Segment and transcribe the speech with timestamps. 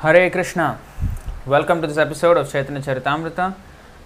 [0.00, 0.78] Hare Krishna.
[1.46, 3.54] Welcome to this episode of Chaitanya Charitamrita.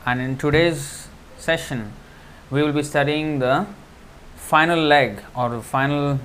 [0.07, 1.93] And in today's session,
[2.49, 3.67] we will be studying the
[4.37, 6.21] final leg or final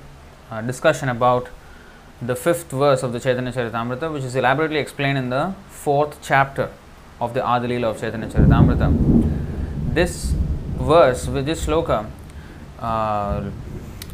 [0.51, 1.49] uh, discussion about
[2.21, 6.69] the fifth verse of the Chaitanya Charitamrita, which is elaborately explained in the fourth chapter
[7.19, 9.95] of the Adilila of Chaitanya Charitamrita.
[9.95, 10.35] This
[10.75, 12.07] verse, with this sloka,
[12.77, 13.49] uh,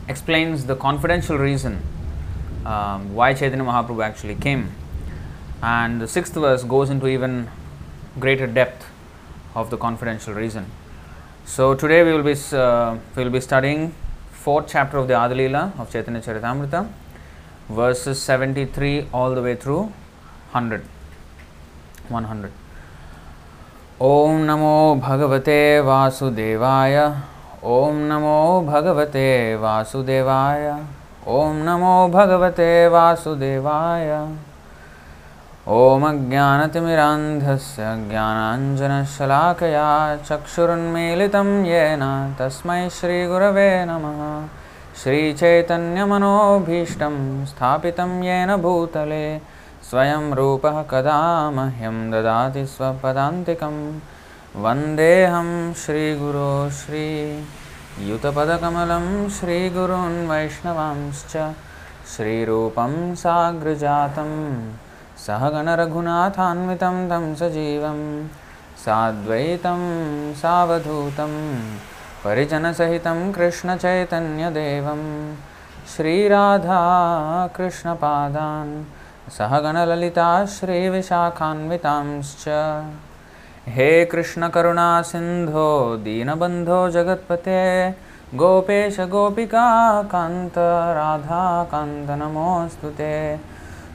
[0.07, 1.81] explains the confidential reason
[2.65, 4.71] um, why Chaitanya Mahaprabhu actually came.
[5.61, 7.49] And the sixth verse goes into even
[8.19, 8.85] greater depth
[9.55, 10.65] of the confidential reason.
[11.45, 13.93] So today we will be uh, we will be studying
[14.31, 16.87] fourth chapter of the Adalila of Chaitanya Charitamrita,
[17.69, 19.93] verses 73 all the way through
[20.51, 20.83] 100.
[22.09, 22.51] 100.
[24.01, 26.95] ॐ नमो भगवते वासुदेवाय
[27.63, 29.27] ॐ नमो भगवते
[29.61, 30.69] वासुदेवाय
[31.33, 34.09] ॐ नमो भगवते वासुदेवाय
[35.67, 44.47] ॐ अज्ञानतिमिरान्धस्य ज्ञानाञ्जनशलाकया चक्षुरुन्मीलितं येन तस्मै श्रीगुरवे नमः।
[45.03, 49.41] श्रीचैतन्यमनोभीष्टं स्थापितं येन भूतले,
[49.89, 53.99] स्वयं रूपः कदा मह्यं ददाति स्वपदान्तिकं।
[54.55, 61.53] वन्देऽहं श्रीगुरो श्रीयुतपदकमलं श्रीगुरून् वैष्णवांश्च,
[62.17, 63.15] श्रीरूपं
[65.27, 67.99] सहगणरघुनाथान्वितं तं सजीवं
[68.85, 69.81] साद्वैतं
[70.33, 71.33] सावधूतं
[72.23, 75.01] परिजनसहितं कृष्णचैतन्यदेवं।
[75.93, 76.43] श्रीराधाकृष्णपादान्
[79.37, 82.45] सहगणललिता श्रीविशाखान्वितांश्च।
[83.75, 85.69] हे कृष्णकरुणासिन्धो
[86.05, 87.61] दीनबन्धो जगत्पते
[88.41, 90.57] गोपेश गोपिकान्त
[90.97, 93.15] राधाकान्त नमोऽस्तु ते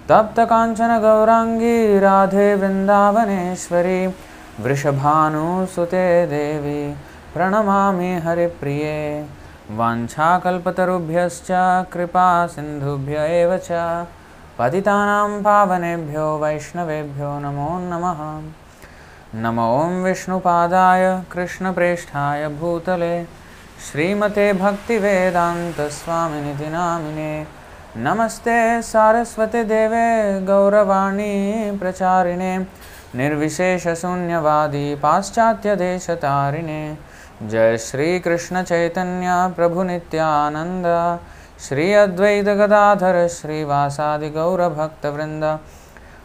[0.08, 4.14] तप्तकाञ्चन गौराङ्गी राधे वृन्दावनेश्वरी
[4.60, 6.96] वृषभानुसुते देवी,
[7.34, 9.26] प्रणमामि हरिप्रिये।
[9.70, 11.46] वाञ्छाकल्पतरुभ्यश्च,
[11.92, 14.06] कृपासिन्धुभ्य एव च।
[14.58, 18.42] पतितानां पावनेभ्यो, वैष्णवेभ्यो, नमो नमः।
[19.40, 23.26] नमो विष्णुपादाय, कृष्णप्रेष्ठाय भूतले।
[23.92, 27.65] श्रीमते भक्तिवेदान्तस्वामिनिति नामिने
[27.98, 32.58] नमस्ते सारस्वती देवे गौरवाणी प्रचारिणे
[33.14, 36.98] निर्विशेषशून्यवादी पाश्चात्यदेशतारिणे
[37.50, 41.16] जय श्रीकृष्णचैतन्य प्रभुनित्यानन्द
[41.68, 45.56] श्री अद्वैत गदाधर श्रीवासादि गौरभक्तवृंद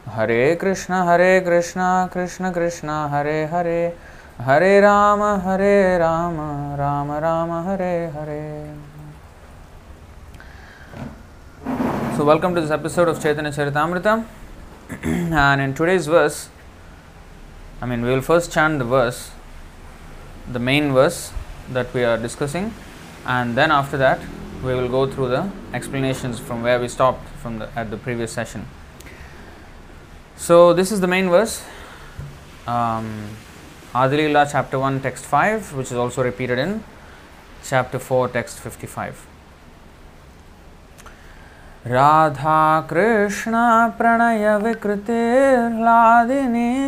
[0.07, 3.97] हरे कृष्ण हरे कृष्ण कृष्ण कृष्ण, हरे हरे।
[4.39, 8.91] हरे राम हरे Ram Ram Ram, Hare Hare.
[12.17, 14.25] So welcome to this episode of Chaitanya Charitamrita
[15.03, 16.49] and in today's verse
[17.81, 19.31] I mean we will first chant the verse
[20.51, 21.31] the main verse
[21.71, 22.73] that we are discussing
[23.25, 24.19] and then after that
[24.61, 28.33] we will go through the explanations from where we stopped from the, at the previous
[28.33, 28.67] session.
[30.35, 31.63] So this is the main verse,
[32.67, 33.29] um,
[33.94, 36.83] Adilila chapter 1 text 5 which is also repeated in
[37.63, 39.31] chapter 4 text 55.
[41.88, 43.53] Radha Krishna
[43.97, 44.59] Pranay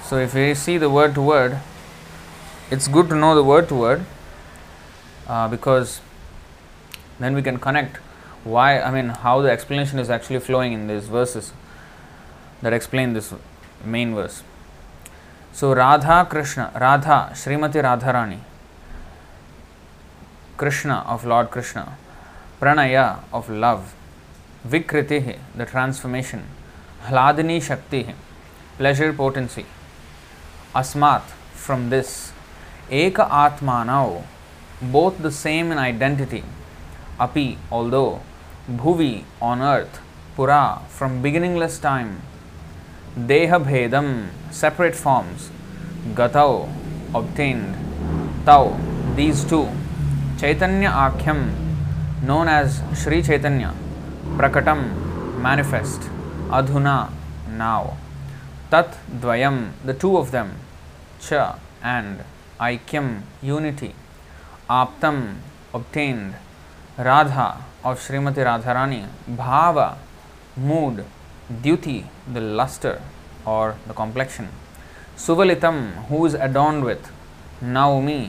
[0.03, 1.59] So, if we see the word to word,
[2.69, 4.05] it's good to know the word to word
[5.27, 6.01] uh, because
[7.19, 7.97] then we can connect
[8.43, 11.53] why, I mean, how the explanation is actually flowing in these verses
[12.61, 13.33] that explain this
[13.83, 14.43] main verse.
[15.53, 18.39] So, Radha Krishna, Radha, Srimati Radharani,
[20.59, 21.97] Krishna of Lord Krishna,
[22.59, 23.93] pranaya of love,
[24.67, 26.43] vikriti, the transformation,
[27.05, 28.13] hladini shakti,
[28.77, 29.65] pleasure potency,
[30.75, 31.21] asmat,
[31.53, 32.33] from this,
[32.91, 34.23] eka atmanau,
[34.81, 36.43] both the same in identity,
[37.17, 38.19] api, although,
[38.69, 40.01] bhuvi, on earth,
[40.35, 42.21] pura, from beginningless time,
[43.17, 45.51] deha bhedam, separate forms,
[46.15, 46.69] gatau,
[47.15, 47.77] obtained,
[48.45, 48.77] tau,
[49.15, 49.69] these two,
[50.39, 51.37] Chaitanya आख्यम
[52.27, 53.71] known as Shri Chaitanya
[54.37, 54.83] प्रकटम
[55.43, 56.07] manifest
[56.53, 56.93] अधुना
[57.53, 57.87] now
[58.71, 60.51] तत् द्वयम् the two of them
[61.21, 61.41] च
[61.85, 62.23] and
[62.61, 63.11] ऐक्यम
[63.43, 63.91] unity
[64.71, 65.21] आप्तम
[65.75, 67.49] obtained Radha
[67.85, 69.03] or Shrimati Radharani
[69.37, 69.85] भाव
[70.61, 71.03] mood
[71.63, 72.99] द्युति the lustre
[73.47, 74.49] or the complexion
[75.25, 77.11] सुवलितम who is adorned with
[77.75, 78.21] now me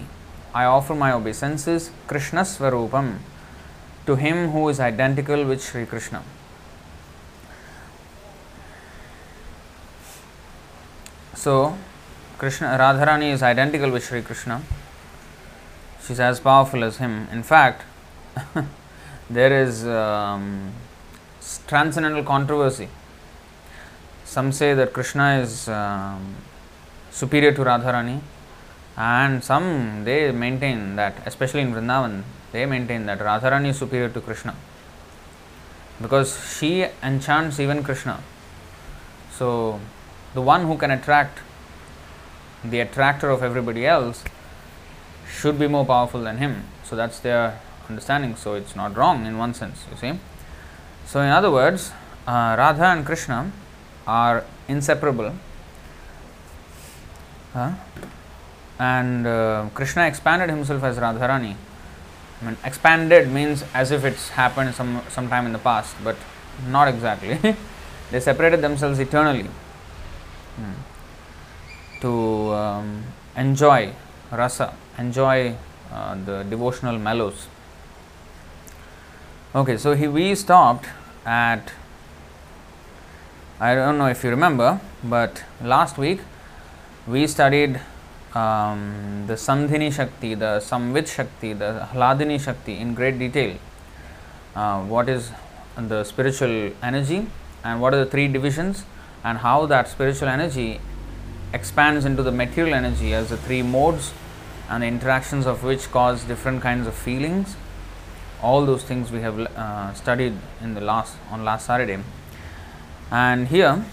[0.53, 3.19] I offer my obeisances, Krishna Swarupam,
[4.07, 6.23] to him who is identical with Sri Krishna.
[11.35, 11.77] So,
[12.39, 14.63] Krishna Radharani is identical with Sri Krishna.
[16.05, 17.29] She's as powerful as him.
[17.31, 17.85] In fact,
[19.31, 20.73] there is um,
[21.67, 22.89] transcendental controversy.
[24.25, 26.35] Some say that Krishna is um,
[27.11, 28.21] superior to Radharani,
[28.97, 32.23] and some they maintain that, especially in Vrindavan,
[32.53, 34.55] they maintain that Radharani is superior to Krishna
[36.01, 38.21] because she enchants even Krishna.
[39.33, 39.81] So,
[40.35, 41.41] the one who can attract
[42.65, 44.25] the attractor of everybody else
[45.31, 46.65] should be more powerful than him.
[46.85, 48.37] So, that's their understanding.
[48.37, 50.19] So, it's not wrong in one sense, you see.
[51.07, 51.93] So, in other words,
[52.27, 53.53] uh, Radha and Krishna
[54.07, 55.35] are inseparable.
[57.53, 57.73] Huh?
[58.81, 61.55] And uh, Krishna expanded himself as Radharani
[62.41, 66.17] I mean, expanded means as if it's happened some sometime in the past, but
[66.69, 67.39] not exactly.
[68.11, 69.49] they separated themselves eternally
[70.57, 70.73] hmm.
[72.01, 73.05] to um,
[73.37, 73.93] enjoy
[74.33, 75.55] rasa, enjoy
[75.93, 77.49] uh, the devotional mellows.
[79.55, 80.87] Okay, so he, we stopped
[81.27, 81.73] at
[83.61, 86.21] I don't know if you remember, but last week
[87.07, 87.81] we studied
[88.35, 93.57] um, the Sandhini Shakti, the Samvit Shakti, the Hladini Shakti in great detail.
[94.55, 95.31] Uh, what is
[95.77, 97.27] the spiritual energy
[97.65, 98.85] and what are the three divisions
[99.25, 100.81] and how that spiritual energy
[101.53, 104.13] expands into the material energy as the three modes
[104.69, 107.57] and interactions of which cause different kinds of feelings.
[108.43, 111.99] All those things we have uh, studied in the last on last Saturday,
[113.11, 113.85] and here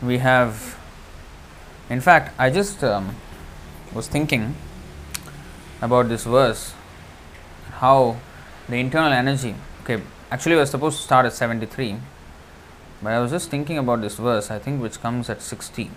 [0.00, 0.78] we have
[1.90, 3.16] in fact, I just um,
[3.92, 4.54] was thinking
[5.80, 6.74] about this verse,
[7.72, 8.16] how
[8.68, 9.54] the internal energy.
[9.82, 10.00] Okay,
[10.30, 11.96] actually, are supposed to start at 73,
[13.02, 15.90] but I was just thinking about this verse, I think, which comes at 60.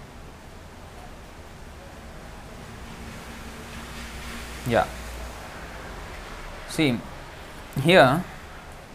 [4.68, 4.88] Yeah.
[6.70, 7.00] See,
[7.82, 8.24] here,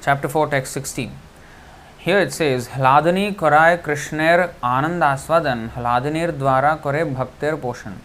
[0.03, 1.13] chapter 4, text 16
[2.05, 4.37] here it says hladani korai krishner
[4.75, 7.97] anand aswadan hladinir dwara kore bhaktir poshan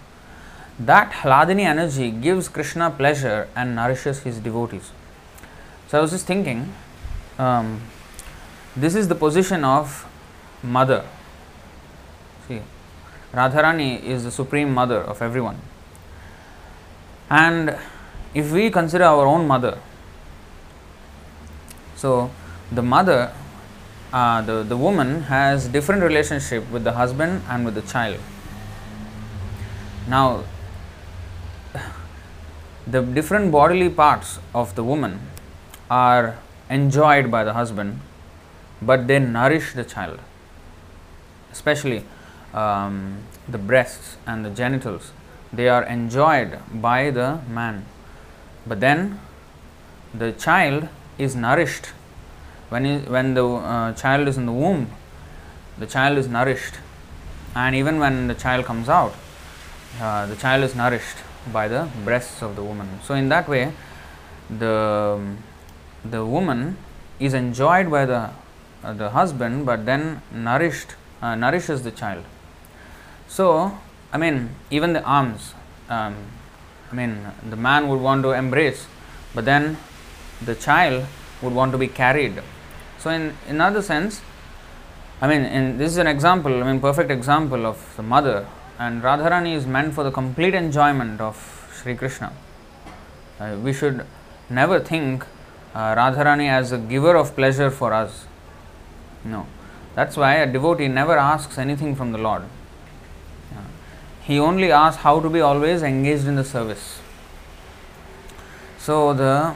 [0.89, 4.89] that hladini energy gives krishna pleasure and nourishes his devotees
[5.87, 6.73] so i was just thinking
[7.39, 7.69] um,
[8.75, 9.95] this is the position of
[10.77, 11.01] mother
[12.47, 12.59] see
[13.33, 15.61] radharani is the supreme mother of everyone
[17.29, 17.77] and
[18.33, 19.73] if we consider our own mother
[22.03, 22.29] so
[22.71, 23.19] the mother
[24.15, 28.19] uh, the, the woman has different relationship with the husband and with the child.
[30.07, 30.45] Now,
[32.87, 35.19] the different bodily parts of the woman
[35.91, 36.37] are
[36.69, 37.99] enjoyed by the husband,
[38.81, 40.19] but they nourish the child,
[41.51, 42.05] especially
[42.53, 43.17] um,
[43.49, 45.11] the breasts and the genitals.
[45.51, 47.85] They are enjoyed by the man,
[48.65, 49.19] but then
[50.13, 51.87] the child is nourished
[52.75, 54.89] when, when the uh, child is in the womb,
[55.77, 56.75] the child is nourished,
[57.55, 59.13] and even when the child comes out,
[60.01, 61.19] uh, the child is nourished
[61.53, 62.87] by the breasts of the woman.
[63.05, 63.71] So, in that way,
[64.49, 64.75] the,
[66.03, 66.77] the woman
[67.17, 68.31] is enjoyed by the,
[68.83, 72.25] uh, the husband, but then nourished, uh, nourishes the child.
[73.27, 73.77] So,
[74.11, 75.53] I mean, even the arms,
[75.89, 76.15] um,
[76.91, 78.85] I mean, the man would want to embrace,
[79.33, 79.77] but then
[80.43, 81.05] the child
[81.41, 82.41] would want to be carried
[83.05, 84.19] so, in another sense,
[85.21, 88.47] I mean, in, this is an example, I mean, perfect example of the mother,
[88.79, 92.33] and Radharani is meant for the complete enjoyment of Sri Krishna.
[93.39, 94.07] Uh, we should
[94.49, 95.23] never think
[95.75, 98.25] uh, Radharani as a giver of pleasure for us.
[99.23, 99.45] No.
[99.93, 102.41] That's why a devotee never asks anything from the Lord.
[104.23, 106.99] He only asks how to be always engaged in the service.
[108.79, 109.53] So the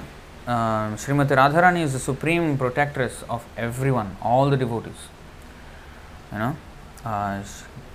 [0.49, 5.01] uh, Srimati Radharani is the supreme protectress of everyone, all the devotees.
[6.31, 6.55] You know,
[7.05, 7.43] uh,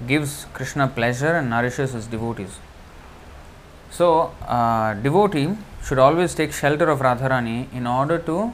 [0.07, 2.59] gives Krishna pleasure and nourishes his devotees.
[3.91, 8.53] So, uh, devotee should always take shelter of Radharani in order to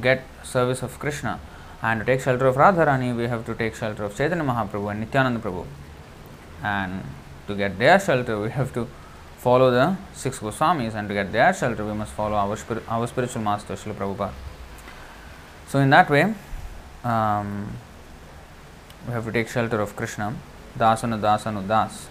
[0.00, 1.40] get service of Krishna.
[1.82, 5.00] And to take shelter of Radharani, we have to take shelter of Chaitanya Mahaprabhu and
[5.00, 5.66] Nityananda Prabhu.
[6.62, 7.02] And
[7.46, 8.88] to get their shelter, we have to
[9.44, 13.06] follow the six Goswamis, and to get their shelter, we must follow our, spir- our
[13.06, 14.32] spiritual master, Srila Prabhupada.
[15.68, 16.34] So, in that way,
[17.04, 17.70] um,
[19.06, 20.34] we have to take shelter of Krishna,
[20.78, 22.08] Dasanu Dasanu Das.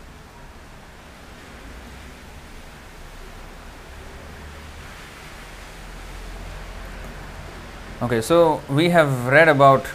[8.03, 9.85] Okay, so we have read about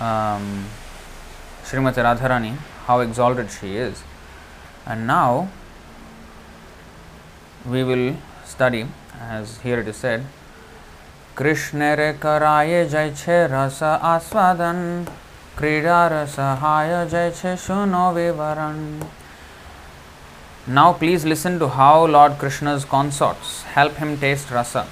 [0.00, 0.64] um,
[1.62, 4.02] Srimati Radharani, how exalted she is,
[4.86, 5.50] and now
[7.65, 8.85] we will study,
[9.19, 10.25] as here it is said,
[11.37, 14.79] Krishna रे कराये जय छे रस आस्वादन
[15.57, 18.79] क्रीडा रस हाय जय छे सुनो विवरण
[20.67, 24.85] Now please listen to how Lord Krishna's consorts help him taste rasa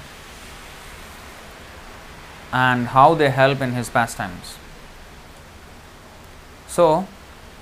[2.52, 4.56] and how they help in his pastimes.
[6.66, 7.06] So,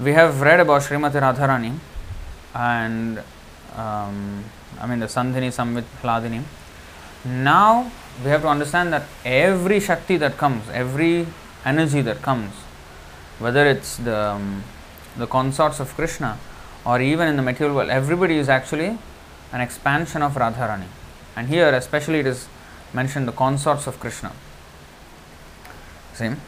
[0.00, 1.74] we have read about Srimati Radharani
[2.54, 3.22] and
[3.76, 4.44] um,
[4.81, 6.43] I mean the Sandhini Samvit Hladini.
[7.23, 7.91] Now
[8.23, 11.27] we have to understand that every Shakti that comes, every
[11.63, 12.51] energy that comes,
[13.37, 14.63] whether it's the, um,
[15.17, 16.39] the consorts of Krishna
[16.83, 18.97] or even in the material world, everybody is actually
[19.51, 20.87] an expansion of Radharani.
[21.35, 22.47] And here, especially, it is
[22.93, 24.31] mentioned the consorts of Krishna.
[26.13, 26.41] Same.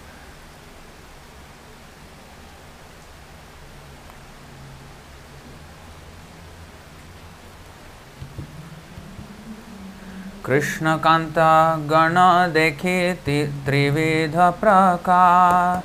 [10.45, 11.51] Krishnakanta
[11.89, 12.17] गण
[12.53, 15.79] देखी त्रिविध प्रकार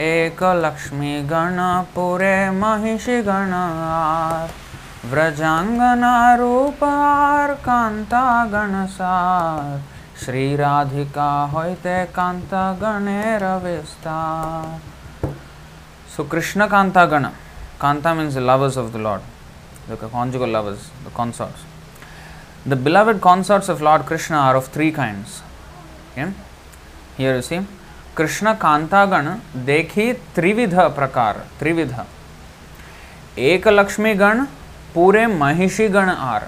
[0.00, 1.72] कृष्णकान्ता गणदेखि
[6.80, 9.78] त्रिविधप्रकार कांता गण सार
[10.24, 14.76] श्री गणसार होते कांता गणेर विस्तार
[16.16, 17.26] so कृष्णकान्ता गण
[17.80, 19.20] Kanta means lovers of the Lord
[19.88, 20.90] the conjugal lovers.
[22.65, 25.41] The beloved consorts of Lord Krishna are of three kinds.
[26.11, 26.31] Okay?
[27.17, 27.61] Here you see
[28.15, 31.93] Krishna Kanta Gana देखी त्रिविध प्रकार त्रिविध
[33.51, 34.43] एक लक्ष्मी गण
[34.93, 36.47] पूरे महिषी गण are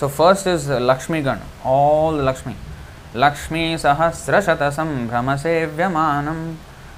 [0.00, 2.54] So first is Lakshmi Gan, all the Lakshmi.
[3.12, 6.54] Lakshmi Sahasrashata Sambrahma Sevyamanam.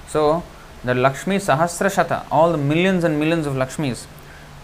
[0.07, 0.45] So
[0.85, 4.07] the Lakshmi Sahasrashata, all the millions and millions of Lakshmis,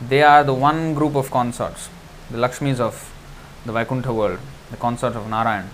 [0.08, 1.88] they are the one group of consorts,
[2.30, 3.11] the Lakshmis of
[3.65, 4.39] the Vaikuntha world,
[4.71, 5.69] the consort of Narayan.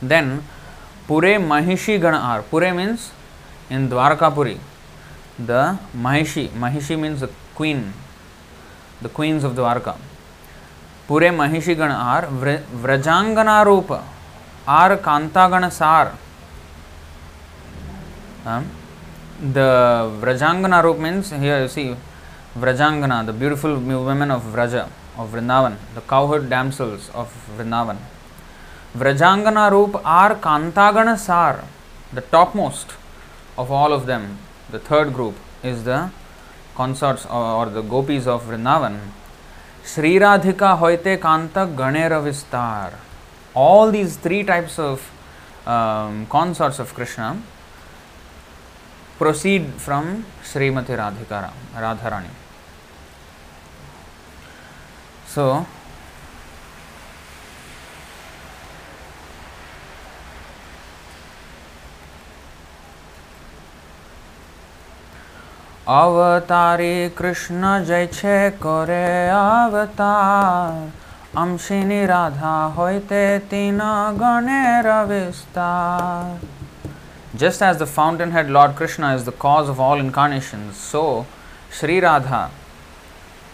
[0.00, 0.42] Then
[1.06, 2.44] Pure Mahishi Gana.
[2.48, 3.10] Pure means
[3.70, 4.58] in Dwarkapuri,
[5.38, 7.92] the Mahishi, Mahishi means the queen,
[9.00, 9.96] the queens of Dwarka.
[11.08, 12.26] पूरे महिषी गण are
[12.82, 13.92] व्रजांगना रूप
[14.68, 16.12] are कांतागण सार
[19.52, 21.96] the Vrajangana roop means here you see
[22.56, 27.98] Vrajangana, the beautiful women of Vraja, of Vrindavan, the cowherd damsels of Vrindavan.
[28.96, 31.64] Vrajangana roop are Kantagana Sar,
[32.12, 32.92] the topmost
[33.56, 34.38] of all of them.
[34.70, 36.10] The third group is the
[36.74, 38.98] consorts or, the gopis of Vrindavan.
[39.84, 42.92] Sri Radhika Hoite Kanta Ganera.
[43.54, 45.10] All these three types of
[45.66, 47.40] um, consorts of Krishna
[49.18, 52.41] proceed from Srimati Radhika Radharani.
[55.34, 55.64] so,
[65.88, 70.90] अवतारी कृष्ण जय छे करे अवतार।
[71.40, 73.78] अंशिनी राधा होते तीन
[74.20, 76.40] गणे रविस्तार
[77.38, 77.84] just as the
[78.32, 81.04] fountainhead Lord Krishna is the cause of all incarnation so
[81.80, 82.40] Shri Radha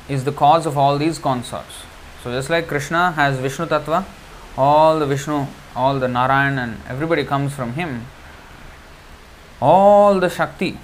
[0.08, 1.84] is the cause of all these consorts.
[2.22, 4.04] So, just like Krishna has Vishnu Tattva,
[4.56, 5.46] all the Vishnu,
[5.76, 8.06] all the Narayan, and everybody comes from him,
[9.60, 10.78] all the Shakti,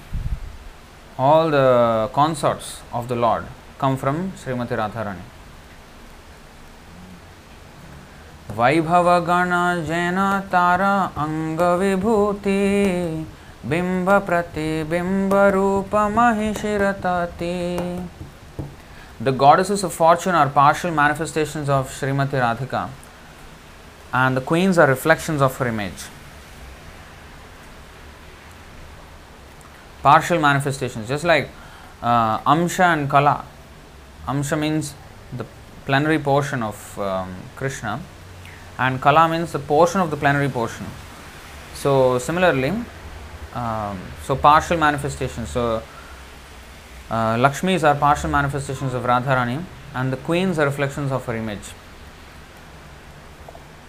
[1.17, 3.45] all the consorts of the Lord
[3.77, 5.31] come from Srimati Radharani.
[8.55, 9.49] वैभव गण
[9.85, 10.17] जैन
[10.51, 12.61] तार अंग विभूति
[19.25, 22.89] The goddesses of fortune are partial manifestations of Srimati Radhika,
[24.13, 26.03] and the queens are reflections of her image.
[30.03, 31.49] Partial manifestations, just like
[32.03, 33.43] uh, Amsha and Kala.
[34.27, 34.93] Amsha means
[35.35, 35.47] the
[35.87, 37.99] plenary portion of um, Krishna,
[38.77, 40.85] and Kala means the portion of the plenary portion.
[41.73, 42.73] So, similarly,
[43.55, 45.49] um, so partial manifestations.
[45.49, 45.81] So,
[47.10, 49.64] uh, Lakshmis are partial manifestations of Radharani,
[49.94, 51.72] and the queens are reflections of her image.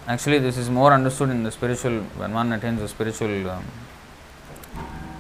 [0.08, 3.50] Actually, this is more understood in the spiritual when one attains the spiritual.
[3.50, 3.64] Um,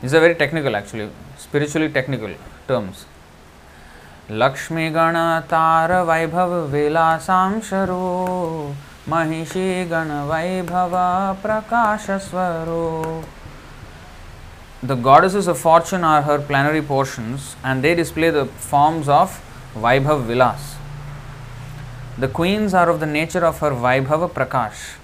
[0.01, 2.29] these are very technical, actually, spiritually technical
[2.67, 3.05] terms.
[4.29, 5.15] Lakshmi गण
[14.82, 19.42] The goddesses of fortune are her plenary portions and they display the forms of
[19.74, 20.76] Vaibhav Vilas.
[22.18, 24.96] The queens are of the nature of her Vaibhava Prakash.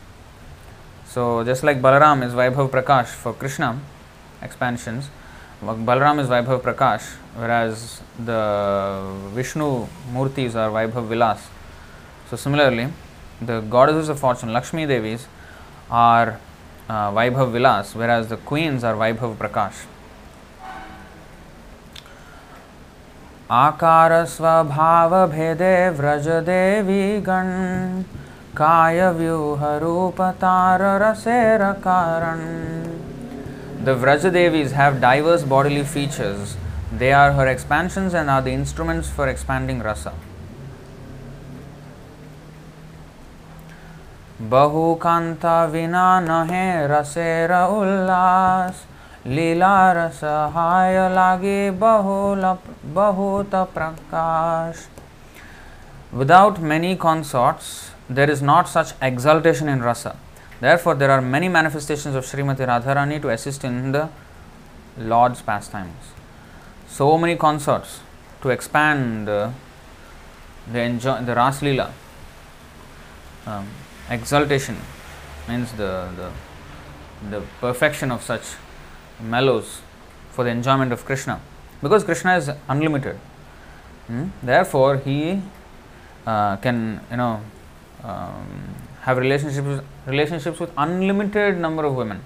[1.06, 3.80] So, just like Balaram is Vaibhav Prakash for Krishna
[4.42, 5.08] expansions,
[5.62, 11.48] Balaram is Vaibhav Prakash, whereas the Vishnu Murtis are Vaibhav Vilas.
[12.28, 12.88] So, similarly,
[13.40, 15.26] the goddesses of fortune, Lakshmi Devis,
[15.90, 16.38] are
[16.88, 19.86] uh, Vaibhav Vilas, whereas the queens are Vaibhav Prakash.
[23.50, 27.50] आकार स्वभाव भेदे व्रज देवी गण
[28.56, 32.40] काय व्यूह रूप तार रसेर कारण
[33.84, 36.56] The Vraja Devis have diverse bodily features.
[36.96, 40.12] They are her expansions and are the instruments for expanding rasa.
[44.50, 48.82] बहु कांत विना नहे रसेर उल्लास
[49.26, 50.20] लीला रस
[50.54, 52.44] हाय लागे बहुल
[52.94, 54.88] बहुत प्रकाश
[56.20, 60.14] Without many consorts, there is not such exaltation in rasa.
[60.60, 64.10] Therefore, there are many manifestations of Srimati Radharani to assist in the
[64.98, 66.12] Lord's pastimes.
[66.86, 68.00] So many consorts
[68.42, 69.52] to expand uh,
[70.70, 71.90] the enjoy the Ras Leela.
[73.46, 73.66] Um,
[74.12, 74.76] exaltation
[75.48, 76.30] means the, the
[77.30, 78.42] the perfection of such
[79.20, 79.80] mellows
[80.30, 81.40] for the enjoyment of Krishna
[81.82, 83.16] because Krishna is unlimited.
[84.06, 84.28] Hmm?
[84.42, 85.40] Therefore, he
[86.26, 87.40] uh, can you know
[88.02, 92.22] um, have relationships relationships with unlimited number of women.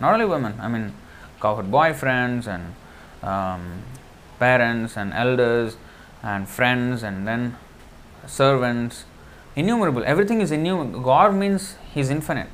[0.00, 0.92] Not only women, I mean
[1.40, 2.74] cowherd boyfriends and
[3.22, 3.82] um,
[4.38, 5.76] parents and elders
[6.22, 7.56] and friends and then
[8.26, 9.04] servants.
[9.56, 10.04] Innumerable.
[10.04, 11.00] Everything is innumerable.
[11.00, 12.50] God means He is infinite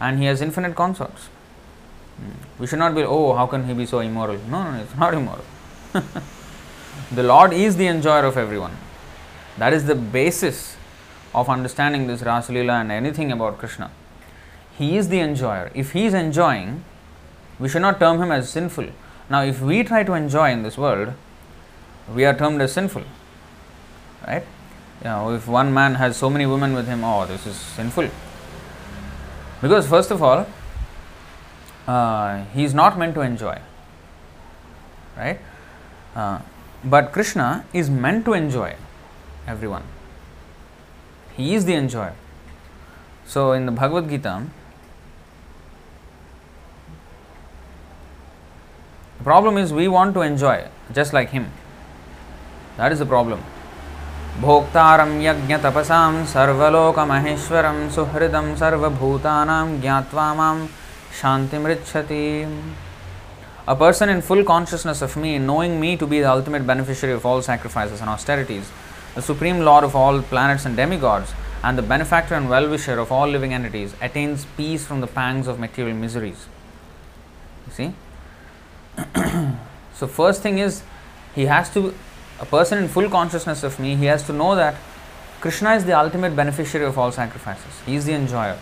[0.00, 1.26] and He has infinite consorts.
[2.16, 2.60] Hmm.
[2.60, 4.38] We should not be, oh, how can He be so immoral?
[4.48, 5.44] No, no, it's not immoral.
[7.12, 8.76] the Lord is the enjoyer of everyone.
[9.58, 10.76] That is the basis
[11.34, 13.90] of understanding this Rasalila and anything about Krishna.
[14.78, 15.70] He is the enjoyer.
[15.74, 16.84] If he is enjoying,
[17.58, 18.86] we should not term him as sinful.
[19.28, 21.14] Now, if we try to enjoy in this world,
[22.14, 23.02] we are termed as sinful.
[24.26, 24.44] Right?
[25.02, 28.08] You know, if one man has so many women with him, oh, this is sinful.
[29.60, 30.46] Because, first of all,
[31.88, 33.60] uh, he is not meant to enjoy.
[35.16, 35.40] Right?
[36.14, 36.38] Uh,
[36.84, 38.76] but Krishna is meant to enjoy
[39.46, 39.82] everyone.
[41.36, 42.14] He is the enjoyer.
[43.26, 44.46] So, in the Bhagavad Gita,
[49.18, 51.50] the problem is we want to enjoy just like him.
[52.76, 53.42] That is the problem.
[54.41, 60.57] भोक्तारं यज्ञतपसां सर्वलोकमहेश्वरं सुहृदं सर्वभूतानां ज्ञात्वा मां
[61.21, 62.25] शान्तिमृच्छति
[63.69, 67.25] A person in full consciousness of me, knowing me to be the ultimate beneficiary of
[67.25, 68.71] all sacrifices and austerities,
[69.13, 73.11] the supreme lord of all planets and demigods, and the benefactor and well wisher of
[73.11, 76.45] all living entities, attains peace from the pangs of material miseries.
[77.65, 77.93] You see?
[79.93, 80.81] so, first thing is,
[81.35, 81.93] he has to,
[82.41, 84.75] a person in full consciousness of me, he has to know that
[85.41, 87.81] Krishna is the ultimate beneficiary of all sacrifices.
[87.85, 88.57] He is the enjoyer.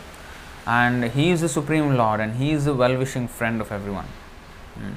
[0.67, 4.07] And he is the supreme lord and he is the well wishing friend of everyone.
[4.75, 4.93] Hmm.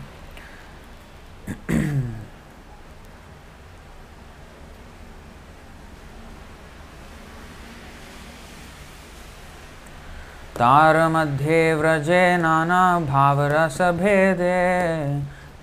[10.58, 14.54] तार मध्ये व्रजे नाना भावरस भेदे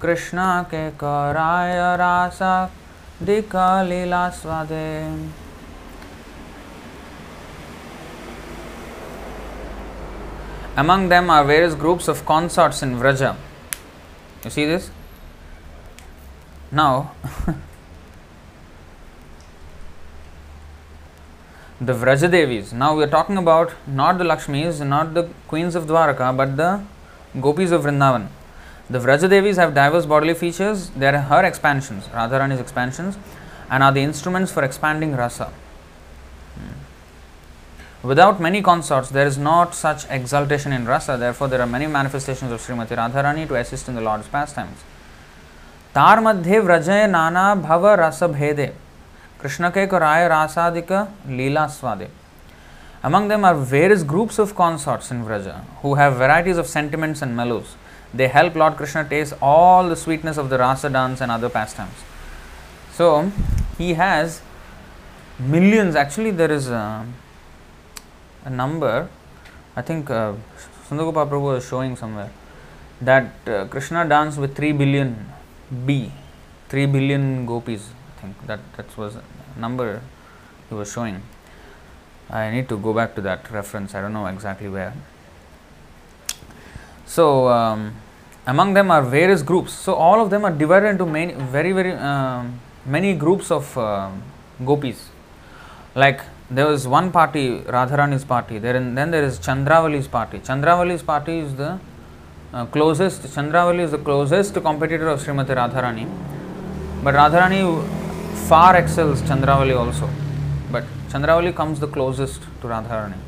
[0.02, 0.40] कृष्ण
[0.72, 2.40] के कराय रास
[3.23, 3.55] दिक
[3.87, 5.31] लीला स्वादे
[10.77, 13.37] Among them are various groups of consorts in Vraja.
[14.45, 14.91] You see this?
[16.73, 17.13] Now,
[21.81, 22.73] the Vrajadevis.
[22.73, 26.83] Now we are talking about not the Lakshmis, not the queens of Dwaraka, but the
[27.39, 28.29] gopis of Vrindavan.
[28.90, 30.90] The Vrajadevis have diverse bodily features.
[30.92, 33.18] They are her expansions, Radharani's expansions,
[33.70, 35.52] and are the instruments for expanding rasa.
[36.56, 38.08] Hmm.
[38.08, 41.18] Without many consorts, there is not such exaltation in rasa.
[41.18, 44.84] Therefore, there are many manifestations of Srimati Radharani to assist in the Lord's pastimes.
[45.96, 48.66] तार मध्य व्रजय नाना भव रस भेदे
[49.42, 50.92] कृष्ण के कराय रासादिक
[51.38, 52.08] लीला स्वादे
[53.08, 57.38] Among them are various groups of consorts in Vraja who have varieties of sentiments and
[57.38, 57.76] mellows.
[58.13, 61.95] They help Lord Krishna taste all the sweetness of the rasa dance and other pastimes.
[62.93, 63.31] So,
[63.79, 64.43] he has
[65.39, 67.07] millions, actually, there is a,
[68.45, 69.09] a number,
[69.77, 70.35] I think uh,
[70.89, 72.31] Sundagopal Prabhu was showing somewhere,
[73.01, 75.33] that uh, Krishna danced with 3 billion
[75.87, 76.13] B,
[76.69, 77.91] 3 billion gopis.
[78.17, 79.23] I think that that was a
[79.59, 80.03] number
[80.69, 81.23] he was showing.
[82.29, 83.95] I need to go back to that reference.
[83.95, 84.95] I don't know exactly where.
[87.15, 87.95] So um,
[88.47, 89.73] among them are various groups.
[89.73, 94.11] So all of them are divided into many, very very um, many groups of uh,
[94.65, 95.09] gopis.
[95.97, 96.21] Like
[96.51, 97.47] there was one party,
[97.77, 98.59] Radharani's party.
[98.59, 100.39] There then there is Chandravali's party.
[100.39, 101.81] Chandravali's party is the
[102.53, 106.07] uh, closest, Chandravali is the closest competitor of Srimati Radharani,
[107.03, 107.63] but Radharani
[108.49, 110.09] far excels Chandravali also.
[110.71, 113.19] But Chandravali comes the closest to Radharani.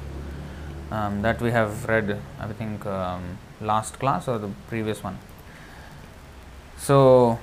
[0.91, 5.19] Um, that we have read, I think, um, last class or the previous one.
[6.77, 7.39] So,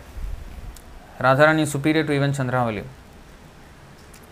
[1.20, 2.84] Radharani is superior to even Chandravali.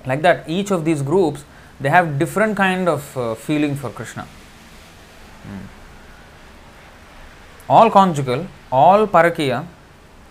[0.06, 1.44] Like that, each of these groups
[1.80, 4.28] they have different kind of uh, feeling for Krishna.
[5.48, 5.78] Mm
[7.70, 9.66] all conjugal, all parakiya,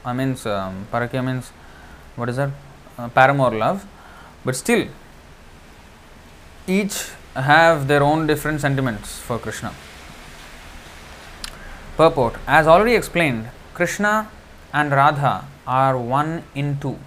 [0.05, 0.87] I means um,
[1.25, 1.51] means
[2.17, 2.51] what is that?
[2.99, 3.85] Uh, paramour love,
[4.45, 4.89] but still
[6.67, 9.73] each have their own different sentiments for Krishna.
[11.97, 14.29] Purport As already explained, Krishna
[14.73, 16.99] and Radha are one in two.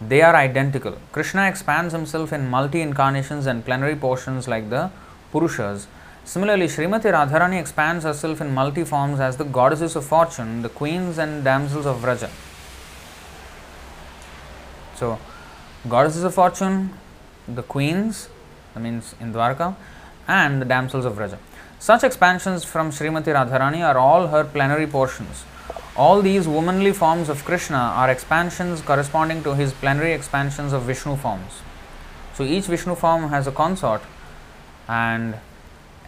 [0.00, 0.96] They are identical.
[1.12, 4.90] Krishna expands himself in multi incarnations and plenary portions like the
[5.32, 5.86] Purushas
[6.26, 11.18] Similarly, Srimati Radharani expands herself in multi forms as the goddesses of fortune, the queens
[11.18, 12.28] and damsels of Vraja.
[14.96, 15.20] So,
[15.88, 16.94] goddesses of fortune,
[17.46, 18.28] the queens,
[18.74, 19.76] that means in Dwarka,
[20.26, 21.38] and the damsels of Vraja.
[21.78, 25.44] Such expansions from Srimati Radharani are all her plenary portions.
[25.96, 31.16] All these womanly forms of Krishna are expansions corresponding to his plenary expansions of Vishnu
[31.16, 31.62] forms.
[32.34, 34.02] So each Vishnu form has a consort
[34.88, 35.36] and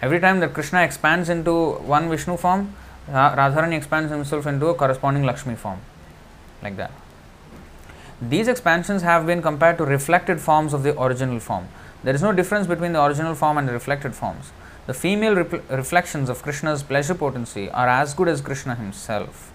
[0.00, 2.74] Every time that Krishna expands into one Vishnu form,
[3.08, 5.80] Radharani expands himself into a corresponding Lakshmi form.
[6.62, 6.92] Like that.
[8.22, 11.68] These expansions have been compared to reflected forms of the original form.
[12.04, 14.52] There is no difference between the original form and the reflected forms.
[14.88, 19.52] The female rep- reflections of Krishna's pleasure potency are as good as Krishna himself.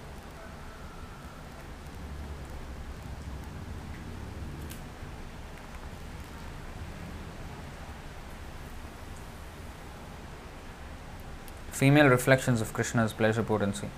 [11.72, 13.89] female reflections of Krishna's pleasure potency.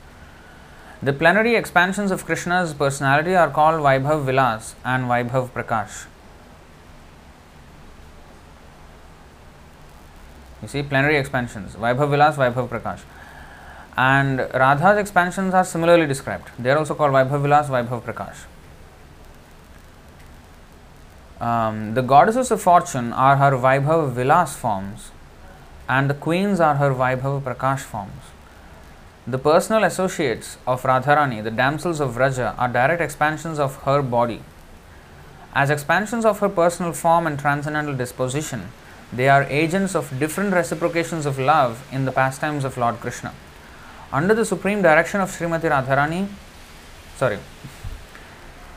[1.03, 6.05] The plenary expansions of Krishna's personality are called Vaibhav Vilas and Vaibhav Prakash.
[10.61, 13.01] You see, plenary expansions Vaibhav Vilas, Vaibhav Prakash.
[13.97, 16.49] And Radha's expansions are similarly described.
[16.59, 18.45] They are also called Vaibhav Vilas, Vaibhav Prakash.
[21.39, 25.11] Um, the goddesses of fortune are her Vaibhav Vilas forms
[25.87, 28.31] and the queens are her Vaibhava Prakash forms.
[29.27, 34.41] The personal associates of Radharani, the damsels of Vraja, are direct expansions of her body.
[35.53, 38.69] As expansions of her personal form and transcendental disposition,
[39.15, 43.33] they are agents of different reciprocations of love in the pastimes of Lord Krishna.
[44.11, 46.27] Under the supreme direction of Srimati Radharani,
[47.17, 47.39] sorry,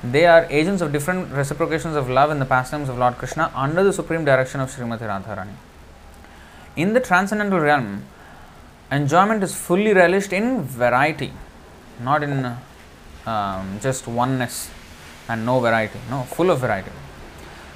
[0.02, 3.82] they are agents of different reciprocations of love in the pastimes of Lord Krishna under
[3.82, 5.54] the supreme direction of Srimati Radharani.
[6.76, 8.04] In the transcendental realm,
[8.92, 11.32] enjoyment is fully relished in variety,
[12.00, 12.56] not in
[13.26, 14.70] um, just oneness
[15.28, 15.98] and no variety.
[16.08, 16.92] No, full of variety.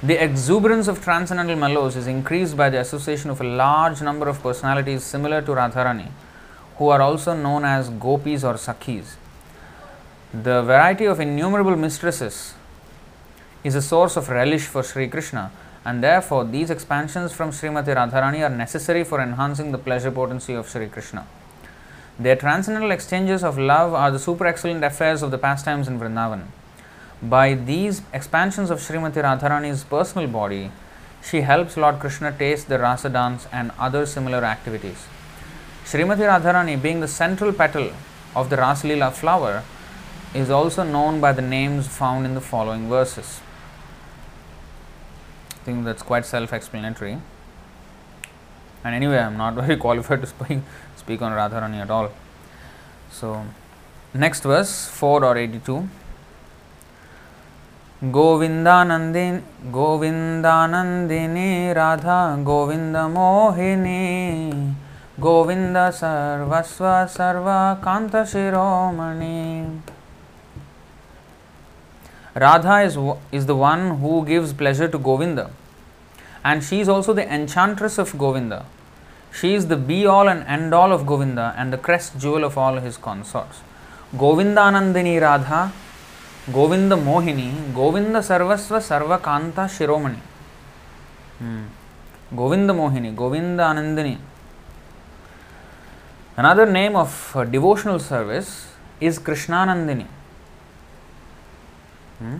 [0.05, 4.43] The exuberance of transcendental mellows is increased by the association of a large number of
[4.43, 6.11] personalities similar to Radharani,
[6.75, 9.15] who are also known as gopis or sakhis.
[10.33, 12.53] The variety of innumerable mistresses
[13.63, 15.51] is a source of relish for Sri Krishna
[15.85, 20.67] and therefore these expansions from Srimati Radharani are necessary for enhancing the pleasure potency of
[20.67, 21.25] Sri Krishna.
[22.19, 26.47] Their transcendental exchanges of love are the super excellent affairs of the pastimes in Vrindavan.
[27.29, 30.71] By these expansions of Srimati Radharani's personal body,
[31.23, 35.05] she helps Lord Krishna taste the rasa dance and other similar activities.
[35.85, 37.91] Srimati Radharani, being the central petal
[38.35, 39.63] of the Rasalila flower,
[40.33, 43.39] is also known by the names found in the following verses.
[45.51, 47.19] I think that's quite self explanatory.
[48.83, 50.59] And anyway, I'm not very qualified to speak,
[50.97, 52.11] speak on Radharani at all.
[53.11, 53.45] So,
[54.13, 55.87] next verse 4 or 82.
[58.16, 62.18] गोविन्दानन्दिनि गोविन्दानन्दिनी Radha
[62.50, 64.02] गोविन्दमोहिनी
[65.26, 66.84] Govind सर्वस्व
[67.18, 67.78] सर्वकान्तशिरोमणि
[72.38, 72.96] Radha is,
[73.32, 75.50] is the one who gives pleasure to Govinda
[76.44, 78.64] and she is also the enchantress of Govinda.
[79.32, 82.56] She is the be all and end all of Govinda and the crest jewel of
[82.56, 83.60] all his consorts.
[84.14, 85.72] Govindanandini Radha,
[86.47, 90.19] Mohini, Govinda Sarvasva Sarvakanta Shiromani.
[91.39, 91.65] Hmm.
[92.35, 94.17] Govinda Mohini, Govinda Anandini.
[96.35, 98.67] Another name of uh, devotional service
[98.99, 100.07] is Krishnanandini.
[102.19, 102.37] Hmm?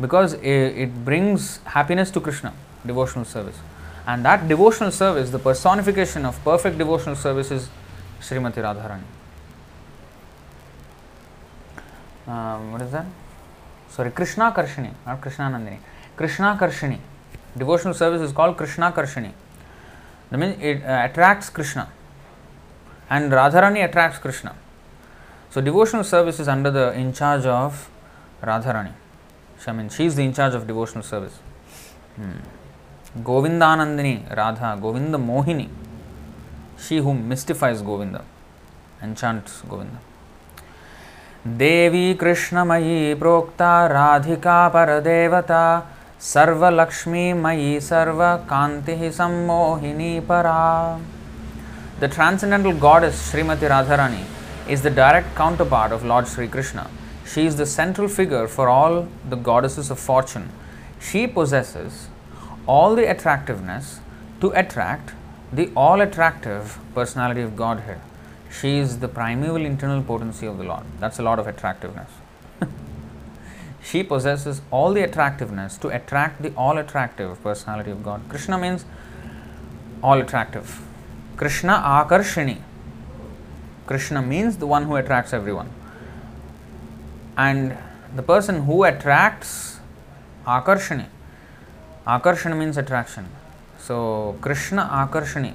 [0.00, 2.52] Because it brings happiness to Krishna,
[2.84, 3.58] devotional service.
[4.06, 7.68] And that devotional service, the personification of perfect devotional service is
[8.20, 9.04] Srimati Radharani.
[12.26, 13.06] Um, what is that?
[13.96, 15.76] Sorry कृष्णाकर्षिणी not कृष्णानंदिनी
[16.18, 16.96] कृष्णाकर्षिणी
[17.58, 19.28] devotional service is called कृष्णाकर्षिणी
[20.32, 21.82] the mean it attracts Krishna
[23.12, 24.48] and Radharani attracts Krishna
[25.54, 27.86] so devotional service is under the in charge of
[28.46, 28.90] Radharani
[29.68, 31.40] I mean she is the in charge of devotional service
[33.26, 35.68] गोविंदानंदिनी Radha Govind Mohini
[36.88, 38.18] she who mystifies Govind
[39.02, 39.98] enchants Govinda
[41.47, 45.63] देवी कृष्णमयी प्रोक्ता राधिका परदेवता
[46.31, 50.99] सर्वलक्ष्मीमयी सर्वकान्तिः सम्मोहिनी परा
[52.01, 54.23] The transcendental goddess Srimati Radharani
[54.69, 56.89] is the direct counterpart of Lord Sri Krishna.
[57.25, 60.49] She is the central figure for all the goddesses of fortune.
[60.99, 62.07] She possesses
[62.65, 63.99] all the attractiveness
[64.41, 65.13] to attract
[65.51, 67.99] the all attractive personality of Godhead.
[68.60, 70.84] She is the primeval internal potency of the Lord.
[71.00, 72.08] That's a lot of attractiveness.
[73.82, 78.22] she possesses all the attractiveness to attract the all attractive personality of God.
[78.28, 78.84] Krishna means
[80.02, 80.82] all attractive.
[81.36, 82.58] Krishna Akarshini.
[83.86, 85.70] Krishna means the one who attracts everyone.
[87.36, 87.76] And
[88.14, 89.80] the person who attracts
[90.46, 91.06] Akarshani.
[92.06, 93.28] Akarshana means attraction.
[93.78, 95.54] So Krishna Akarshani,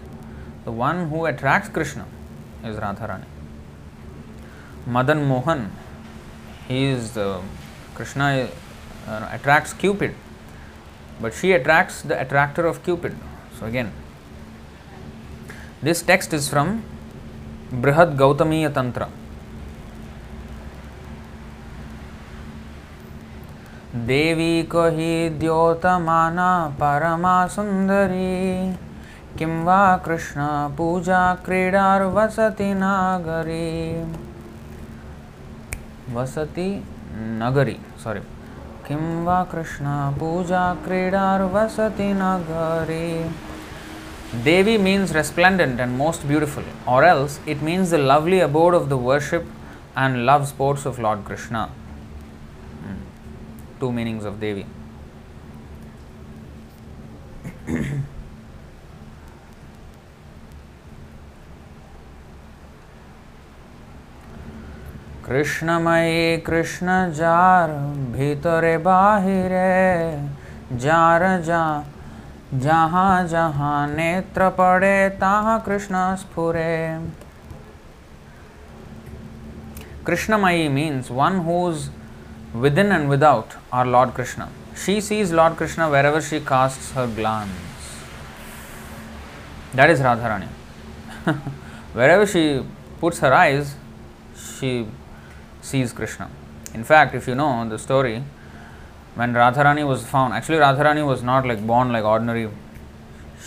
[0.66, 2.06] the one who attracts Krishna
[2.66, 3.28] is Radharani
[4.92, 5.70] Madan Mohan
[6.70, 7.14] he is
[7.98, 8.30] Krishna
[9.28, 10.16] attracts Cupid
[11.22, 13.14] but she attracts the attractor of Cupid
[13.60, 13.92] so again
[15.84, 16.80] this text is from
[17.74, 19.08] Brihad Gautamiya Tantra
[24.08, 28.89] देवी कही द्योतमाना परमा सुंदरी
[29.40, 33.68] किं वा कृष्णपूजा क्रीडार्वसति नागरी।
[36.16, 36.68] वसति
[37.42, 38.20] नगरी sorry
[38.88, 43.08] किं वा कृष्णपूजा क्रीडार्वसति नगरी।
[44.44, 49.02] Devi means resplendent and most beautiful or else it means the lovely abode of the
[49.08, 49.48] worship
[50.04, 51.66] and love sports of Lord Krishna
[53.80, 54.66] two meanings of Devi
[65.29, 66.89] Krishnamayi Krishna
[67.21, 67.69] যার
[68.17, 69.75] ভিতরে বাহিরে
[70.85, 71.65] যার যা
[72.67, 76.75] যাহা যাহা নেত্র পড়ে তাহা Krishna স্ফুরে
[80.05, 81.89] Krishnamayi means one who's
[82.53, 84.51] within and without our Lord Krishna.
[84.77, 87.51] She sees Lord Krishna wherever she casts her glance.
[89.73, 90.49] That is Radharani.
[91.95, 92.63] wherever she
[93.01, 93.77] puts her eyes,
[94.37, 94.87] she
[95.70, 96.30] sees Krishna.
[96.74, 98.24] In fact, if you know the story,
[99.16, 102.50] when Radharani was found, actually, Radharani was not like born like ordinary,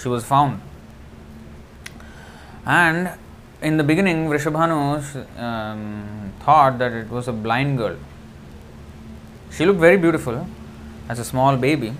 [0.00, 0.60] she was found.
[2.64, 3.10] And
[3.60, 7.96] in the beginning, Vrishabhanu um, thought that it was a blind girl.
[9.50, 10.46] She looked very beautiful
[11.08, 11.92] as a small baby,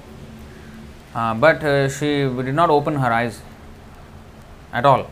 [1.14, 2.06] uh, but uh, she
[2.48, 3.40] did not open her eyes
[4.72, 5.10] at all.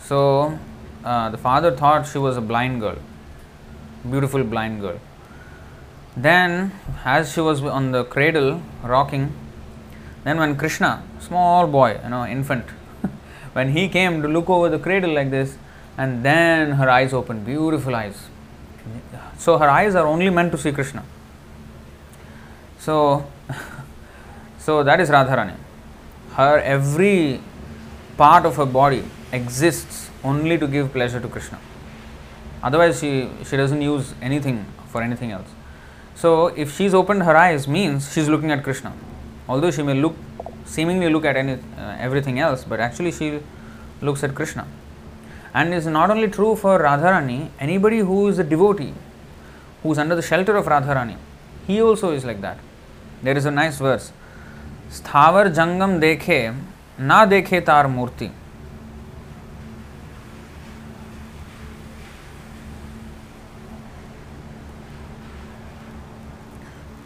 [0.00, 0.58] So
[1.04, 2.98] uh, the father thought she was a blind girl,
[4.10, 4.98] beautiful blind girl.
[6.16, 6.72] Then,
[7.04, 9.32] as she was on the cradle rocking,
[10.22, 12.64] then when Krishna, small boy, you know, infant,
[13.52, 15.56] when he came to look over the cradle like this,
[15.98, 18.28] and then her eyes opened, beautiful eyes.
[19.38, 21.04] So her eyes are only meant to see Krishna.
[22.78, 23.26] So,
[24.58, 25.56] so that is Radharani.
[26.32, 27.40] Her every
[28.16, 31.58] part of her body exists only to give pleasure to Krishna
[32.63, 35.47] Otherwise, she, she doesn't use anything for anything else.
[36.15, 38.93] So, if she's opened her eyes, means she's looking at Krishna.
[39.47, 40.15] Although she may look,
[40.65, 43.39] seemingly look at any, uh, everything else, but actually she
[44.01, 44.67] looks at Krishna.
[45.53, 48.93] And it's not only true for Radharani, anybody who is a devotee,
[49.81, 51.17] who is under the shelter of Radharani,
[51.65, 52.57] he also is like that.
[53.23, 54.11] There is a nice verse.
[54.91, 56.39] स्थावर जंगम देखे
[56.99, 58.29] ना देखे तार मूर्ति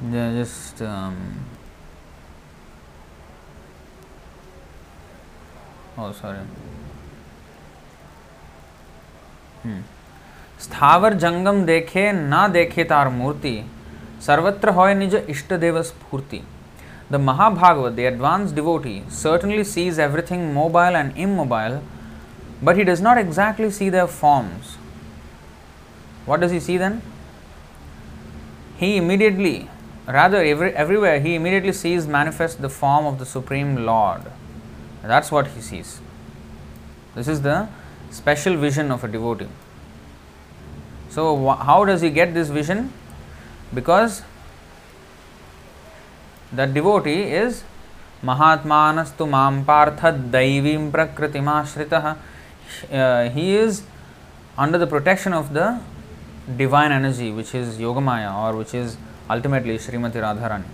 [0.00, 1.16] yeah just um,
[5.98, 6.42] oh sorry
[9.62, 9.80] hmm.
[10.60, 13.52] स्थावर जंगम देखे ना देखे तार मूर्ति
[14.26, 16.40] सर्वत्र होय निज इष्ट देव स्फूर्ति
[17.12, 21.78] the Mahabhagavata the advanced devotee certainly sees everything mobile and immobile
[22.64, 24.76] but he does not exactly see their forms
[26.28, 27.00] what does he see then?
[28.76, 29.70] He immediately
[30.08, 34.22] rather every, everywhere, he immediately sees manifest the form of the Supreme Lord.
[35.02, 36.00] That's what he sees.
[37.14, 37.68] This is the
[38.10, 39.48] special vision of a devotee.
[41.10, 42.92] So, wh- how does he get this vision?
[43.74, 44.22] Because
[46.52, 47.64] the devotee is
[48.22, 52.16] Mahatmanastu Mam Partha Daivim Prakritimashritah.
[52.92, 53.82] Uh, he is
[54.56, 55.80] under the protection of the
[56.56, 58.96] divine energy, which is Yogamaya or which is
[59.28, 60.64] ultimately Srimati Radharani.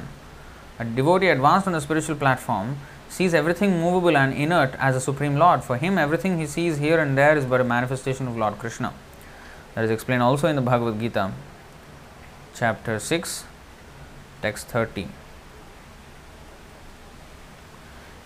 [0.78, 2.76] A devotee advanced on the spiritual platform
[3.08, 5.64] sees everything movable and inert as a supreme Lord.
[5.64, 8.92] For him, everything he sees here and there is but a manifestation of Lord Krishna.
[9.74, 11.32] That is explained also in the Bhagavad Gita,
[12.54, 13.44] chapter 6,
[14.42, 15.08] text 30.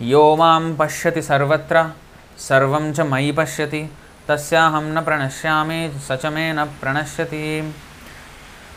[0.03, 1.85] यो माँ पश्यति सर्वत्र
[2.49, 3.83] सर्वं च मयि पश्यति
[4.29, 7.73] तस्याहं न प्रणश्यामि स च मे न प्रणश्यति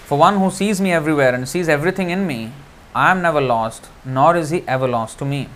[0.08, 2.52] For one who sees me everywhere and sees everything in me,
[2.94, 5.48] I am never lost, nor is he ever lost to me.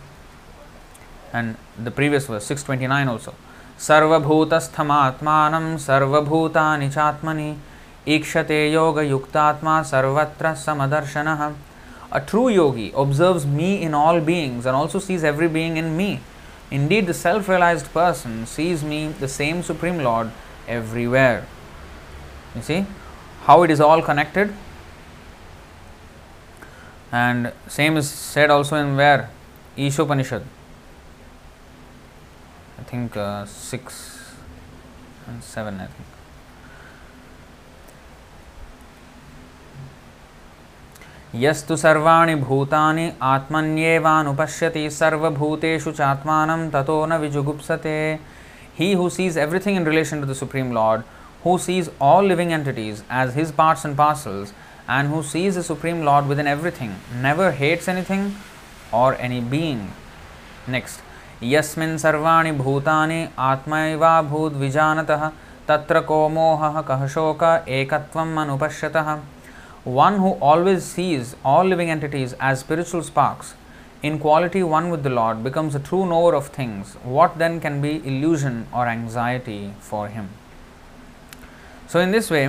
[1.33, 3.35] And the previous verse, 629 also.
[3.81, 7.55] सर्वभूतस्थमात्मानं सर्वभूतानि चात्मनि
[8.15, 11.51] ईक्षते योगयुक्तात्मा सर्वत्र समदर्शनः
[12.17, 16.21] A true yogi observes me in all beings and also sees every being in me.
[16.71, 20.31] Indeed, the self realized person sees me, the same Supreme Lord,
[20.69, 21.45] everywhere.
[22.55, 22.87] You see
[23.47, 24.55] how it is all connected?
[27.11, 29.31] And same is said also in where?
[29.77, 30.45] Ishopanishad.
[32.92, 34.00] Think uh, 6
[35.28, 35.90] and 7 I
[41.36, 47.98] यस्तु सर्वाणि भूतानि आत्मन्येवानुपश्यति सर्वभूतेषु चात्मानं ततो न विजुगुप्सते
[48.80, 51.02] he who sees everything in relation to the supreme lord
[51.46, 54.54] who sees all living entities as his parts and parcels
[54.90, 58.32] and who sees the supreme lord within everything never hates anything
[59.02, 59.88] or any being
[60.72, 61.09] next
[61.44, 65.12] यस्वाणी भूतानि आत्मा भूद विजानत
[65.68, 68.98] तत्र को मोह कहशोक एकत्वमनुपश्यत
[69.88, 73.54] one who always sees all living entities as spiritual sparks
[74.06, 77.82] in quality one with the lord becomes a true knower of things what then can
[77.82, 79.60] be illusion or anxiety
[79.90, 80.28] for him
[81.94, 82.48] so in this way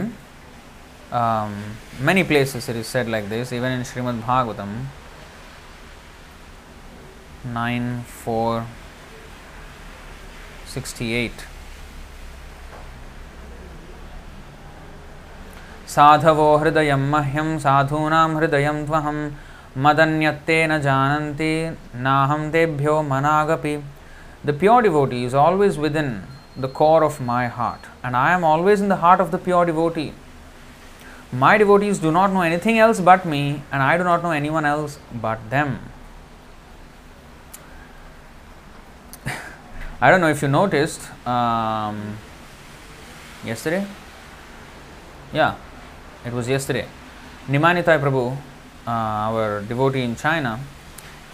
[2.04, 4.76] many places it is said like this even in Srimad Bhagavatam
[7.46, 8.62] nine four
[10.70, 11.44] 68
[15.88, 19.16] साधवो हृदय मह्यम साधूना हृदय तहम
[19.78, 21.52] मदन्यत्ते न जानन्ति,
[21.96, 23.76] नाहं तेभ्यो मनागपि।
[24.46, 26.10] The pure devotee is always within
[26.60, 29.66] the core of my heart and I am always in the heart of the pure
[29.66, 30.10] devotee
[31.34, 34.66] my devotees do not know anything else but me and I do not know anyone
[34.66, 35.76] else but them
[40.02, 42.16] I don't know if you noticed um,
[43.44, 43.86] yesterday.
[45.30, 45.56] Yeah,
[46.24, 46.86] it was yesterday.
[47.48, 48.34] Nimanitai Prabhu,
[48.86, 50.58] uh, our devotee in China,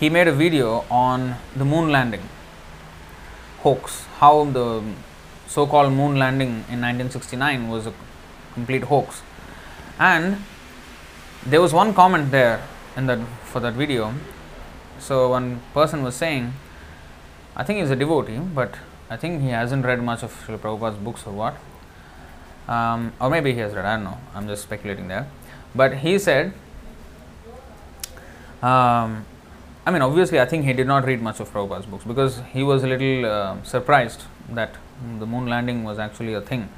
[0.01, 2.29] he made a video on the moon landing
[3.61, 4.83] hoax, how the
[5.47, 7.95] so called moon landing in 1969 was a
[8.55, 9.23] complete hoax.
[10.01, 10.43] And
[11.45, 14.13] there was one comment there in that for that video.
[14.99, 16.53] So one person was saying,
[17.57, 18.75] I think he's a devotee, but
[19.09, 21.57] I think he hasn't read much of Srila Prabhupada's books or what.
[22.69, 25.27] Um, or maybe he has read, I don't know, I'm just speculating there.
[25.75, 26.53] But he said,
[28.63, 29.25] um,
[29.87, 32.63] I mean, obviously, I think he did not read much of Prabhupada's books because he
[32.63, 34.75] was a little uh, surprised that
[35.19, 36.69] the moon landing was actually a thing.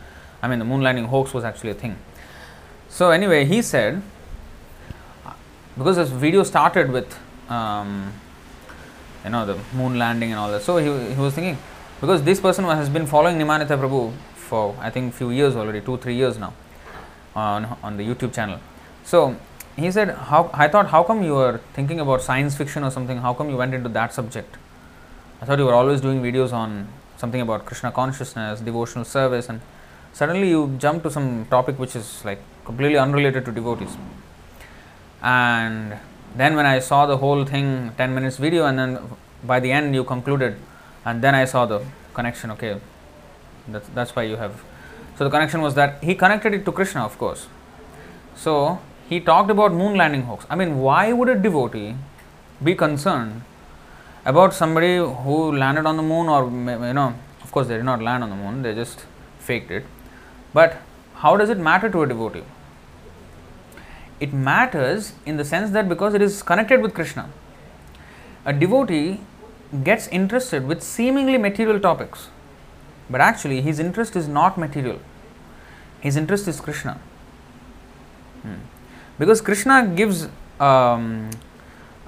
[0.43, 1.97] I mean, the moon landing hoax was actually a thing.
[2.89, 4.03] So, anyway, he said,
[5.77, 7.19] because this video started with,
[7.49, 8.13] um,
[9.25, 10.63] you know, the moon landing and all that.
[10.63, 11.59] So, he, he was thinking,
[12.01, 15.99] because this person has been following Nimanita Prabhu for I think few years already, two,
[15.99, 16.55] three years now
[17.35, 18.61] on, on the YouTube channel.
[19.05, 19.37] So,
[19.77, 23.19] he said, how, I thought, how come you were thinking about science fiction or something?
[23.19, 24.57] How come you went into that subject?
[25.41, 29.61] I thought you were always doing videos on something about Krishna consciousness, devotional service, and
[30.13, 33.97] suddenly you jump to some topic which is like completely unrelated to devotees.
[35.23, 35.97] And
[36.37, 38.99] then when I saw the whole thing, 10 minutes video, and then
[39.45, 40.57] by the end you concluded,
[41.05, 41.83] and then I saw the
[42.15, 42.81] connection, okay,
[43.69, 44.63] that's, that's why you have.
[45.17, 47.49] So the connection was that he connected it to Krishna, of course.
[48.37, 50.47] So he talked about moon landing hoax.
[50.49, 51.97] I mean, why would a devotee
[52.63, 53.43] be concerned
[54.25, 58.03] about somebody who landed on the moon, or you know, of course, they did not
[58.03, 59.07] land on the moon, they just
[59.39, 59.85] faked it.
[60.53, 60.77] But
[61.15, 62.45] how does it matter to a devotee?
[64.21, 67.29] It matters in the sense that because it is connected with Krishna.
[68.45, 69.21] A devotee
[69.85, 72.29] gets interested with seemingly material topics,
[73.11, 74.99] but actually his interest is not material.
[76.01, 77.01] His interest is Krishna.
[78.43, 78.55] Hmm.
[79.19, 80.29] Because Krishna gives,
[80.61, 81.31] um,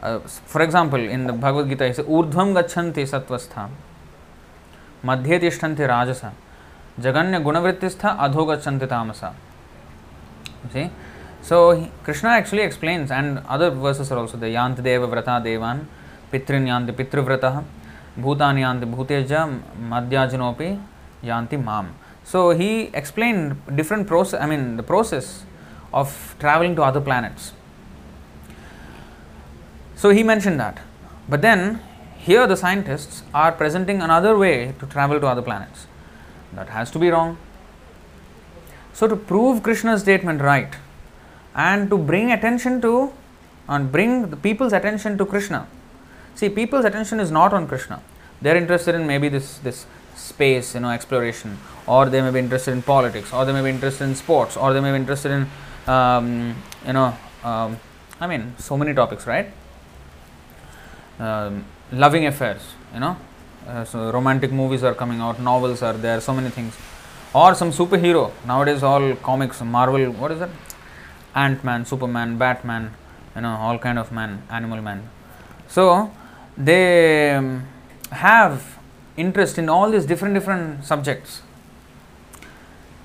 [0.00, 3.68] uh, for example, in the Bhagavad Gita, he says, Urdhvam gachanti satvastha,
[5.04, 6.32] madhye tishtanti rajasa,
[7.00, 9.34] jaganya gunavrittistha adho gachanti tamasa.
[10.72, 10.90] See?
[11.42, 15.86] So, Krishna actually explains, and other verses are also there, yanti deva vrata devan,
[16.32, 17.64] pitrin yanti pitrivrata,
[18.18, 20.80] bhutani yanti bhuteja, madhyajanopi
[21.24, 21.94] yanti mam.
[22.24, 25.44] So, he explained different process, I mean, the process
[25.92, 27.52] of traveling to other planets.
[30.00, 30.80] So he mentioned that.
[31.28, 31.80] But then
[32.16, 35.86] here the scientists are presenting another way to travel to other planets.
[36.54, 37.38] That has to be wrong.
[38.92, 40.74] So to prove Krishna's statement right
[41.54, 43.12] and to bring attention to
[43.68, 45.66] and bring the people's attention to Krishna.
[46.34, 48.02] See, people's attention is not on Krishna.
[48.42, 49.86] They're interested in maybe this this
[50.16, 53.70] space, you know, exploration, or they may be interested in politics, or they may be
[53.70, 55.46] interested in sports, or they may be interested in
[55.86, 56.54] um,
[56.86, 57.78] you know, um,
[58.20, 59.48] I mean, so many topics, right?
[61.18, 62.62] Um, loving affairs,
[62.94, 63.16] you know,
[63.66, 66.76] uh, so romantic movies are coming out, novels are there, so many things,
[67.34, 68.32] or some superhero.
[68.46, 70.50] Nowadays, all comics, Marvel, what is it?
[71.34, 72.92] Ant Man, Superman, Batman,
[73.34, 75.08] you know, all kind of man, animal man.
[75.68, 76.12] So
[76.56, 77.66] they um,
[78.10, 78.78] have
[79.16, 81.42] interest in all these different different subjects.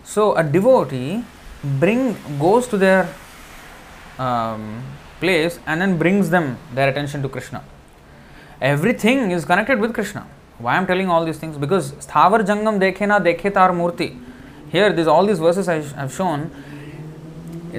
[0.03, 1.23] So a devotee
[1.63, 3.13] bring goes to their
[4.17, 4.83] um,
[5.19, 7.63] place and then brings them their attention to Krishna.
[8.61, 10.25] Everything is connected with Krishna.
[10.57, 11.57] Why I am telling all these things?
[11.57, 14.21] Because Sthavar Jangam Dekhe na Dekhe Tar Murti.
[14.71, 16.49] Here, this, all these verses I have shown.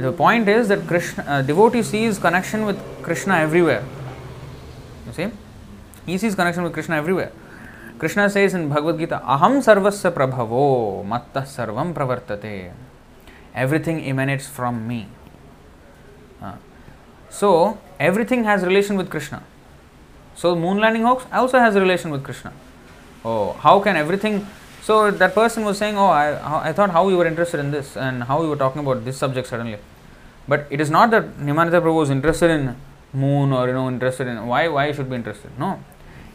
[0.00, 3.84] The point is that Krishna, uh, devotee sees connection with Krishna everywhere.
[5.06, 5.28] You see?
[6.04, 7.32] He sees connection with Krishna everywhere.
[7.98, 12.72] Krishna says in Bhagavad Gita, Aham sarvasya prabhavo matta sarvam pravartate
[13.54, 15.08] everything emanates from me.
[16.42, 16.56] Uh,
[17.30, 19.42] so, everything has relation with Krishna.
[20.36, 22.52] So moon landing hoax also has relation with Krishna.
[23.24, 24.46] Oh, how can everything?
[24.86, 27.96] So that person was saying, "Oh, I, I thought how you were interested in this
[27.96, 29.78] and how you were talking about this subject suddenly."
[30.46, 32.76] But it is not that Nimanita Prabhu was interested in
[33.12, 35.58] moon or you know interested in why why should be interested.
[35.64, 35.70] No,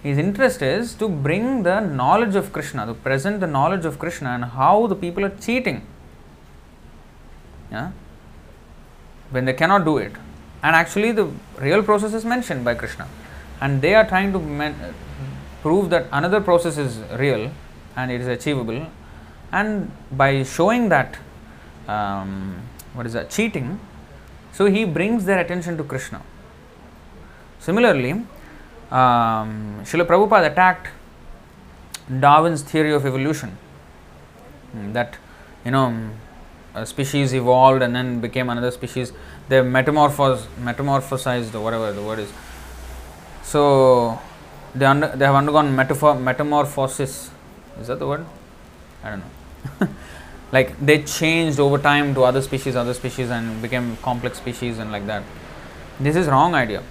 [0.04, 4.32] his interest is to bring the knowledge of Krishna, to present the knowledge of Krishna
[4.32, 5.82] and how the people are cheating.
[7.72, 7.92] Yeah,
[9.30, 10.12] when they cannot do it,
[10.62, 11.30] and actually the
[11.70, 13.08] real process is mentioned by Krishna,
[13.62, 14.94] and they are trying to men-
[15.62, 17.52] prove that another process is real
[17.96, 18.88] and it is achievable,
[19.52, 21.18] and by showing that
[21.88, 22.62] um,
[22.94, 23.80] what is that cheating,
[24.52, 26.22] so he brings their attention to Krishna.
[27.60, 28.12] Similarly,
[28.92, 30.88] um, Srila Prabhupada attacked
[32.20, 33.58] Darwin's theory of evolution
[34.76, 35.18] mm, that
[35.64, 36.10] you know
[36.74, 39.12] a species evolved and then became another species.
[39.50, 42.32] They metamorphosed, metamorphosized, or whatever the word is.
[43.44, 44.20] So
[44.74, 47.31] they under, they have undergone metamorphosis.
[47.82, 48.26] Is that the word?
[49.04, 49.88] I don't know.
[50.52, 54.92] like they changed over time to other species, other species, and became complex species and
[54.92, 55.24] like that.
[56.00, 56.84] This is wrong idea.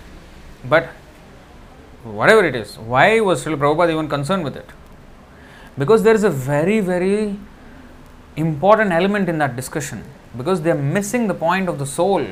[0.69, 0.89] But
[2.03, 4.69] whatever it is, why was Srila Prabhupada even concerned with it?
[5.79, 7.39] Because there is a very, very
[8.37, 10.05] important element in that discussion
[10.37, 12.27] because they are missing the point of the soul.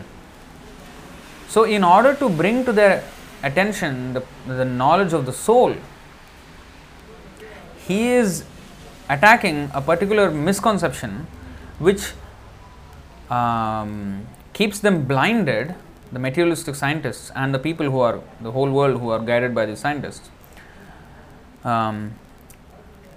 [1.48, 3.04] So, in order to bring to their
[3.42, 5.74] attention the, the knowledge of the soul,
[7.88, 8.44] he is
[9.08, 11.26] attacking a particular misconception
[11.78, 12.12] which
[13.30, 15.74] um, keeps them blinded,
[16.12, 19.66] the materialistic scientists and the people who are the whole world who are guided by
[19.66, 20.30] these scientists.
[21.64, 22.14] Um,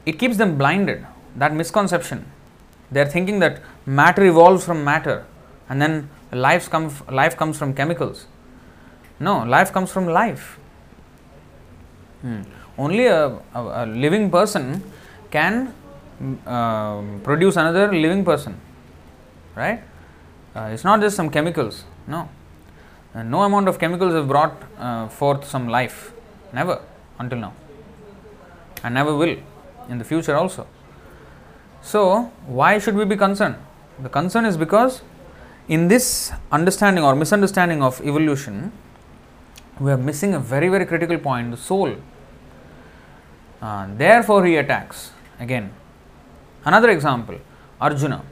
[0.05, 1.05] it keeps them blinded.
[1.35, 2.25] That misconception
[2.91, 5.25] they are thinking that matter evolves from matter
[5.69, 8.27] and then life comes, life comes from chemicals.
[9.19, 10.59] No, life comes from life.
[12.21, 12.41] Hmm.
[12.83, 13.27] Only a,
[13.59, 14.83] a, a, living person
[15.29, 15.73] can
[16.47, 18.53] uh, produce another living person,
[19.55, 19.81] right?
[20.55, 22.27] Uh, it's not just some chemicals, no.
[23.13, 26.11] Uh, no amount of chemicals have brought uh, forth some life,
[26.53, 26.81] never
[27.19, 27.53] until now,
[28.83, 29.37] and never will
[29.89, 30.65] in the future also.
[31.81, 33.57] So, why should we be concerned?
[34.01, 35.01] The concern is because
[35.67, 38.71] in this understanding or misunderstanding of evolution,
[39.79, 41.95] we are missing a very, very critical point the soul.
[43.61, 45.11] Uh, therefore, he attacks.
[45.39, 45.71] Again,
[46.65, 47.39] another example
[47.79, 48.23] Arjuna.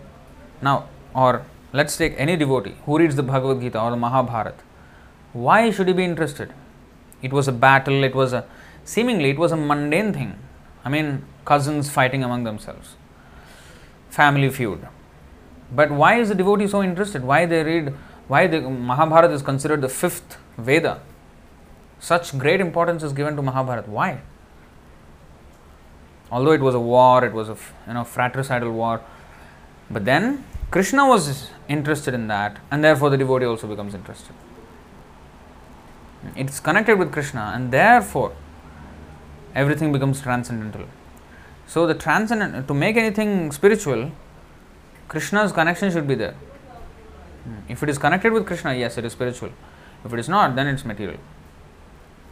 [0.62, 4.64] Now, or let's take any devotee who reads the Bhagavad Gita or the Mahabharata.
[5.34, 6.54] Why should he be interested?
[7.22, 8.46] It was a battle, it was a
[8.84, 10.36] seemingly it was a mundane thing.
[10.84, 12.96] I mean, cousins fighting among themselves
[14.10, 14.88] family feud.
[15.72, 17.24] But why is the devotee so interested?
[17.24, 17.94] Why they read?
[18.28, 21.02] Why the Mahabharata is considered the fifth Veda?
[22.00, 23.90] Such great importance is given to Mahabharata.
[23.90, 24.22] Why?
[26.32, 27.58] Although it was a war, it was a
[27.88, 29.02] you know fratricidal war,
[29.90, 34.36] but then Krishna was interested in that, and therefore the devotee also becomes interested.
[36.36, 38.34] It's connected with Krishna, and therefore
[39.56, 40.86] everything becomes transcendental.
[41.66, 44.12] So the transcendent to make anything spiritual,
[45.08, 46.36] Krishna's connection should be there.
[47.44, 47.60] Hmm.
[47.68, 49.52] If it is connected with Krishna, yes, it is spiritual.
[50.06, 51.20] If it is not, then it's material.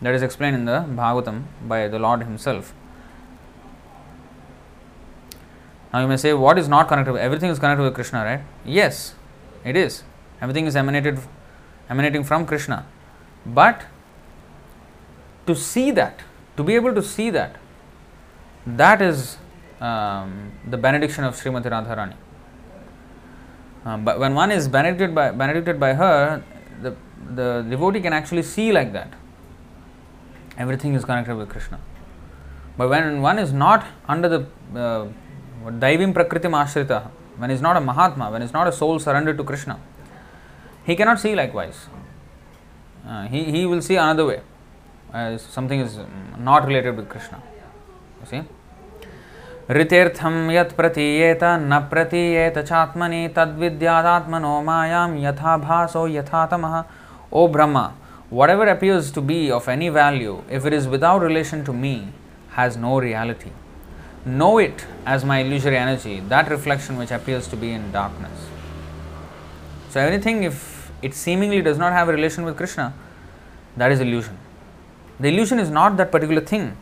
[0.02, 2.74] That is explained in the Bhagavatam by the Lord Himself.
[5.98, 7.16] Now you may say, what is not connected?
[7.16, 8.42] Everything is connected with Krishna, right?
[8.64, 9.16] Yes,
[9.66, 10.04] it is.
[10.40, 11.18] Everything is emanated,
[11.90, 12.86] emanating from Krishna.
[13.48, 13.84] But
[15.48, 16.20] to see that,
[16.56, 17.56] to be able to see that,
[18.68, 19.38] that is
[19.82, 22.14] um, the benediction of Srimati Radharani.
[23.84, 26.44] Um, but when one is benedicted by, benedicted by her,
[26.80, 26.96] the,
[27.34, 29.12] the devotee can actually see like that.
[30.60, 31.80] Everything is connected with Krishna.
[32.78, 35.08] But when one is not under the uh,
[35.67, 37.09] Daivim Prakritim Ashrita,
[37.39, 39.79] when is not a Mahatma, when is not a soul surrendered to Krishna,
[40.85, 41.87] he cannot see likewise.
[43.07, 44.41] Uh, he, he will see another way.
[45.13, 45.99] Uh, something is
[46.39, 47.43] not related with Krishna.
[48.21, 48.43] You see?
[49.71, 56.83] ऋतीर्थं यत् प्रतीयेत न प्रतीयेत चात्मनि तद्विद्यादात्मनो मायां यथा भासो यथा तमः
[57.35, 57.95] O Brahma,
[58.29, 62.09] whatever appears to be of any value, if it is without relation to me,
[62.51, 63.51] has no reality.
[64.28, 68.48] Know it as my illusory energy, that reflection which appears to be in darkness.
[69.90, 72.94] So, anything, if it seemingly does not have a relation with Krishna,
[73.78, 74.38] that is illusion.
[75.20, 76.76] The illusion is not that particular thing,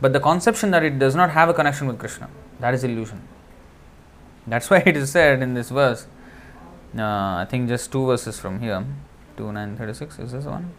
[0.00, 2.30] but the conception that it does not have a connection with Krishna,
[2.60, 3.20] that is illusion.
[4.46, 6.06] That's why it is said in this verse,
[6.96, 8.84] uh, I think just two verses from here,
[9.36, 10.72] 2 9 36, is this one?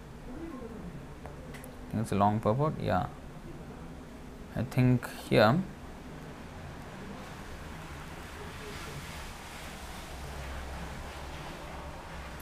[1.93, 2.73] it's a long purport.
[2.82, 3.07] Yeah.
[4.55, 5.59] I think here.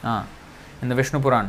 [0.04, 0.26] Ah,
[0.80, 1.48] in the Vishnu Puran.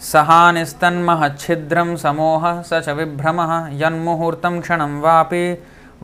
[0.00, 5.42] सहानिस्तन्महच्छिद्रं समोहः स च विभ्रमः यन्मुहूर्तं क्षणं वापि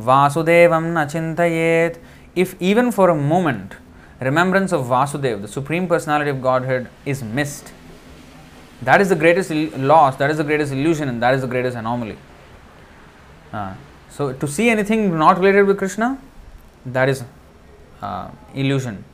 [0.09, 1.97] वासुदेवं न चिन्तयेत्
[2.37, 3.77] if even for a moment
[4.21, 7.73] remembrance of Vasudev, the Supreme Personality of Godhead, is missed,
[8.83, 11.77] that is the greatest loss, that is the greatest illusion, and that is the greatest
[11.77, 12.19] anomaly.
[13.53, 13.75] Uh,
[14.11, 16.19] so, to see anything not related with Krishna,
[16.87, 17.25] that is
[18.01, 19.05] uh, illusion.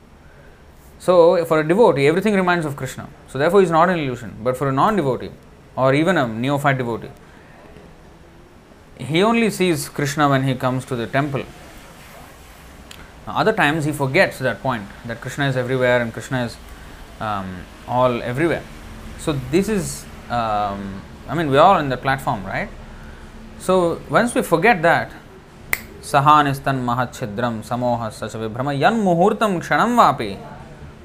[0.99, 3.09] So, for a devotee, everything reminds of Krishna.
[3.27, 4.35] So, therefore, he is not an illusion.
[4.41, 5.31] But for a non devotee,
[5.75, 7.09] or even a neophyte devotee,
[8.97, 11.43] he only sees Krishna when he comes to the temple.
[13.25, 16.57] Other times he forgets that point that Krishna is everywhere and Krishna is
[17.19, 18.63] um, all everywhere.
[19.19, 22.69] So this is, um, I mean, we are on the platform, right?
[23.63, 25.09] So once we forget that,
[26.01, 30.37] sahanistan mahachidram samoha sacha vibrama yan muhurtam kshanam vapi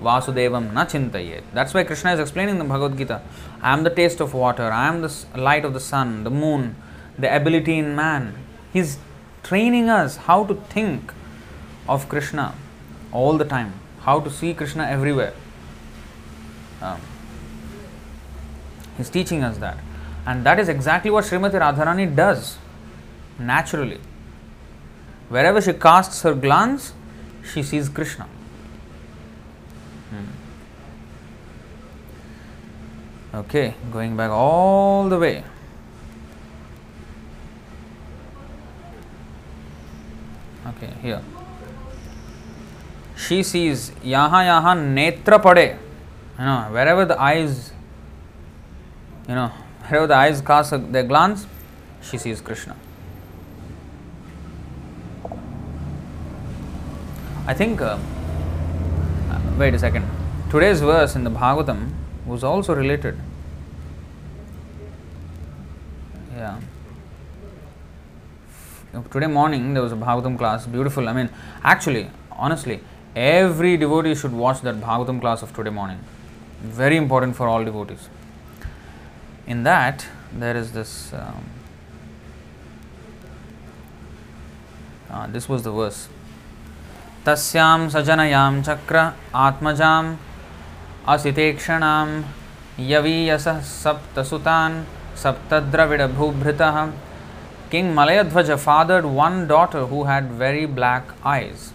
[0.02, 1.44] vasudevam na chintayet.
[1.54, 3.22] That's why Krishna is explaining the Bhagavad Gita.
[3.62, 6.74] I am the taste of water, I am the light of the sun, the moon,
[7.16, 8.34] the ability in man.
[8.72, 8.98] He's
[9.44, 11.12] training us how to think
[11.88, 12.56] of Krishna
[13.12, 15.32] all the time, how to see Krishna everywhere.
[16.82, 17.00] Um,
[18.96, 19.78] he's teaching us that.
[20.28, 22.58] And that is exactly what Srimati Radharani does
[23.38, 23.98] naturally.
[25.30, 26.92] Wherever she casts her glance,
[27.50, 28.26] she sees Krishna.
[30.10, 30.26] Hmm.
[33.36, 35.44] Okay, going back all the way.
[40.66, 41.22] Okay, here.
[43.16, 45.78] She sees yaha yaha netra pade.
[46.38, 47.72] You know, wherever the eyes,
[49.26, 49.50] you know,
[49.88, 51.46] wherever the eyes cast their glance,
[52.02, 52.76] she sees Krishna.
[57.46, 57.98] I think, uh,
[59.58, 60.06] wait a second.
[60.50, 61.92] Today's verse in the Bhagavatam
[62.26, 63.18] was also related.
[66.36, 66.60] Yeah.
[69.10, 71.08] Today morning there was a Bhagavatam class, beautiful.
[71.08, 71.30] I mean,
[71.64, 72.80] actually, honestly,
[73.16, 75.98] every devotee should watch that Bhagavatam class of today morning.
[76.60, 78.08] Very important for all devotees
[79.48, 81.44] in that there is this um,
[85.10, 86.00] uh, this was the verse
[87.26, 88.96] तस्यां सजनयां चक्र
[89.46, 90.14] आत्मजाम्
[91.14, 92.08] असितेक्षणां
[92.92, 94.76] यवीयसः सप्तसुतान्
[95.24, 96.78] सप्तद्रविडभूभृतः
[97.70, 101.72] King Malayadhvaja fathered one daughter who had very black eyes.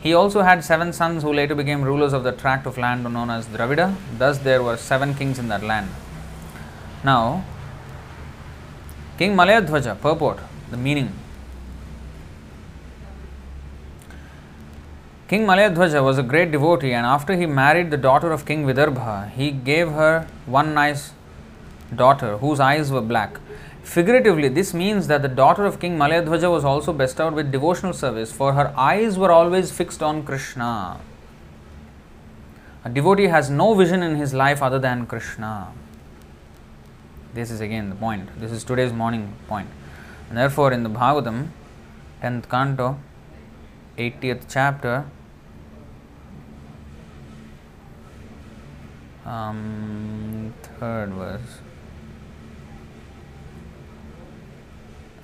[0.00, 3.28] He also had seven sons who later became rulers of the tract of land known
[3.28, 3.96] as Dravida.
[4.16, 5.88] Thus, there were seven kings in that land.
[7.06, 7.44] Now,
[9.16, 10.40] King Malayadhvaja, purport,
[10.72, 11.12] the meaning.
[15.28, 19.30] King Malayadhvaja was a great devotee, and after he married the daughter of King Vidarbha,
[19.30, 21.12] he gave her one nice
[21.94, 23.38] daughter whose eyes were black.
[23.84, 28.32] Figuratively, this means that the daughter of King Malayadhvaja was also bestowed with devotional service,
[28.32, 30.98] for her eyes were always fixed on Krishna.
[32.84, 35.68] A devotee has no vision in his life other than Krishna.
[37.36, 38.30] This is again the point.
[38.40, 39.68] This is today's morning point.
[40.30, 41.48] And therefore, in the Bhagavatam,
[42.22, 42.98] 10th canto,
[43.98, 45.04] 80th chapter,
[49.26, 51.58] um, third verse.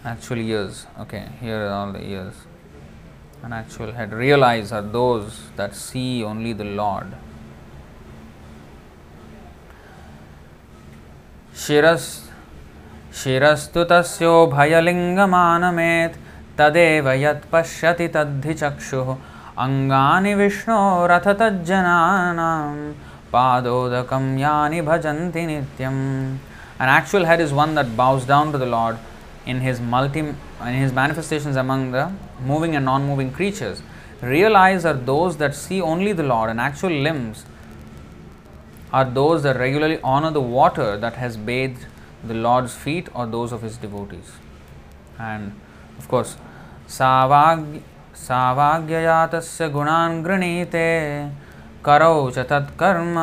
[0.05, 2.35] Actual years, Okay, here are all the years.
[3.43, 4.13] An actual head.
[4.13, 7.15] Real eyes are those that see only the Lord.
[11.61, 12.11] ಶಿರಸ್
[13.21, 16.17] ಶಿರಸ್ತು ತಸ್ಯೋಭಯಲಿಂಗಮಾನಮೇತ್
[16.59, 19.09] ತದೇವ ಯತ್ ಪಶ್ಯತಿ ತದ್ಧಿ ಚಕ್ಷುಃ
[19.65, 22.79] ಅಂಗಾನಿ ವಿಷ್ಣೋರಥ ತಜ್ಜನಾನಾಂ
[23.35, 25.99] ಪಾದೋದಕಂ ಯಾನಿ ಭಜಂತಿ ನಿತ್ಯಂ
[26.83, 28.99] An actual head is one that bows down to the Lord
[29.47, 33.83] in his multi in his manifestations among the moving and non-moving creatures.
[34.21, 37.45] Real eyes are those that see only the Lord, and actual limbs
[38.93, 41.87] are those that regularly honor the water that has bathed
[42.25, 44.33] the Lord's feet or those of his devotees.
[45.19, 45.53] And
[45.99, 46.37] of course,
[48.23, 50.89] सावाग्यया तस्य गुणान् गृणीते
[51.85, 53.17] करौ च तत्कर्म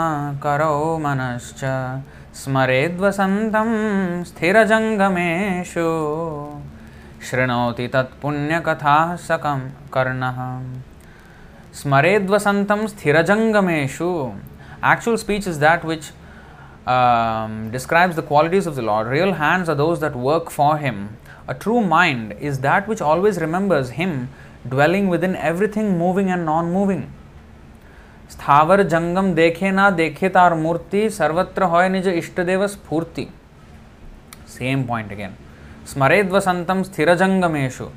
[0.43, 1.61] करौ मनश्च
[2.41, 3.69] स्मरेद्वसन्तं
[4.29, 5.87] स्थिरजङ्गमेषु
[7.29, 9.61] शृणोति तत्पुण्यकथाः सकं
[9.93, 10.39] कर्णः
[11.81, 14.11] स्मरेद्वसन्तं स्थिरजङ्गमेषु
[14.82, 16.10] actual speech is that which
[16.86, 19.06] um, describes the qualities of the Lord.
[19.06, 21.16] Real hands are those that work for Him.
[21.48, 24.28] A true mind is that which always remembers Him
[24.68, 27.04] dwelling within everything moving and non moving.
[28.30, 33.26] स्थावर जंगम देखे ना देखे तार मूर्ति सर्वत्र होय निज इष्टदेव स्फूर्ति
[34.54, 35.34] same point again
[35.92, 37.88] स्मरेद्वसंतम स्थिरजंगमेशु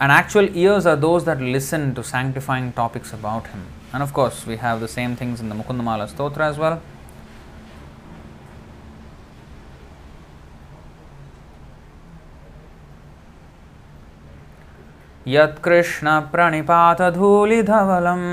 [0.00, 3.62] and actual ears are those that listen to sanctifying topics about him
[3.93, 6.81] And of course we have the same things in the mukundamala stotra as well
[15.25, 18.23] यत्कृष्णप्रणिपातधूलिधवलं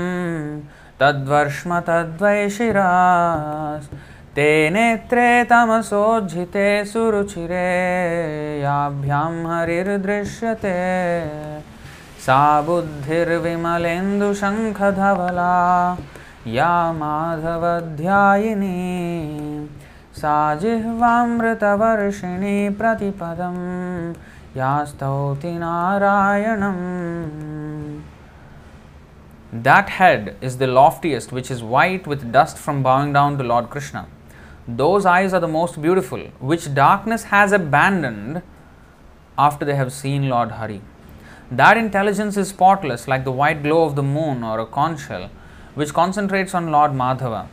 [1.01, 3.87] तद्वर्ष्म तद्वैशिरास्
[4.35, 7.69] ते नेत्रे तमसोज्झिते सुरुचिरे
[8.61, 10.75] याभ्यां हरिर्दृश्यते
[12.26, 15.54] सा बुद्धिर्विमलेन्दुशङ्खधवला
[16.54, 16.72] या
[17.02, 18.80] माधवध्यायिनी
[20.20, 23.56] सा जिह्वामृतवर्षिणी प्रतिपदं
[24.56, 26.84] या स्तौति नारायणम्
[29.52, 33.70] That head is the loftiest, which is white with dust from bowing down to Lord
[33.70, 34.06] Krishna.
[34.68, 38.42] Those eyes are the most beautiful, which darkness has abandoned
[39.38, 40.80] after they have seen Lord Hari.
[41.51, 45.29] That intelligence is spotless, like the white glow of the moon or a conch shell,
[45.75, 47.47] which concentrates on Lord Madhava.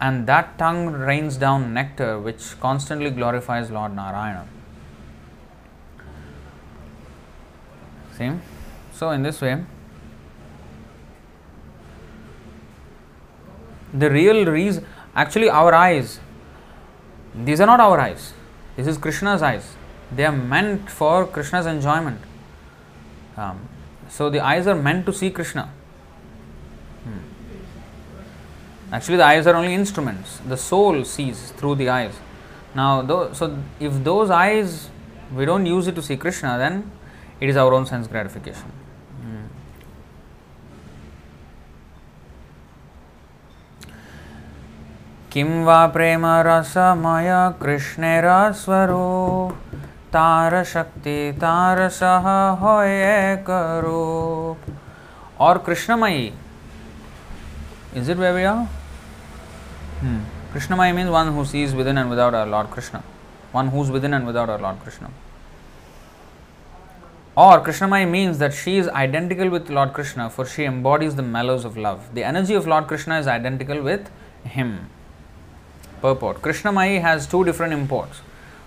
[0.00, 4.46] And that tongue rains down nectar, which constantly glorifies Lord Narayana.
[8.16, 8.32] See?
[8.92, 9.64] So, in this way,
[13.94, 14.84] the real reason
[15.14, 16.18] actually our eyes
[17.48, 18.32] these are not our eyes
[18.76, 19.74] this is krishna's eyes
[20.10, 22.20] they are meant for krishna's enjoyment
[23.37, 23.67] um,
[24.09, 25.69] so the eyes are meant to see krishna
[27.03, 27.19] hmm.
[28.91, 32.13] actually the eyes are only instruments the soul sees through the eyes
[32.75, 34.89] now though, so if those eyes
[35.35, 36.91] we don't use it to see krishna then
[37.39, 38.71] it is our own sense gratification
[45.33, 47.29] किं वा प्रेमरसमय
[47.61, 49.03] कृष्णेरस्वरो
[50.13, 52.27] तारशक्ति तारसः
[52.61, 54.57] होये करो
[55.39, 56.31] और कृष्णमयी
[57.95, 58.67] is it where we are
[60.01, 60.19] hmm.
[60.53, 63.03] krishnamaya means one who sees within and without our lord krishna
[63.51, 65.09] one who's within and without our lord krishna
[67.35, 71.65] or krishnamaya means that she is identical with lord krishna for she embodies the mellows
[71.65, 74.11] of love the energy of lord krishna is identical with
[74.43, 74.73] him
[76.01, 76.41] purport.
[76.41, 78.21] Krishnamai has two different imports.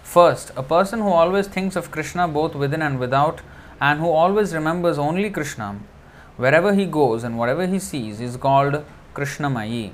[0.07, 3.41] First, a person who always thinks of Krishna both within and without,
[3.81, 5.79] and who always remembers only Krishna,
[6.37, 9.91] wherever he goes and whatever he sees, is called Krishnamayi.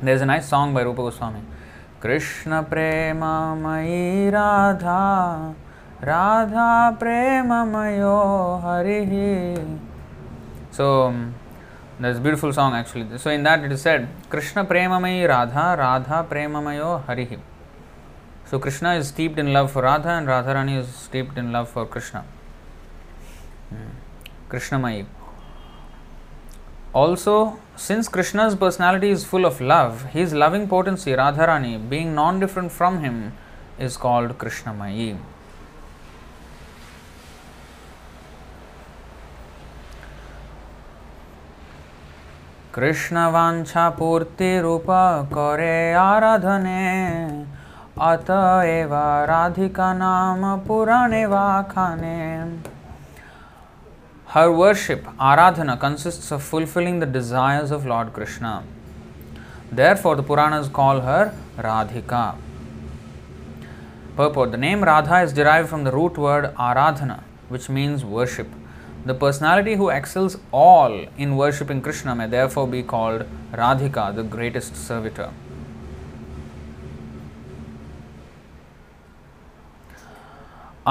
[0.00, 1.40] There's a nice song by Rupa Goswami.
[2.00, 5.54] Krishna Prema Mayi Radha
[6.00, 9.78] Radha Prema Mayo Harihi.
[10.70, 11.34] So, um,
[12.00, 13.18] there's a beautiful song actually.
[13.18, 17.38] So in that it is said, Krishna Premamayi Radha, Radha Premamayo Harihi.
[18.50, 21.84] So Krishna is steeped in love for Radha and Radharani is steeped in love for
[21.84, 22.24] Krishna.
[23.68, 23.90] Hmm.
[24.48, 25.04] Krishnamayi.
[26.94, 32.72] Also, since Krishna's personality is full of love, his loving potency, Radharani, being non different
[32.72, 33.34] from him,
[33.78, 35.18] is called Krishnamayi.
[42.74, 44.86] कृष्णवाञ्छा पूर्तिरूप
[45.34, 47.57] करे आराधने
[48.00, 48.92] अतएव
[49.28, 52.18] राधिका नाम पुराणे वाखाने
[54.32, 58.62] Her worship, aradhana, consists of fulfilling the desires of Lord Krishna.
[59.72, 62.36] Therefore, the Puranas call her Radhika.
[64.16, 68.48] Purport The name Radha is derived from the root word aradhana, which means worship.
[69.06, 74.76] The personality who excels all in worshipping Krishna may therefore be called Radhika, the greatest
[74.76, 75.30] servitor.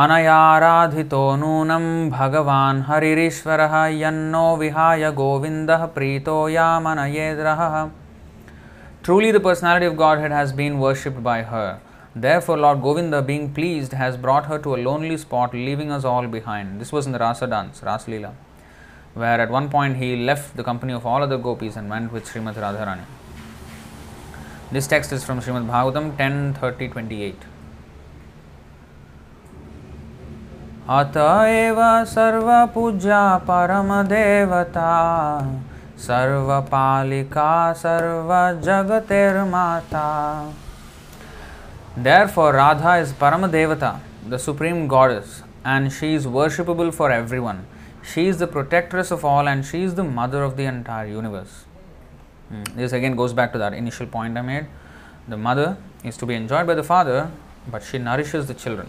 [0.02, 7.64] अनयाराधितो नूनं भगवान् हरिरीश्वरः यन्नो विहाय गोविन्दः Preeto यामनयेद्रः
[9.08, 11.80] Truly the personality of Godhead has been worshipped by her.
[12.16, 16.28] Therefore Lord Govinda being pleased has brought her to a lonely spot leaving us all
[16.28, 16.80] behind.
[16.80, 20.94] This was in the Rasa dance, Ras where at one point he left the company
[20.94, 23.06] of all other gopis and went with Srimati Radharani.
[24.72, 27.57] This text is from Srimad Bhagavatam 10.30.28.
[30.91, 31.79] अत एव
[32.13, 33.21] सर्वपूजा
[33.51, 34.89] परमदेवता
[36.07, 37.51] सर्वपालिका
[37.83, 38.91] सर्वजगतेर्माता
[41.95, 47.67] Therefore, Radha is Paramadevata, the supreme goddess, and she is worshipable for everyone.
[48.03, 51.65] She is the protectress of all and she is the mother of the entire universe.
[52.49, 52.63] Hmm.
[52.75, 54.67] This again goes back to that initial point I made.
[55.29, 57.31] The mother is to be enjoyed by the father,
[57.71, 58.89] but she nourishes the children.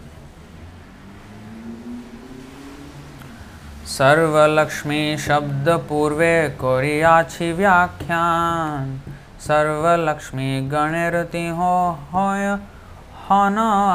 [3.89, 9.01] सर्वलक्ष्मी शब्द पूर्वे कोरियाची व्याख्यान।
[9.39, 12.57] सर्वलक्ष्मी गणेरति हो, होय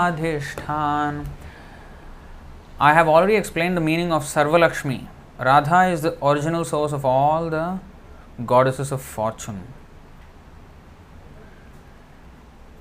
[0.06, 1.24] अधिष्ठान।
[2.80, 5.08] I have already explain the meaning of सर्वलक्ष्मी।
[5.40, 7.78] Radha is the original source of all the
[8.40, 9.58] goddesses of fortune.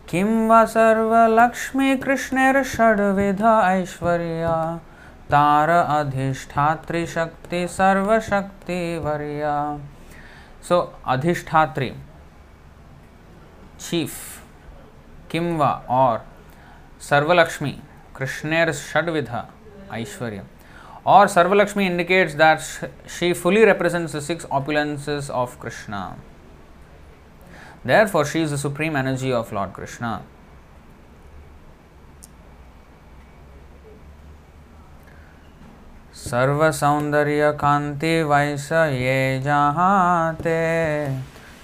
[0.10, 4.80] किं वा सर्वलक्ष्मीकृष्णेर्षड्विध ऐश्वर्या?
[5.30, 9.52] तार अधिष्ठातृशक्ति सर्वशक्ति वर्य।
[10.68, 11.92] सो अधिष्ठात्री
[13.80, 14.14] chief
[15.32, 16.26] किम और
[17.10, 17.72] सर्वलक्ष्मी,
[18.18, 19.30] कृष्णेर षड्विध
[19.94, 20.44] ऐश्वर्य
[21.06, 22.60] और सर्वलक्ष्मी indicates that
[23.10, 26.06] she fully represents the six opulences of Krishna
[27.88, 30.20] therefore she is the supreme energy of Lord Krishna
[36.24, 40.58] सर्वसौन्दर्य कान्ति वैस ये जहाते।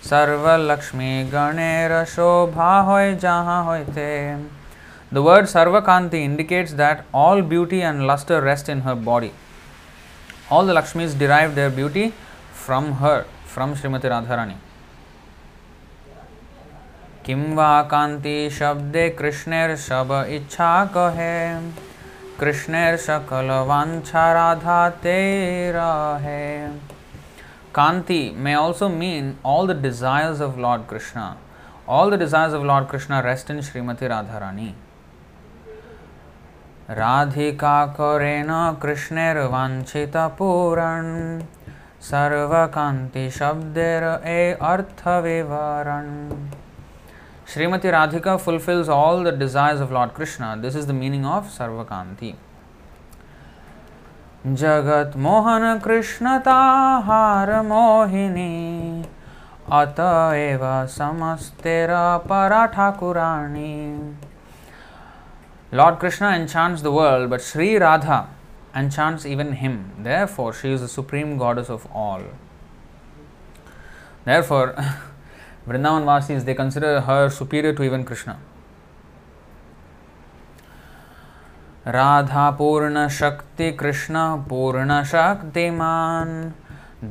[0.03, 4.09] सर्वलक्ष्मी गणेरशोभा होय जहाँ होय ते
[5.13, 9.31] द वर्ड सर्व कांति indicates that all beauty and lustre rest in her body
[10.51, 12.07] all the Lakshmi derive their beauty
[12.65, 13.21] from her
[13.53, 14.55] from Srimati Radharani
[17.25, 21.37] किम वा कांति शब्दे कृष्णेर शब इच्छा कहे।
[22.39, 26.71] कृष्णेर सकल वांछा राधा तेरा है।
[27.75, 31.35] कांति may also mean all the desires of Lord Krishna
[31.89, 34.73] all the desires of Lord Krishna rest in Srimati Radharani
[36.89, 41.05] Radhika करे न कृष्णेर वांछित पूरण।
[42.01, 46.07] सर्वकांति शब्देर ए अर्थ विवरण
[47.48, 50.56] Srimati Radhika fulfills all the desires of Lord Krishna.
[50.60, 52.34] This is the meaning of Sarvakanti.
[54.46, 59.04] जगत मोहन कृष्णताहार मोहिनी
[59.72, 60.60] अतएव
[60.96, 61.90] समस्तेर
[62.28, 64.14] परा ठाकुराणी
[65.72, 68.28] Lord Krishna enchants the world, but Sri Radha
[68.76, 69.92] enchants even him.
[69.98, 72.22] Therefore, she is the supreme goddess of all.
[74.24, 74.76] Therefore,
[75.69, 78.37] Vrindavan Vasis, they consider her superior to even Krishna.
[81.87, 86.29] Radha पूर्ण शक्ति कृष्ण पूर्ण शक्तिमान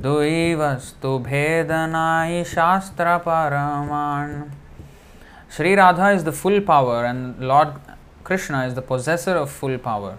[0.02, 4.42] दुई वस्तु भेदनाई शास्त्र Parman
[5.56, 7.70] Shri Radha is the full power and Lord
[8.26, 10.18] Krishna is the possessor of full power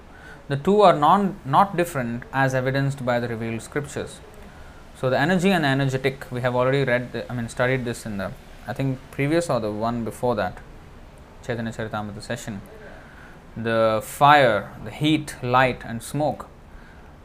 [0.52, 4.20] the two are non not different as evidenced by the revealed scriptures
[5.00, 8.18] So the energy and the energetic, we have already read, I mean studied this in
[8.18, 8.34] the,
[8.68, 10.58] I think previous or the one before that,
[11.42, 12.60] Chaitanya Charitamrita session.
[13.56, 16.48] The fire, the heat, light and smoke,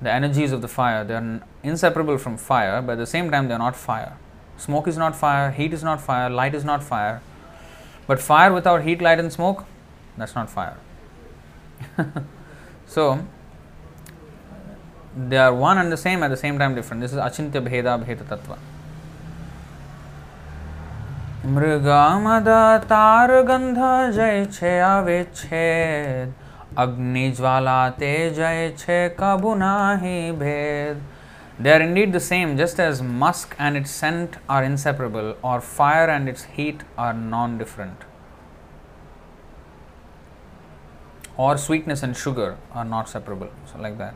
[0.00, 3.48] the energies of the fire, they are inseparable from fire, but at the same time
[3.48, 4.12] they are not fire.
[4.56, 7.22] Smoke is not fire, heat is not fire, light is not fire.
[8.06, 9.64] But fire without heat, light and smoke,
[10.16, 10.76] that's not fire.
[12.86, 13.26] so,
[15.15, 17.01] they are one and the same at the same time different.
[17.01, 18.57] This is Achintya Bheda Bheda Tattva.
[21.45, 22.47] मृगमद
[22.89, 23.77] तार गंध
[24.15, 26.33] जय छे अविच्छेद
[26.83, 31.01] अग्नि ज्वाला ते जय छे कबु नाही भेद
[31.61, 36.05] They are indeed the same, just as musk and its scent are inseparable, or fire
[36.09, 38.05] and its heat are non different.
[41.43, 43.49] or sweetness and sugar are not separable.
[43.71, 44.13] So, like that.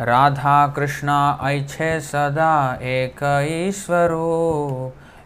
[0.00, 1.16] Radha Krishna
[1.48, 3.22] ऐछे सदा एक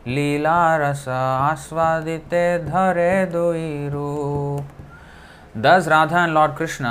[0.07, 6.87] लीला रस आस्वादिते धरे दुई रूप thus Radha and Lord Krishna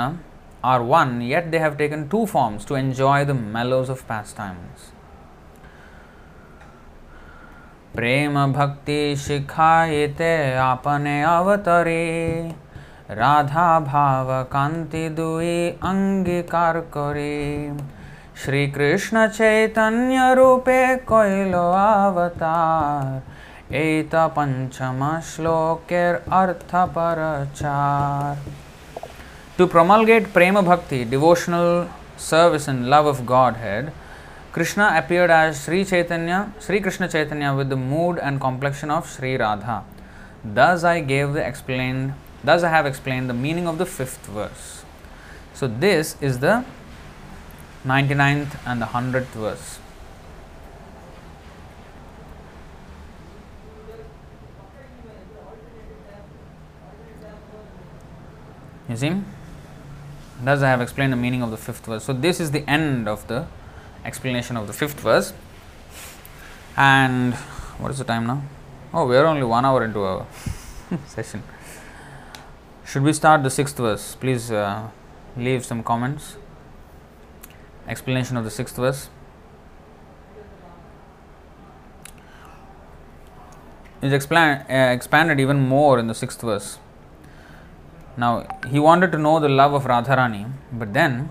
[0.64, 4.04] are one yet they have taken two forms to enjoy the mellows of
[4.38, 4.92] pastimes
[7.94, 12.54] प्रेम भक्ति शिखाई ते अपने अवतरी
[13.10, 17.76] राधा भाव कांति दुए अंगीकार करे
[18.44, 25.00] श्री कृष्ण चैतन्य रूपे कोइलो अवतार एत पंचम
[25.30, 28.36] श्लोकेर अर्थ परचार
[29.58, 31.88] to promulgate prema bhakti devotional
[32.28, 33.90] service and love of godhead
[34.52, 39.36] Krishna appeared as Sri Chaitanya, Sri Krishna Chaitanya with the mood and complexion of Sri
[39.36, 39.84] Radha.
[40.44, 44.84] Thus, I gave the explained thus I have explained the meaning of the fifth verse.
[45.54, 46.64] So this is the
[47.84, 49.78] 99th and the 100th verse.
[58.88, 59.20] You see?
[60.42, 62.04] Thus I have explained the meaning of the fifth verse.
[62.04, 63.46] So this is the end of the
[64.04, 65.32] explanation of the fifth verse.
[66.76, 67.34] And
[67.78, 68.42] what is the time now?
[68.94, 70.26] Oh, we are only one hour into our
[71.06, 71.42] session.
[72.88, 74.14] Should we start the sixth verse?
[74.14, 74.88] Please uh,
[75.36, 76.38] leave some comments.
[77.86, 79.10] Explanation of the sixth verse.
[84.00, 86.78] Is explan- uh, expanded even more in the sixth verse.
[88.16, 91.28] Now, he wanted to know the love of Radharani, but then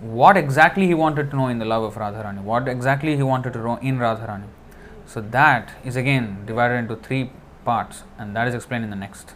[0.00, 3.52] what exactly he wanted to know in the love of Radharani, what exactly he wanted
[3.52, 4.48] to know in Radharani.
[5.04, 7.30] So, that is again divided into three
[7.66, 9.34] parts, and that is explained in the next.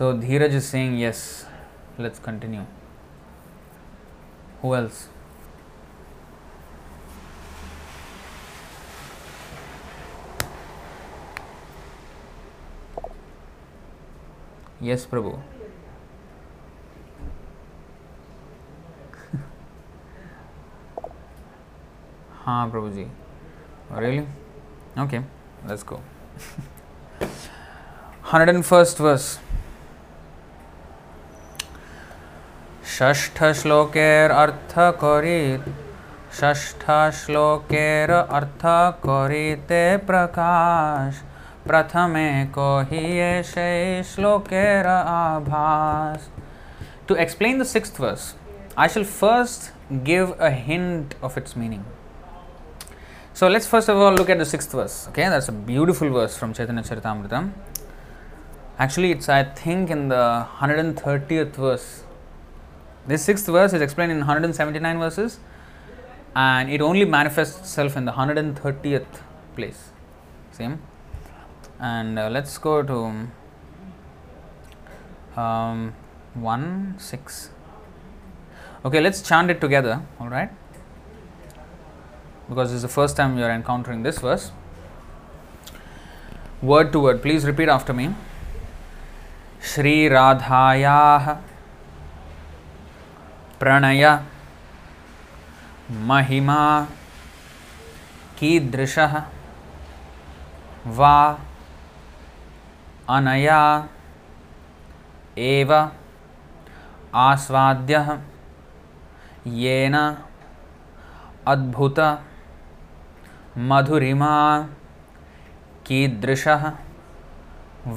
[0.00, 1.44] So, Dheeraj is saying, Yes,
[1.98, 2.64] let's continue.
[4.62, 5.08] Who else?
[14.80, 15.36] Yes, Prabhu.
[22.46, 23.06] हाँ प्रभु जी
[23.92, 24.26] really
[25.04, 25.22] okay
[25.68, 26.00] let's go
[28.32, 29.49] 101st verse षष्ठ
[32.90, 35.64] षष्ठ श्लोकेर अर्थ करित
[36.34, 36.84] षष्ठ
[37.14, 38.64] श्लोकेर अर्थ
[39.04, 41.20] करिते प्रकाश।
[41.66, 43.68] प्रथमे को ही ऐसे
[44.88, 46.28] आभास।
[47.08, 48.34] To explain the sixth verse
[48.78, 51.84] I shall first give a hint of its meaning
[53.36, 56.38] so let's first of all look at the sixth verse okay that's a beautiful verse
[56.38, 57.50] from Chaitanya Charitamritam
[58.82, 61.99] actually it's I think in the hundred and thirty verse
[63.06, 65.38] This sixth verse is explained in 179 verses,
[66.36, 69.06] and it only manifests itself in the 130th
[69.56, 69.90] place.
[70.52, 70.80] Same.
[71.78, 73.28] And uh, let's go to
[75.40, 75.94] um,
[76.34, 77.50] 1 6.
[78.84, 80.50] Okay, let's chant it together, all right?
[82.48, 84.52] Because this is the first time you are encountering this verse.
[86.62, 88.14] Word to word, please repeat after me.
[89.62, 91.42] Shri Radhayah
[93.60, 94.04] प्रणय
[96.10, 96.60] महिमा
[98.38, 99.16] कीदृशः
[100.98, 101.16] वा
[103.16, 103.60] अनया
[105.48, 105.72] एव
[107.26, 108.10] आस्वाद्यः
[109.64, 109.96] येन
[111.54, 112.00] अद्भुत
[113.70, 114.34] मधुरिमा
[115.86, 116.68] कीदृशः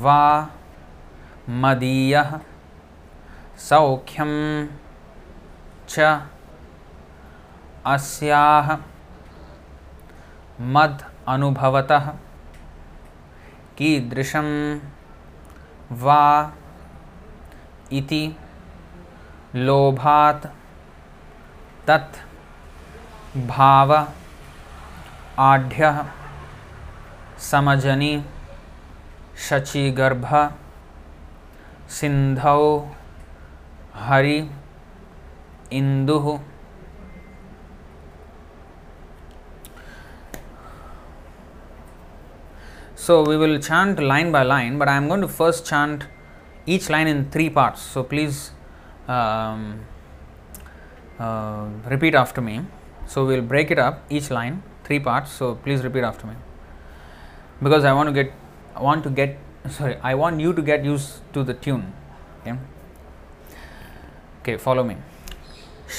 [0.04, 0.22] वा
[1.64, 2.40] मदीयः
[3.70, 4.32] सौख्यं
[5.94, 6.00] च
[7.94, 8.78] अस्याः
[10.76, 11.02] मद्
[11.34, 12.08] अनुभवतः
[13.78, 14.50] कीदृशं
[16.04, 16.24] वा
[18.00, 18.24] इति
[19.56, 20.46] लोभात्
[21.88, 22.18] तत्
[23.48, 23.94] भाव
[25.50, 26.04] आढ्यः
[27.52, 28.14] समजनि
[29.48, 30.28] शचीगर्भ
[32.00, 32.66] सिन्धौ
[34.08, 34.40] Hari
[35.80, 36.40] इंदुः
[43.04, 46.06] So we will chant line by line, but I am going to first chant
[46.66, 47.82] each line in three parts.
[47.82, 48.52] So please
[49.10, 49.82] um,
[51.20, 52.62] uh, repeat after me.
[53.06, 55.34] So we will break it up each line three parts.
[55.34, 56.36] So please repeat after me
[57.62, 58.32] because I want to get
[58.74, 59.38] I want to get
[59.70, 61.92] sorry I want you to get used to the tune.
[62.42, 62.58] Okay,
[64.42, 64.96] okay follow me.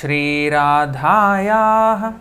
[0.01, 2.13] श्रीराधायाः।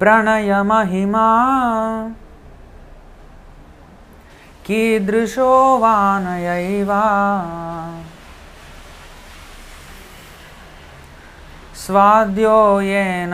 [0.00, 1.28] प्रणयमहिमा।
[4.66, 7.02] कीदृशो वानयैवा।
[11.74, 13.32] स्वाद्यो येन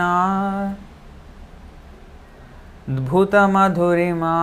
[2.89, 4.37] द्भुतमधुरिमा।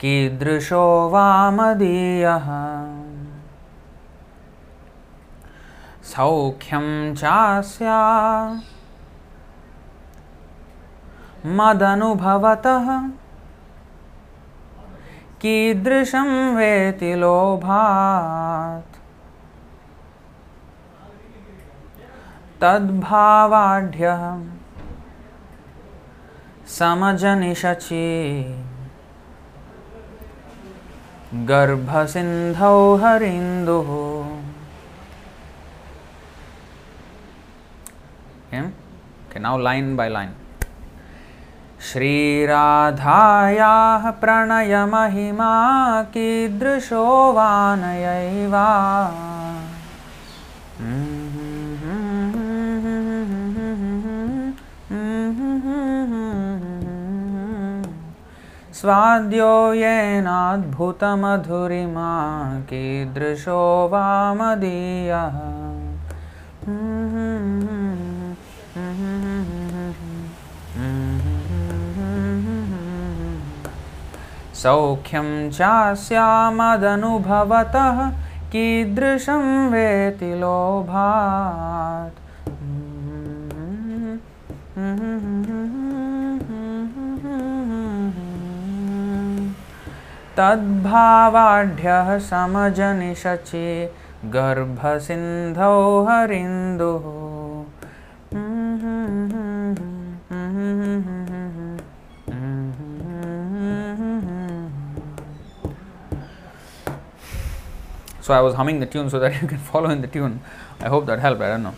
[0.00, 2.48] कीदृशो वामदीयः
[6.12, 7.98] सौख्यं चास्या
[11.46, 13.08] मदनुभवतः।
[15.40, 18.96] कीदृशं वेति लोभात्।
[22.60, 24.44] तद्भावाढ्यः।
[26.66, 28.08] समजनिशचि
[31.34, 34.21] गर्भसिन्धौ हरिन्दुः।
[38.52, 38.68] Okay,
[39.30, 40.34] okay now line by line.
[41.82, 42.84] श्रीराधायाः
[44.20, 45.54] प्रणयमहिमा
[46.12, 48.66] कीदृशो वानयैवा
[58.80, 60.52] स्वाद्यो येनाद्भुतमधुरिमा
[62.70, 64.06] कीदृशो वा
[64.38, 65.36] मदीयः
[74.62, 76.50] सौख्यं चास्यामदनुभवतः
[78.52, 82.18] कीदृशं वेति लोभात्।
[90.36, 93.68] तद्भावाढ्यः समजनिशचि
[94.34, 97.31] गर्भसिन्धौ हरिन्दुः
[108.22, 110.40] So I was humming the tune so that you can follow in the tune.
[110.80, 111.42] I hope that helped.
[111.42, 111.74] I don't know.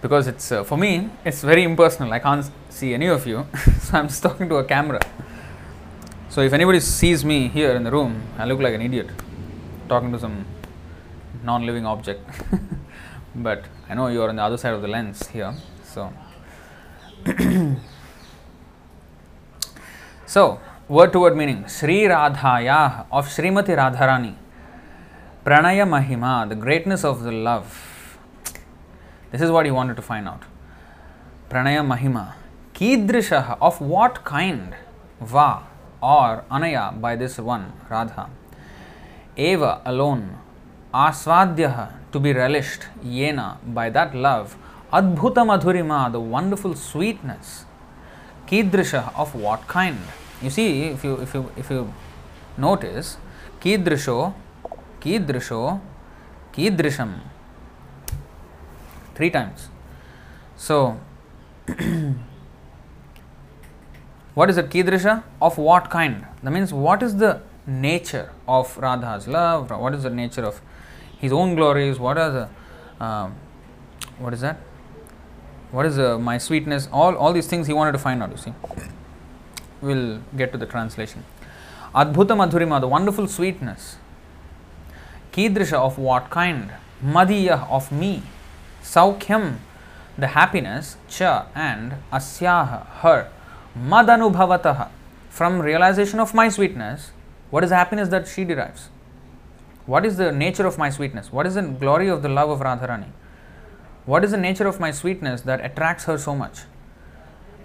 [0.00, 2.12] Because it's uh, for me, it's very impersonal.
[2.12, 3.46] I can't see any of you,
[3.82, 5.00] so I'm just talking to a camera.
[6.30, 9.08] So if anybody sees me here in the room, I look like an idiot
[9.88, 10.44] talking to some
[11.44, 12.28] non-living object.
[13.36, 15.54] but I know you are on the other side of the lens here.
[15.84, 16.12] So,
[20.26, 24.34] so word to word meaning Sri Radhaya of Srimati Radharani.
[25.44, 28.18] Pranaya Mahima, the greatness of the love.
[29.30, 30.42] This is what he wanted to find out.
[31.48, 32.34] Pranaya Mahima.
[32.74, 34.74] Kidrishaha, of what kind?
[35.20, 35.62] Va
[36.02, 38.28] or Anaya by this one, Radha.
[39.36, 40.38] Eva alone.
[40.92, 42.82] Asvadyaha, to be relished.
[43.04, 43.46] Yena,
[43.78, 44.56] by that love.
[44.92, 47.66] Adbhuta Madhurima, the wonderful sweetness.
[48.46, 49.98] Kidrisha, of what kind?
[50.40, 51.92] You see, if you if you if you
[52.56, 53.16] notice,
[53.60, 54.34] Kidrisho,
[55.00, 55.80] Kidrisho,
[56.52, 57.12] Kidrisham.
[59.14, 59.68] Three times.
[60.56, 60.98] So
[64.34, 65.22] what is it Kidrisha?
[65.42, 66.24] Of what kind?
[66.42, 69.70] That means what is the nature of Radha's love?
[69.70, 70.60] What is the nature of
[71.18, 71.98] his own glories?
[71.98, 73.34] What are the um,
[74.18, 74.58] what is that?
[75.70, 76.88] What is uh, my sweetness?
[76.92, 78.30] All all these things he wanted to find out.
[78.30, 78.54] You see,
[79.80, 81.24] we'll get to the translation.
[81.94, 83.96] Adbhuta Madhurima, the wonderful sweetness.
[85.32, 86.72] Kidrisha of what kind?
[87.04, 88.22] Madiya of me.
[88.82, 89.58] Saukhyam,
[90.16, 90.96] the happiness.
[91.08, 93.30] Cha and Asyaha, her.
[93.78, 94.88] Madanubhavataha,
[95.28, 97.12] from realization of my sweetness.
[97.50, 98.88] What is the happiness that she derives?
[99.86, 101.32] What is the nature of my sweetness?
[101.32, 103.10] What is the glory of the love of Radharani?
[104.04, 106.60] What is the nature of my sweetness that attracts her so much?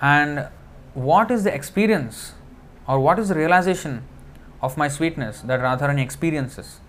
[0.01, 0.47] And
[0.93, 2.33] what is the experience
[2.87, 4.03] or what is the realization
[4.61, 6.79] of my sweetness that Radharani experiences?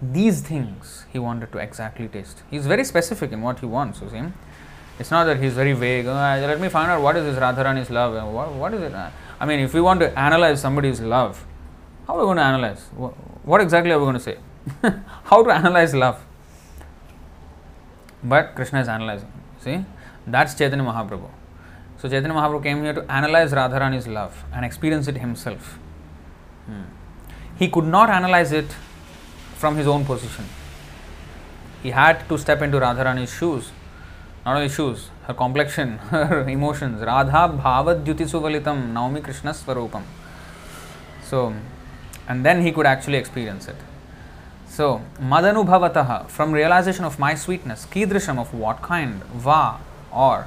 [0.00, 2.42] These things he wanted to exactly taste.
[2.50, 4.22] He is very specific in what he wants, you see.
[4.98, 6.06] It's not that he's very vague.
[6.06, 8.12] Oh, let me find out what is this Radharani's love.
[8.32, 8.92] What, what is it?
[8.92, 9.10] Uh,
[9.40, 11.46] I mean, if we want to analyze somebody's love,
[12.06, 12.80] how are we going to analyze?
[13.44, 14.36] What exactly are we going to say?
[15.24, 16.24] how to analyze love?
[18.22, 19.32] But Krishna is analyzing.
[19.60, 19.84] See,
[20.26, 21.28] that's Chaitanya Mahaprabhu.
[21.98, 25.78] So Chaitanya Mahaprabhu came here to analyze Radharani's love and experience it himself.
[26.66, 26.82] Hmm.
[27.58, 28.70] He could not analyze it
[29.56, 30.44] from his own position.
[31.82, 33.70] He had to step into Radharani's shoes.
[34.44, 37.02] Not only shoes, her complexion, her emotions.
[37.02, 40.02] Radha Bhavadyuti Suvalitam, Naumi Krishna Swarupam.
[41.24, 41.52] So,
[42.28, 43.76] and then he could actually experience it.
[44.78, 44.88] So
[45.30, 45.96] मदनुभवत
[46.30, 49.62] from realisation of my sweetness कीदृशम of what kind वा
[50.24, 50.46] or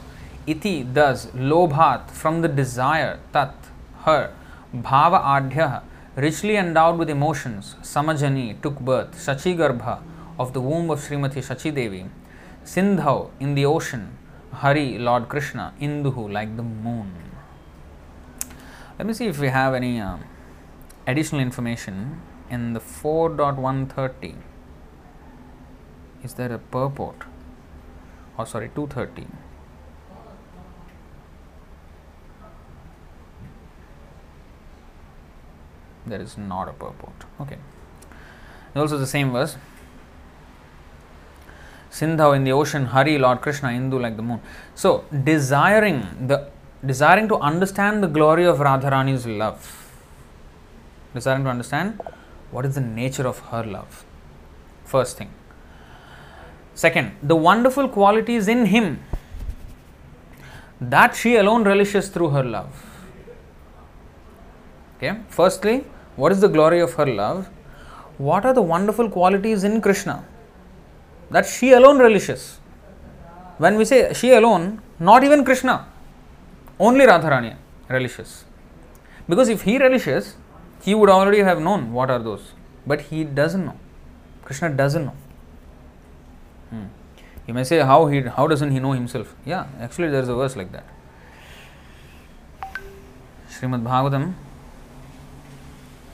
[0.49, 3.67] इति दस लोभात from the desire तत्
[4.05, 4.23] हर
[4.83, 5.67] भाव आढ़्य
[6.17, 9.81] richly endowed with emotions समझनी took birth Shachi गर्भ
[10.39, 12.03] of the womb of Srimati Shachi Devi
[12.75, 14.07] सिंधव in the ocean
[14.63, 17.13] Hari Lord Krishna Indu like the moon
[18.89, 19.95] let me see if you have any
[21.09, 22.03] additional information
[22.51, 24.35] in the 4.130.
[26.23, 27.23] Is there a purport?
[28.37, 29.25] Oh, sorry, 230.
[36.05, 37.25] There is not a purport.
[37.39, 37.57] Okay.
[38.75, 39.57] Also the same verse.
[41.89, 44.41] Sindhu in the ocean, Hari, Lord Krishna, Indu like the moon.
[44.75, 46.49] So, desiring the
[46.85, 49.91] desiring to understand the glory of Radharani's love,
[51.13, 51.99] desiring to understand
[52.51, 54.05] what is the nature of her love.
[54.85, 55.31] First thing.
[56.73, 58.99] Second, the wonderful qualities in him
[60.79, 62.85] that she alone relishes through her love.
[64.97, 67.49] Okay, firstly, what is the glory of her love?
[68.17, 70.25] What are the wonderful qualities in Krishna
[71.29, 72.59] that she alone relishes?
[73.57, 75.87] When we say she alone, not even Krishna,
[76.79, 77.55] only Radharani
[77.89, 78.45] relishes.
[79.29, 80.35] Because if he relishes,
[80.81, 82.53] he would already have known what are those.
[82.85, 83.77] But he doesn't know.
[84.43, 85.15] Krishna doesn't know.
[86.69, 86.85] Hmm.
[87.47, 89.35] You may say, how he how doesn't he know himself?
[89.45, 90.85] Yeah, actually there is a verse like that.
[93.49, 94.33] Srimad Bhagavatam,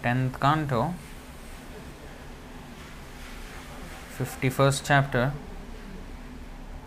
[0.04, 0.94] 10th canto,
[4.18, 5.32] 51st chapter,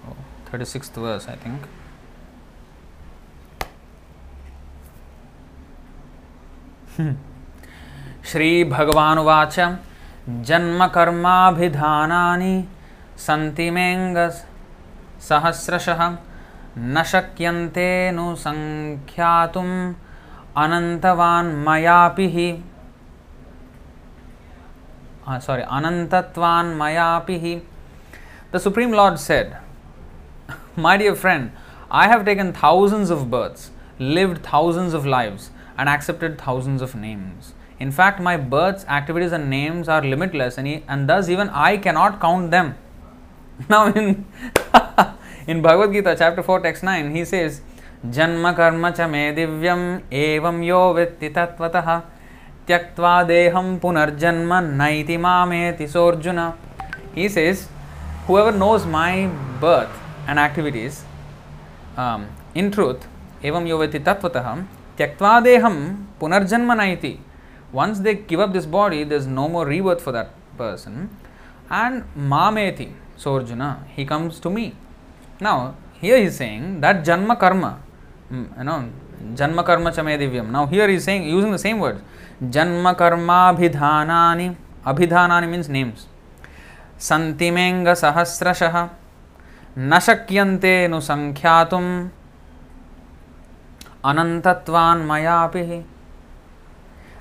[0.06, 0.16] oh,
[0.50, 1.62] 36th verse, I think.
[8.24, 9.60] श्री भगवाच
[10.28, 12.36] जन्मकर्माधा
[13.18, 14.16] सीमेंग
[15.20, 15.86] सहस्रश।
[16.78, 17.48] न शक्य
[20.56, 22.28] अनंतवान्मयापि
[25.46, 27.62] sorry अनंतवान्मयापि
[28.54, 29.52] the Supreme Lord said
[30.78, 31.50] my dear friend
[31.92, 33.70] I have taken thousands of births
[34.00, 39.50] lived thousands of lives and accepted thousands of names In fact, my births, activities, and
[39.50, 42.74] names are limitless, and, he, and thus even I cannot count them.
[43.68, 44.26] Now, in,
[45.46, 47.60] in Bhagavad Gita, chapter 4, text 9, he says,
[48.06, 52.02] Janma karma cha me divyam evam yo vitti tatvatah
[52.66, 56.38] त्यक्त्वा देहम पुनर्जन्म नैति मामेति सोर्जुन
[57.14, 57.68] he says
[58.26, 59.28] whoever knows my
[59.60, 59.90] birth
[60.28, 61.02] and activities
[61.96, 63.08] um, in truth
[63.42, 64.66] evam yovati tatvatah
[64.96, 67.18] tyaktva deham punarjanma naiti
[67.71, 71.09] once they give up this body there's no more rebirth for that person
[71.69, 72.03] and
[72.33, 74.65] mameti so arjuna he comes to me
[75.47, 77.71] now here he is saying that janma karma
[78.31, 78.79] you know
[79.41, 82.01] janma karma chame divyam now here he is saying using the same words
[82.43, 84.49] जन्म कर्माभिधानानि
[84.87, 86.05] अभिधानानि means names
[87.07, 88.75] सन्तिमेंग सहस्रशः
[89.77, 91.87] न शक्यन्ते नुसंख्यातुम्
[94.09, 95.63] अनंतत्वान् मयापि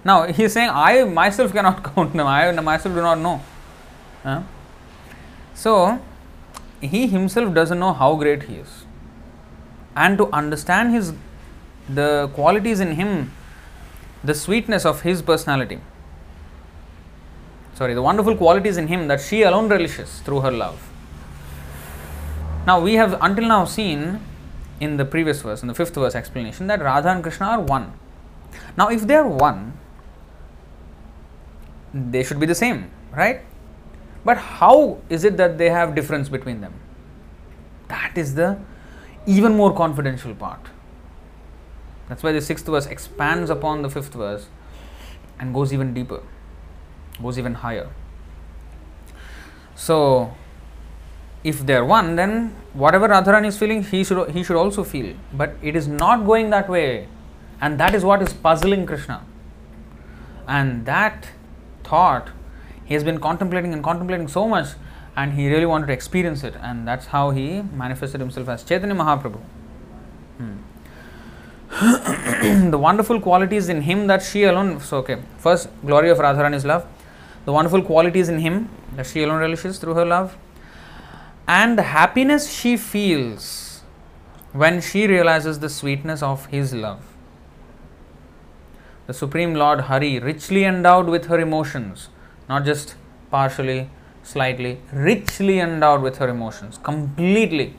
[0.03, 3.41] now he is saying i myself cannot count them i myself do not know
[5.53, 5.99] so
[6.81, 8.85] he himself doesn't know how great he is
[9.95, 11.13] and to understand his
[11.89, 13.31] the qualities in him
[14.23, 15.80] the sweetness of his personality.
[17.73, 20.89] Sorry, the wonderful qualities in him that she alone relishes through her love.
[22.67, 24.19] Now, we have until now seen
[24.80, 27.93] in the previous verse, in the fifth verse explanation, that Radha and Krishna are one.
[28.77, 29.73] Now, if they are one,
[31.94, 33.41] they should be the same, right?
[34.26, 36.74] But how is it that they have difference between them?
[37.88, 38.60] That is the
[39.26, 40.60] even more confidential part.
[42.07, 44.48] That's why the sixth verse expands upon the fifth verse
[45.40, 46.22] and goes even deeper,
[47.22, 47.90] goes even higher.
[49.76, 50.34] So,
[51.44, 55.16] if they're one, then whatever Radharani is feeling, he should he should also feel.
[55.34, 57.07] But it is not going that way,
[57.61, 59.24] and that is what is puzzling Krishna.
[60.48, 61.30] And that
[61.90, 62.30] thought
[62.86, 64.70] he has been contemplating and contemplating so much,
[65.16, 68.95] and he really wanted to experience it, and that's how he manifested himself as Chaitanya
[68.95, 69.40] Mahaprabhu.
[70.38, 70.57] Hmm.
[72.72, 74.80] the wonderful qualities in him that she alone.
[74.80, 76.88] So, okay, first, glory of Radharani's love,
[77.45, 80.36] the wonderful qualities in him that she alone relishes through her love,
[81.48, 83.82] and the happiness she feels
[84.52, 87.09] when she realizes the sweetness of his love.
[89.10, 92.10] The Supreme Lord Hari, richly endowed with her emotions,
[92.48, 92.94] not just
[93.31, 93.90] partially,
[94.22, 97.73] slightly, richly endowed with her emotions, completely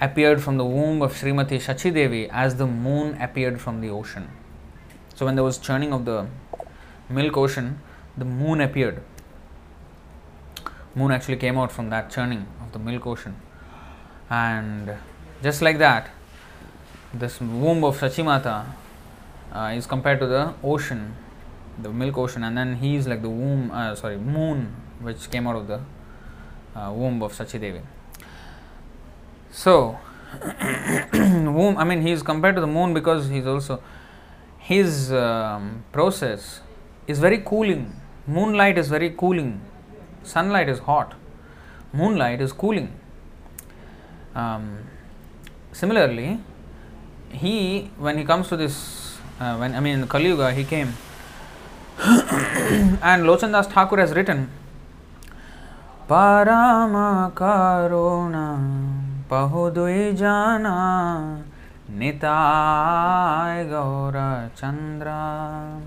[0.00, 4.30] appeared from the womb of Srimati Shachi Devi as the moon appeared from the ocean.
[5.16, 6.28] So, when there was churning of the
[7.10, 7.78] milk ocean,
[8.16, 9.02] the moon appeared.
[10.94, 13.36] Moon actually came out from that churning of the milk ocean.
[14.30, 14.96] And
[15.42, 16.08] just like that,
[17.12, 18.64] this womb of Shachimata
[19.54, 21.14] uh, is compared to the ocean,
[21.80, 25.46] the milk ocean, and then he is like the womb, uh, sorry, moon which came
[25.46, 25.80] out of the
[26.74, 27.80] uh, womb of Sachi Devi.
[29.50, 29.98] So,
[31.12, 33.82] womb, I mean, he is compared to the moon because he's also,
[34.58, 36.60] his um, process
[37.06, 38.00] is very cooling.
[38.26, 39.60] Moonlight is very cooling,
[40.22, 41.14] sunlight is hot.
[41.94, 42.92] moonlight is cooling.
[44.34, 44.78] Um,
[45.72, 46.40] similarly,
[47.30, 48.74] he when he comes to this,
[49.44, 50.94] uh, when I mean in Kali Yuga, he came,
[51.98, 54.48] and Lochandas Thakur has written,
[56.08, 58.58] Parama Karuna
[59.28, 61.44] Pahudui Jana
[61.90, 65.80] Nitai Gaura Chandra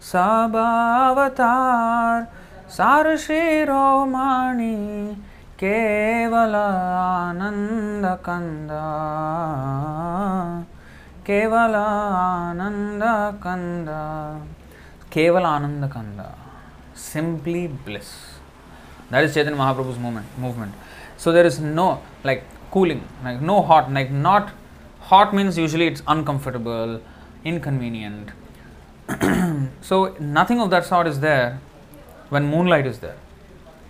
[0.00, 1.38] Sabavatar
[2.68, 5.16] Sarshiromani
[5.58, 7.32] Kevala
[11.26, 11.84] Kevala
[12.50, 14.40] Ananda Kanda
[15.10, 16.38] Kevala Ananda Kanda
[16.94, 18.10] simply bliss.
[19.10, 20.72] That is Chaitanya Mahaprabhu's movement movement.
[21.16, 24.52] So there is no like cooling like no hot like not
[25.00, 27.00] hot means usually it's uncomfortable
[27.44, 28.30] inconvenient.
[29.80, 31.60] So nothing of that sort is there
[32.28, 33.16] when moonlight is there.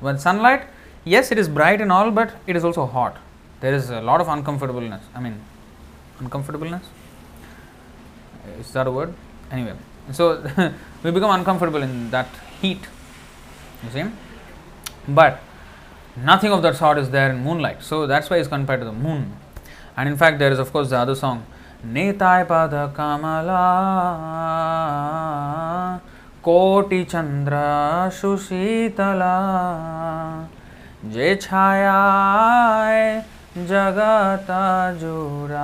[0.00, 0.62] When sunlight
[1.04, 3.18] yes it is bright and all but it is also hot.
[3.60, 5.36] There is a lot of uncomfortableness i mean
[6.20, 6.86] uncomfortableness
[8.59, 9.13] is that a word
[9.51, 9.75] anyway
[10.11, 10.25] so
[11.03, 12.27] we become uncomfortable in that
[12.61, 12.83] heat
[13.83, 14.05] you see
[15.07, 15.41] but
[16.31, 18.97] nothing of that sort is there in moonlight so that's why it's compared to the
[19.07, 19.33] moon
[19.97, 21.43] and in fact there is of course the other song
[21.93, 23.61] नेताय पद कमला
[26.43, 27.55] कोटि चंद्र
[28.13, 29.37] सुशीतला
[31.13, 32.99] जे छायाय
[33.58, 34.64] जगता
[35.00, 35.54] जोराय।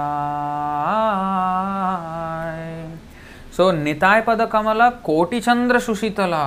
[3.56, 6.44] सो निताय पद कमल कोटि चंद्र सुशीतला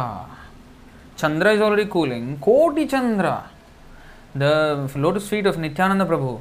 [1.18, 3.34] चंद्र इज़ ऑलरेडी कूलिंग कोटि चंद्र
[4.38, 4.44] the
[4.98, 6.40] lotus feet of Nityananda Prabhu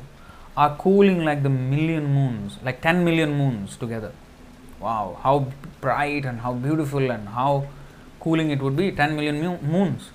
[0.58, 4.12] are cooling like the million moons like ten million moons together
[4.80, 5.38] wow how
[5.84, 7.62] bright and how beautiful and how
[8.20, 10.10] cooling it would be ten million moons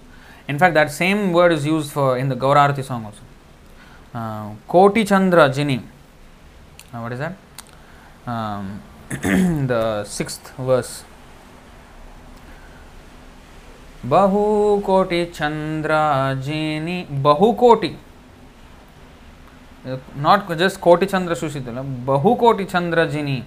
[0.50, 3.29] in fact that same word is use for in the Gaurarati song also
[4.14, 5.82] uh, Koti Chandra Jini.
[6.94, 7.36] Uh, what is that?
[8.26, 8.82] Um,
[9.68, 11.04] the sixth verse.
[14.06, 17.90] बहुकोटि चंद्राजिनी बहुकोटि
[20.26, 23.44] not just कोटि चंद्र सुशीतल बहुकोटि चंद्रजिनी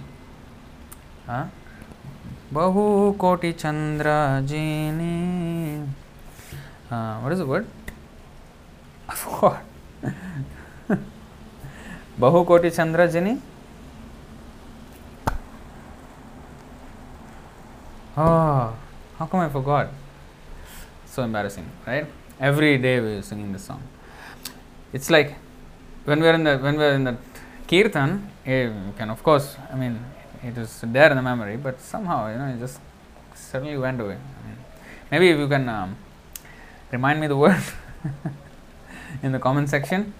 [2.53, 5.15] बहुकोटि चंद्रजिनी
[6.91, 7.65] what is the word
[12.19, 13.37] bahu koti chandra jini uh,
[14.51, 18.73] what is the word i forgot bahu koti chandra jini oh
[19.17, 19.89] how come i forgot?
[21.05, 22.07] So embarrassing right?
[22.39, 23.81] Every day we are singing this song.
[24.91, 25.35] It's like
[26.05, 27.15] when we are in the when we are in the
[27.67, 29.99] kirtan eh, you can of course i mean
[30.43, 32.79] it is there in the memory but somehow you know it just
[33.35, 34.17] suddenly went away.
[35.11, 35.95] Maybe if you can um,
[36.91, 37.63] remind me the word
[39.23, 40.13] in the comment section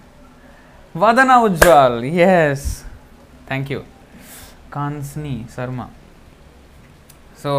[0.94, 2.64] वदना उज्ज्वल yes
[3.50, 3.78] thank you
[4.72, 5.86] Kansani Sharma
[7.42, 7.54] so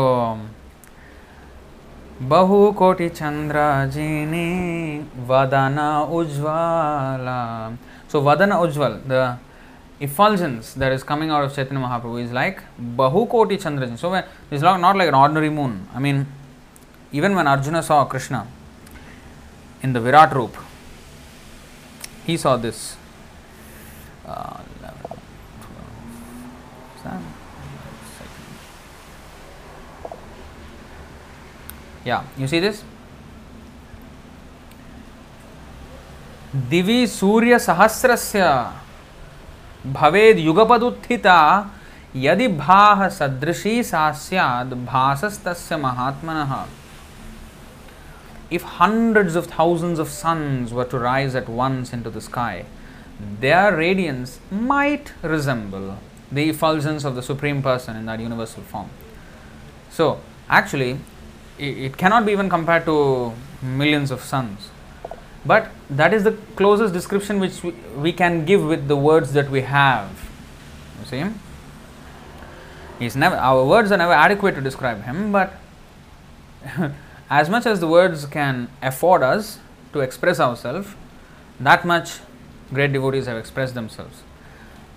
[2.30, 4.08] बहुकोटि चंद्र जी
[5.28, 5.90] वदना
[6.20, 7.28] उज्ज्वल
[8.12, 9.38] so वदना उज्ज्वल the
[10.02, 12.62] effulgence that is coming out of Chaitanya Mahaprabhu is like
[12.98, 16.28] बहुकोटि चंद्र जी so is not like an ordinary moon I mean
[17.16, 18.42] even one Arjun saw Krishna
[19.82, 20.68] in the Virat रूप
[22.28, 22.86] he saw this
[24.28, 25.20] uh, 11, 12,
[27.04, 27.22] 7,
[32.06, 32.84] yeah you see this
[36.70, 38.44] दिवि सूर्य सहस्रस्य
[39.94, 41.40] भवेद युगपदुत्थिता
[42.26, 46.54] यदि भाह सदृशी सा स्याद भासस्तस्य महात्मनः
[48.52, 52.66] if hundreds of thousands of suns were to rise at once into the sky
[53.20, 55.98] their radiance might resemble
[56.32, 58.90] the effulgence of the supreme person in that universal form.
[59.90, 60.20] So
[60.50, 61.00] actually
[61.58, 64.70] it cannot be even compared to millions of suns.
[65.46, 69.50] But that is the closest description which we, we can give with the words that
[69.50, 70.26] we have
[71.00, 71.36] you see?
[73.00, 75.54] He's never our words are never adequate to describe him but
[77.30, 79.60] as much as the words can afford us
[79.94, 80.90] to express ourselves
[81.60, 82.20] that much
[82.74, 84.24] great devotees have expressed themselves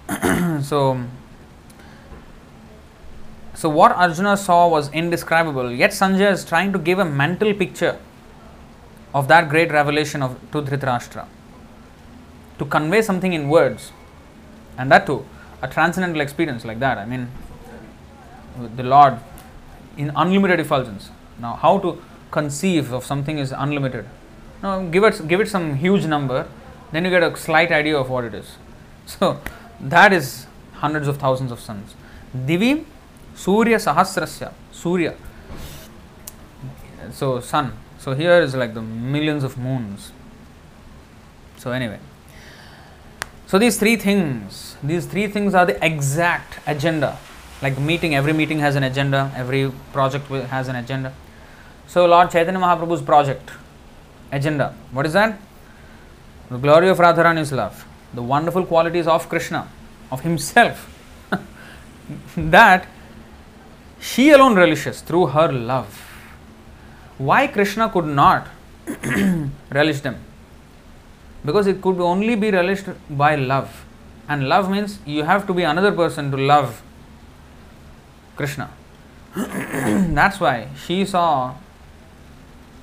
[0.67, 0.99] so
[3.59, 7.99] so, what Arjuna saw was indescribable, yet Sanjay is trying to give a mental picture
[9.13, 11.27] of that great revelation of to Dhritarashtra.
[12.61, 13.91] To convey something in words,
[14.77, 15.27] and that too,
[15.61, 16.99] a transcendental experience like that.
[16.99, 17.27] I mean,
[18.77, 19.19] the Lord
[19.97, 21.11] in unlimited effulgence.
[21.41, 22.01] Now, how to
[22.31, 24.07] conceive of something is unlimited.
[24.63, 26.47] Now, give it give it some huge number,
[26.93, 28.57] then you get a slight idea of what it is.
[29.07, 29.41] So
[29.81, 31.95] that is hundreds of thousands of suns.
[32.47, 32.85] Divi
[33.35, 35.15] Surya Sahasrasya Surya.
[37.13, 37.73] So sun.
[37.99, 40.13] So here is like the millions of moons.
[41.57, 41.99] So anyway.
[43.47, 47.19] So these three things, these three things are the exact agenda.
[47.63, 51.15] Like meeting, every meeting has an agenda, every project has an agenda.
[51.87, 53.51] So Lord Chaitanya Mahaprabhu's project,
[54.31, 55.41] agenda, what is that?
[56.51, 57.85] The glory of Radharani's love,
[58.15, 59.69] the wonderful qualities of Krishna,
[60.11, 60.89] of himself,
[62.37, 62.87] that
[64.01, 66.05] she alone relishes through her love.
[67.19, 68.49] Why Krishna could not
[69.71, 70.25] relish them?
[71.45, 73.85] because it could only be relished by love.
[74.29, 76.83] And love means you have to be another person to love
[78.37, 78.71] Krishna.
[79.35, 81.55] That's why she saw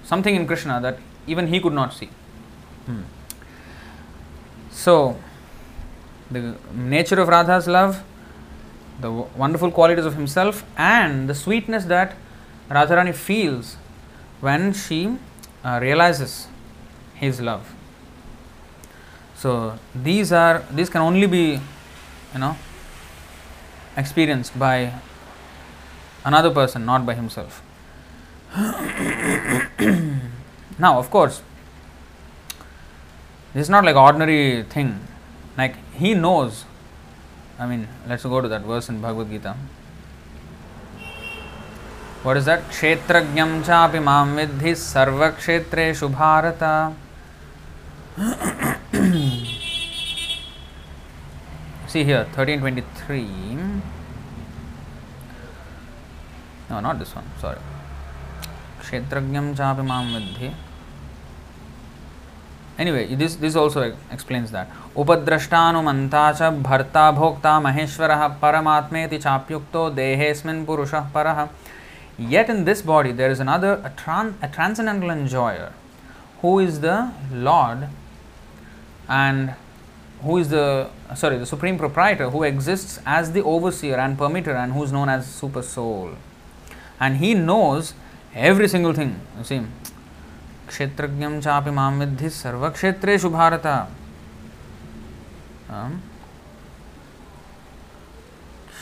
[0.03, 2.09] something in Krishna that even he could not see.
[2.85, 3.01] Hmm.
[4.75, 5.15] So,
[6.29, 8.03] the nature of Radha's love,
[8.99, 12.15] the wonderful qualities of himself, and the sweetness that
[12.69, 13.77] Radharani feels
[14.41, 15.17] when she
[15.63, 16.47] uh, realizes
[17.15, 17.73] his love.
[19.35, 21.59] So these are these can only be
[22.33, 22.57] you know
[23.95, 24.91] experienced by
[26.25, 27.61] another person, not by himself.
[30.79, 31.41] now, of course,
[33.54, 35.00] this is not like ordinary thing.
[35.56, 36.64] Like he knows.
[37.58, 39.56] I mean, let's go to that verse in Bhagavad Gita.
[42.22, 42.68] What is that?
[42.70, 46.62] क्षेत्रज्ञं चापि मां विद्धि सर्वक्षेत्रेषु Bharat
[51.90, 53.82] see here 1323
[56.68, 57.62] no not this one sorry
[58.80, 60.50] kshetrajnam chapi mam vidhi
[62.77, 64.69] anyway this this also explains that.
[64.95, 65.01] Cha
[66.51, 71.49] bharta bhokta maheshwarah paramatmeti chapyukto dehesmin purushah parah
[72.17, 75.73] yet in this body there is another a, tran- a transcendental enjoyer
[76.41, 77.89] who is the lord
[79.09, 79.53] and
[80.21, 84.73] who is the sorry the supreme proprietor who exists as the overseer and permitter and
[84.73, 86.11] who is known as super soul.
[86.99, 87.93] And he knows
[88.33, 89.61] every single thing you see
[90.67, 93.65] क्षेत्रज्ञं चापि माँ विद्धि सर्वक्षेत्रेषु Bharat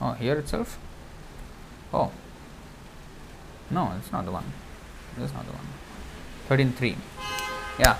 [0.00, 0.78] Oh, here itself?
[1.92, 2.10] Oh.
[3.70, 4.44] No, it's not the one.
[5.20, 5.66] Is not the one.
[6.48, 6.96] 13.3.
[7.78, 7.96] Yeah.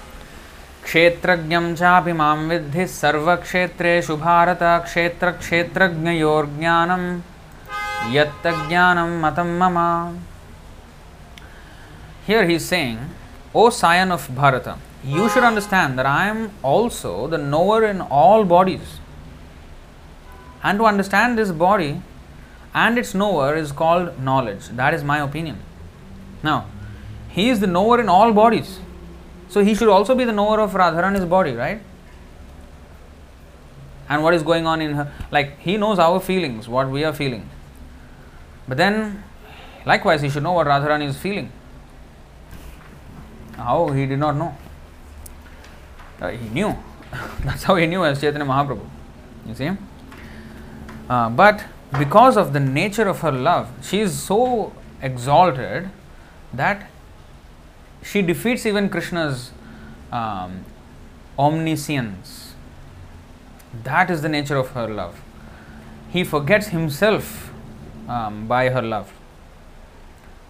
[0.89, 7.03] क्षेत्रज्ञं चापि माँ विद्धि सर्वक्षेत्रेषु भारत क्षेत्रक्षेत्रज्ञयोर्ज्ञानं
[8.15, 9.77] यत्तज्ञानं मतं मम
[12.27, 12.99] Here he is saying,
[13.55, 18.45] O scion of Bharata, you should understand that I am also the knower in all
[18.45, 19.01] bodies.
[20.63, 22.01] And to understand this body
[22.75, 24.69] and its knower is called knowledge.
[24.69, 25.59] That is my opinion.
[26.43, 26.65] Now,
[27.29, 28.81] he is the knower in all bodies.
[29.49, 31.81] So he should also be the knower of Radharani's body, right?
[34.09, 35.13] And what is going on in her.
[35.31, 37.49] Like, he knows our feelings, what we are feeling.
[38.67, 39.23] But then,
[39.87, 41.51] likewise, he should know what Radharani is feeling.
[43.57, 43.89] How?
[43.89, 44.57] He did not know.
[46.21, 46.77] Uh, he knew.
[47.45, 48.87] That's how he knew as Chaitanya Mahaprabhu.
[49.47, 49.71] You see?
[51.09, 51.65] Uh, but
[51.99, 55.91] because of the nature of her love, she is so exalted
[56.53, 56.91] that
[58.03, 59.51] she defeats even Krishna's
[60.11, 60.65] um,
[61.39, 62.55] omniscience.
[63.85, 65.21] That is the nature of her love.
[66.11, 67.53] He forgets himself
[68.09, 69.13] um, by her love.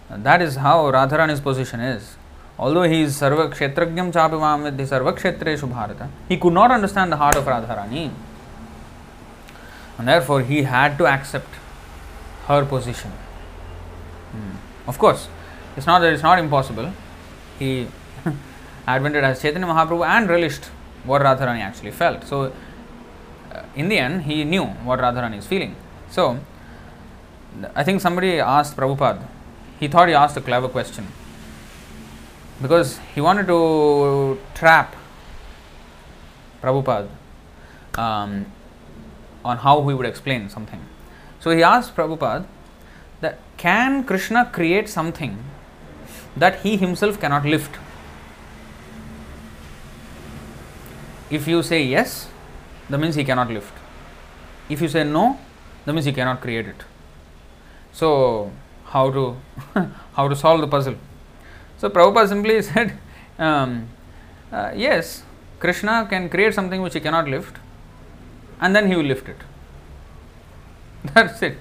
[0.09, 2.15] That is how Radharani's position is.
[2.57, 7.17] Although he is Sarva Kshetrajnam Chapivam Vidhi Sarva Kshetreshu Bharata, he could not understand the
[7.17, 8.11] heart of Radharani
[9.99, 11.53] and therefore he had to accept
[12.47, 13.11] her position.
[14.31, 14.55] Hmm.
[14.87, 15.27] Of course,
[15.75, 16.91] it's not that it's not impossible.
[17.59, 17.87] He
[18.87, 20.65] advented as Chaitanya Mahaprabhu and relished
[21.03, 22.23] what Radharani actually felt.
[22.25, 22.53] So,
[23.51, 25.75] uh, in the end, he knew what Radharani is feeling.
[26.09, 26.39] So,
[27.75, 29.27] I think somebody asked Prabhupada,
[29.79, 31.07] he thought he asked a clever question
[32.61, 34.95] because he wanted to trap
[36.61, 37.09] Prabhupada
[37.95, 38.45] um,
[39.43, 40.81] on how he would explain something.
[41.39, 42.45] So he asked Prabhupada
[43.21, 45.43] that can Krishna create something
[46.39, 47.77] that he himself cannot lift?
[51.29, 52.27] if you say yes,
[52.89, 53.73] that means he cannot lift.
[54.67, 55.39] If you say no,
[55.85, 56.83] that means he cannot create it.
[57.91, 58.51] So,
[58.85, 59.37] how to
[60.13, 60.95] how to solve the puzzle?
[61.77, 62.97] So Prabhupada simply said,
[63.37, 63.87] um,
[64.51, 65.23] uh, yes,
[65.59, 67.57] Krishna can create something which he cannot lift,
[68.59, 69.37] and then he will lift it.
[71.13, 71.57] That's it.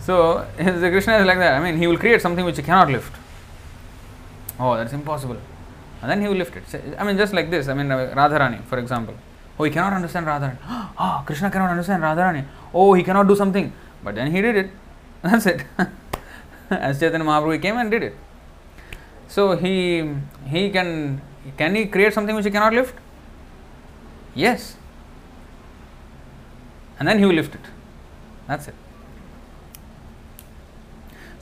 [0.00, 1.54] So the Krishna is like that.
[1.54, 3.12] I mean, he will create something which he cannot lift.
[4.58, 5.38] Oh, that's impossible.
[6.02, 6.96] And then he will lift it.
[6.98, 7.68] I mean, just like this.
[7.68, 9.14] I mean, uh, Radharani, for example.
[9.58, 10.58] Oh, he cannot understand Radharani.
[10.98, 12.44] Oh, Krishna cannot understand Radharani.
[12.72, 13.72] Oh, he cannot do something.
[14.02, 14.70] But then he did it.
[15.22, 15.64] That's it.
[16.70, 18.16] As Chaitanya Mahaprabhu came and did it.
[19.28, 20.14] So he
[20.46, 21.20] he can
[21.56, 22.94] can he create something which he cannot lift?
[24.34, 24.76] Yes.
[26.98, 27.60] And then he will lift it.
[28.46, 28.74] That's it.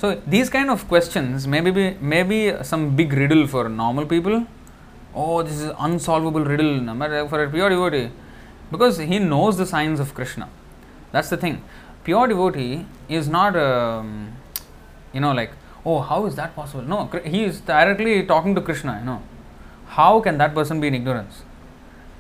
[0.03, 4.45] So these kind of questions may be, may be some big riddle for normal people.
[5.15, 8.11] Oh, this is unsolvable riddle for a pure devotee.
[8.73, 10.49] Because he knows the signs of Krishna.
[11.13, 11.63] That's the thing.
[12.03, 14.33] Pure devotee is not, um,
[15.13, 15.53] you know, like,
[15.87, 16.83] oh, how is that possible?
[16.83, 19.23] No, he is directly talking to Krishna, you know.
[19.87, 21.43] How can that person be in ignorance?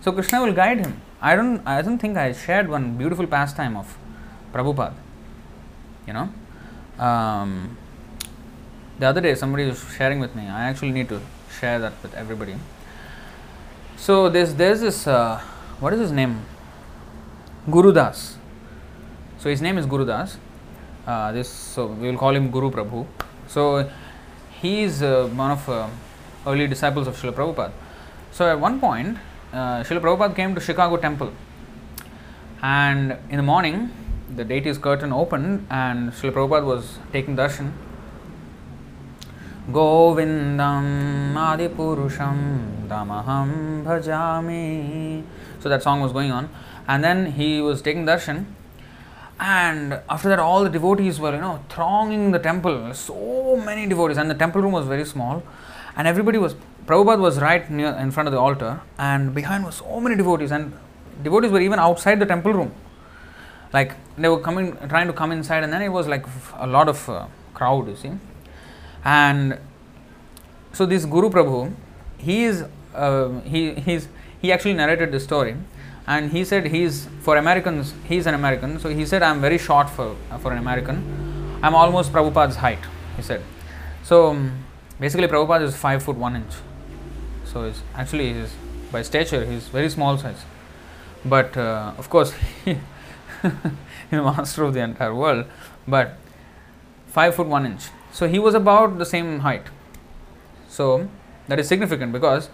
[0.02, 1.00] So Krishna will guide him.
[1.20, 3.98] I don't, I don't think I shared one beautiful pastime of
[4.52, 4.94] Prabhupada.
[6.06, 6.32] You know,
[6.98, 7.76] um,
[8.98, 10.48] the other day somebody was sharing with me.
[10.48, 11.20] I actually need to
[11.58, 12.56] share that with everybody.
[13.96, 15.40] So there's there's this uh,
[15.80, 16.44] what is his name?
[17.70, 18.36] Guru Das.
[19.38, 20.38] So his name is Guru Das.
[21.06, 23.06] Uh, this so we will call him Guru Prabhu.
[23.48, 23.88] So
[24.60, 25.88] he is uh, one of uh,
[26.46, 27.72] early disciples of Srila Prabhupada.
[28.30, 29.18] So at one point,
[29.52, 31.32] uh, Srila Prabhupada came to Chicago Temple,
[32.62, 33.90] and in the morning,
[34.36, 37.72] the deity's curtain opened, and Srila Prabhupada was taking darshan.
[39.70, 45.22] Govindam Adipurusham Tamaham Bhajami.
[45.60, 46.48] So that song was going on,
[46.88, 48.46] and then he was taking darshan.
[49.38, 52.94] And after that, all the devotees were, you know, thronging the temple.
[52.94, 55.42] So many devotees, and the temple room was very small
[55.96, 56.54] and everybody was
[56.86, 60.50] Prabhupada was right near in front of the altar, and behind was so many devotees,
[60.50, 60.72] and
[61.22, 62.72] devotees were even outside the temple room.
[63.72, 66.26] Like they were coming, trying to come inside, and then it was like
[66.56, 68.12] a lot of uh, crowd, you see.
[69.04, 69.58] And
[70.72, 71.74] so this Guru Prabhu,
[72.18, 74.08] he is uh, he he's
[74.40, 75.56] he actually narrated the story,
[76.06, 79.88] and he said he's for Americans, he's an American, so he said I'm very short
[79.88, 82.80] for for an American, I'm almost Prabhupada's height.
[83.16, 83.42] He said,
[84.02, 84.30] so.
[84.30, 84.64] Um,
[85.02, 86.52] Basically, Prabhupada is 5 foot 1 inch.
[87.44, 88.52] So, he's actually, he's,
[88.92, 90.44] by stature, he's very small size.
[91.24, 92.32] But uh, of course,
[94.10, 95.46] he's the master of the entire world.
[95.86, 96.16] But
[97.08, 97.88] 5 foot 1 inch.
[98.12, 99.66] So, he was about the same height.
[100.68, 101.08] So,
[101.48, 102.48] that is significant because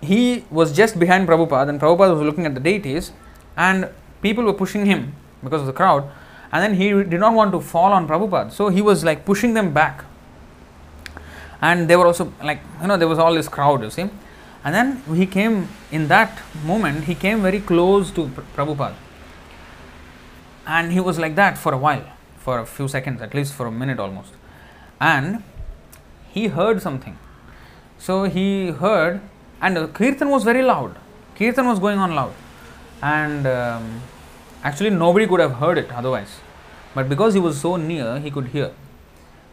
[0.00, 3.12] he was just behind Prabhupada and Prabhupada was looking at the deities
[3.56, 3.90] and
[4.22, 6.10] people were pushing him because of the crowd
[6.52, 8.52] and then he did not want to fall on Prabhupada.
[8.52, 10.04] So he was like pushing them back
[11.60, 14.08] and they were also like you know there was all this crowd you see
[14.64, 18.26] and then he came in that moment he came very close to
[18.56, 18.94] Prabhupada.
[20.66, 22.04] And he was like that for a while
[22.38, 24.32] for a few seconds at least for a minute almost.
[25.00, 25.42] And
[26.30, 27.18] he heard something.
[27.98, 29.20] So he heard
[29.60, 30.96] and kirtan was very loud.
[31.36, 32.34] Kirtan was going on loud.
[33.02, 34.02] And um,
[34.62, 36.40] actually nobody could have heard it otherwise.
[36.94, 38.72] But because he was so near he could hear.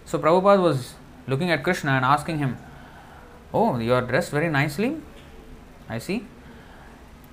[0.06, 0.96] So Prabhupada was
[1.28, 2.58] looking at Krishna and asking him,
[3.56, 4.98] Oh, you are dressed very nicely.
[5.88, 6.26] I see.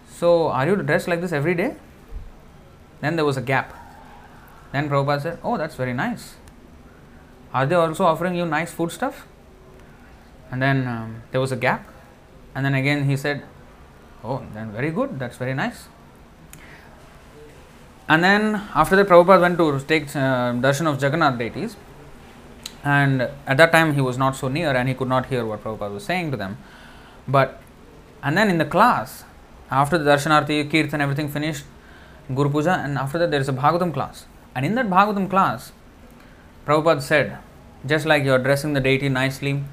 [0.08, 1.74] So, are you dressed like this every day?
[3.00, 3.74] Then there was a gap.
[4.70, 6.36] Then Prabhupada said, Oh, that's very nice.
[7.52, 9.26] Are they also offering you nice food stuff?
[10.52, 11.88] And then um, there was a gap.
[12.54, 13.42] And then again he said,
[14.22, 15.88] Oh, then very good, that's very nice.
[18.08, 21.76] And then after that, Prabhupada went to take uh, darshan of Jagannath deities
[22.84, 25.62] and at that time he was not so near and he could not hear what
[25.62, 26.58] Prabhupada was saying to them.
[27.28, 27.60] But
[28.22, 29.24] and then in the class,
[29.70, 31.64] after the Darshanarti, Kirtan, everything finished,
[32.34, 34.26] Guru Puja, and after that there is a Bhagavatam class.
[34.54, 35.72] And in that Bhagavatam class,
[36.66, 37.38] Prabhupada said,
[37.86, 39.64] just like you are dressing the deity nicely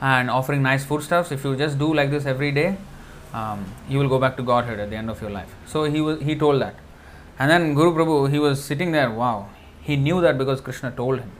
[0.00, 2.76] and offering nice foodstuffs, if you just do like this every day,
[3.34, 5.54] um, you will go back to Godhead at the end of your life.
[5.66, 6.76] So he was he told that.
[7.38, 9.48] And then Guru Prabhu, he was sitting there, wow,
[9.80, 11.30] he knew that because Krishna told him.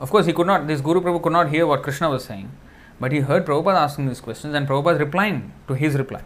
[0.00, 2.50] Of course, he could not, this Guru Prabhu could not hear what Krishna was saying,
[2.98, 6.22] but he heard Prabhupada asking these questions and Prabhupada replying to his reply.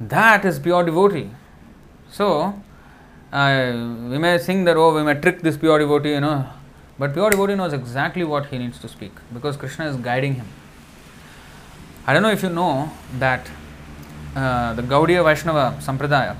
[0.00, 1.30] That is pure devotee.
[2.10, 2.54] So,
[3.32, 3.72] uh,
[4.10, 6.46] we may think that, oh, we may trick this pure devotee, you know,
[6.98, 10.46] But pure devotee knows exactly what he needs to speak because Krishna is guiding him.
[12.06, 13.50] I don't know if you know that
[14.36, 16.36] uh, the Gaudiya Vaishnava Sampradaya,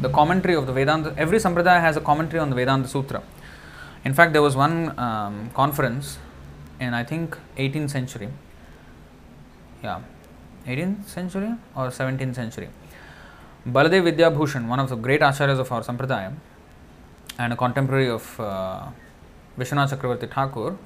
[0.00, 3.22] the commentary of the Vedanta, every Sampradaya has a commentary on the Vedanta Sutra.
[4.04, 6.18] In fact, there was one um, conference
[6.78, 8.28] in I think 18th century.
[9.82, 10.00] Yeah,
[10.66, 12.68] 18th century or 17th century.
[13.66, 16.34] Baladev Vidya Bhushan, one of the great acharyas of our Sampradaya
[17.38, 18.86] and a contemporary of uh,
[19.58, 20.76] Vishwanath Chakravarti Thakur,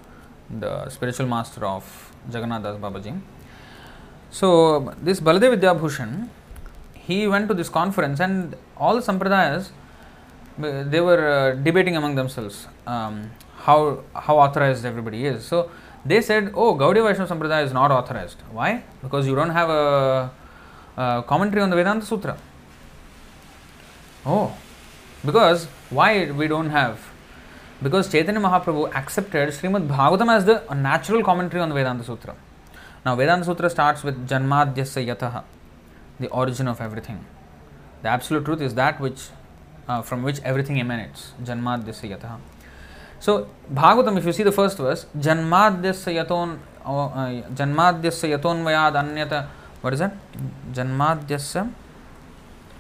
[0.49, 3.21] the spiritual master of Jagannath Das Babaji.
[4.31, 6.29] So, this Baladev Vidya Bhushan,
[6.95, 9.71] he went to this conference and all the Sampradayas,
[10.59, 15.45] they were uh, debating among themselves um, how, how authorized everybody is.
[15.45, 15.71] So,
[16.05, 18.41] they said, oh, Gaudiya Vaishnava Sampradaya is not authorized.
[18.51, 18.83] Why?
[19.03, 20.31] Because you don't have a,
[20.97, 22.37] a commentary on the Vedanta Sutra.
[24.25, 24.57] Oh,
[25.25, 27.11] because why we don't have?
[27.83, 32.35] Because Chaitanya Mahaprabhu accepted Srimad Bhagavatam as the natural commentary on the Vedanta Sutra.
[33.05, 35.45] Now, Vedanta Sutra starts with Janmadhyasya Yataha,
[36.19, 37.25] the origin of everything.
[38.03, 39.29] The absolute truth is that which
[39.91, 42.27] from which everything emanates जन्माद्य से यथ
[43.25, 43.37] so
[43.73, 46.59] Bhagavatam if you see the first verse जन्माद्य से यथोन
[47.59, 49.33] जन्माद्य से अन्यत
[49.85, 50.11] version
[50.75, 51.63] जन्माद्य से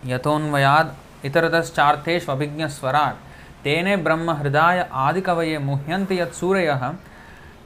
[0.06, 0.94] यथोन्वयाद
[1.24, 3.26] इतरतश्चार्थेषु अभिज्ञस्वराट्
[3.64, 6.88] तेने ब्रह्म हृदाय आदिकवये मुह्यन्ति यत् सूरयः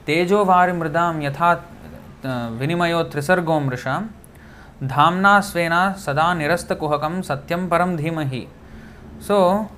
[0.07, 1.51] तेजोवारिमृदां यथा
[2.59, 4.01] विनिमयो त्रिसर्गो मृषा
[4.85, 8.45] धामना स्वेना सदा निरस्तकुहकं सत्यं परम धीमहि
[9.23, 9.69] So,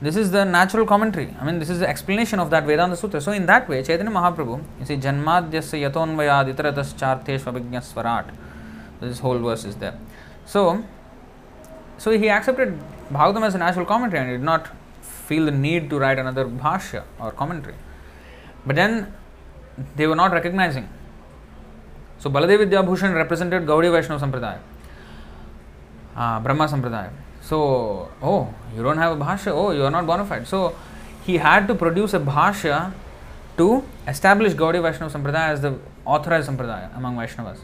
[0.00, 3.20] this is the natural commentary, I mean, this is the explanation of that Vedanta Sutra.
[3.20, 8.26] So, in that way, Chaitanya Mahaprabhu, you see, Janmadhyasya Yatonvayad Itaratascharteshvabhijna Svarat,
[9.00, 9.98] this whole verse is there.
[10.46, 10.84] So,
[11.98, 12.78] so he accepted
[13.10, 14.68] Bhagavatam as a natural commentary and did not
[15.02, 17.74] feel the need to write another bhashya or commentary.
[18.64, 19.12] But then
[19.96, 20.88] they were not recognizing.
[22.18, 24.60] So Baladev Vidyabhushan represented Gaudiya Vaishnava Sampradaya,
[26.14, 27.10] uh, Brahma Sampradaya.
[27.44, 30.46] So, oh, you don't have a bhashya, oh, you are not bona fide.
[30.46, 30.74] So
[31.26, 32.92] he had to produce a bhashya
[33.58, 37.58] to establish Gaudiya Vaishnava Sampradaya as the authorized Sampradaya among Vaishnavas.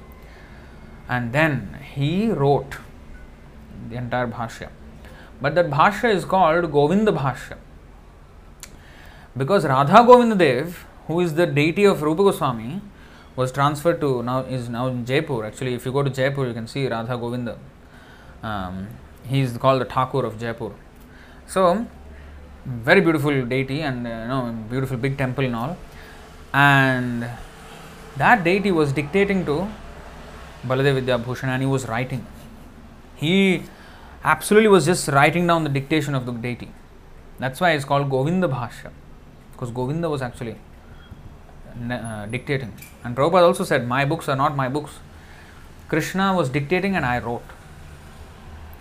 [1.09, 2.77] And then he wrote
[3.89, 4.69] the entire bhashya.
[5.41, 7.57] But that bhashya is called Govinda Bhashya.
[9.35, 12.83] Because Radha Govinda Dev, who is the deity of Rupa Goswami,
[13.35, 15.47] was transferred to now is now in Jaipur.
[15.47, 17.57] Actually, if you go to Jaipur, you can see Radha Govinda.
[18.43, 18.89] Um,
[19.31, 20.73] he is called the Thakur of Jaipur.
[21.47, 21.87] So,
[22.67, 25.77] very beautiful deity and uh, you know beautiful big temple and all.
[26.53, 27.29] And
[28.17, 29.69] that deity was dictating to
[30.67, 32.27] Baladev Vidya Bhushan and he was writing.
[33.17, 33.63] He
[34.25, 36.71] absolutely was just writing down the dictation of the deity.
[37.39, 38.91] That's why it's called Govinda Bhashya,
[39.53, 40.57] because Govinda was actually
[41.91, 42.73] uh, dictating.
[43.05, 44.99] And Prabhupada also said, My books are not my books.
[45.89, 47.43] Krishna was dictating and I wrote.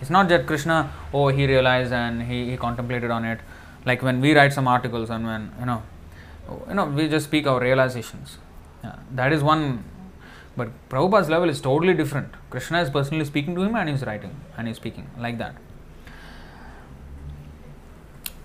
[0.00, 3.40] It's not that Krishna, oh, he realized and he, he contemplated on it.
[3.84, 5.82] Like when we write some articles and when, you know,
[6.68, 8.38] you know, we just speak our realizations.
[8.82, 9.84] Yeah, that is one
[10.56, 12.34] but Prabhupada's level is totally different.
[12.50, 15.54] Krishna is personally speaking to him and he's writing and he's speaking like that.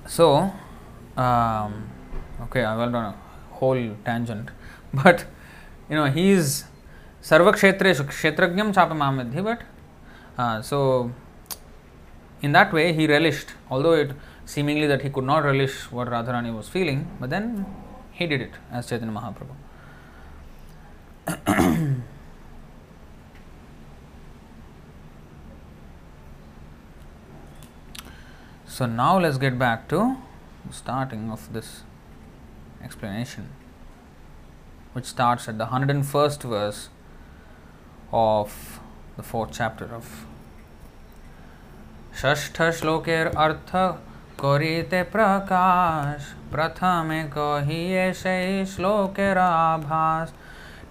[0.08, 0.52] So,
[1.18, 1.90] um,
[2.44, 3.16] okay, I went on a
[3.56, 4.50] whole tangent,
[4.94, 5.26] but
[5.90, 6.66] you know, he is
[7.24, 9.62] Kshetrajnam Chapamamidhi, but
[10.38, 11.12] uh, so
[12.46, 14.12] in that way he relished, although it
[14.46, 17.66] seemingly that he could not relish what Radharani was feeling, but then
[18.12, 19.56] he did it as Chaitanya Mahaprabhu.
[28.68, 30.18] so now let's get back to
[30.70, 31.82] starting of this
[32.84, 33.50] explanation
[34.94, 36.90] which starts at the 101st verse
[38.12, 38.80] of
[39.18, 40.28] the fourth chapter of
[42.22, 43.72] षष्ठ श्लोकेर अर्थ
[44.40, 50.34] करिते प्रकाश। प्रथमे कहिए से श्लोकेर आभास।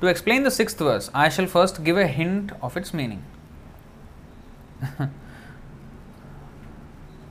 [0.01, 3.23] To explain the sixth verse, I shall first give a hint of its meaning.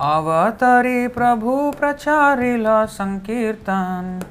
[0.01, 4.23] अवतरी प्रभु प्रचारिल संकीर्तन।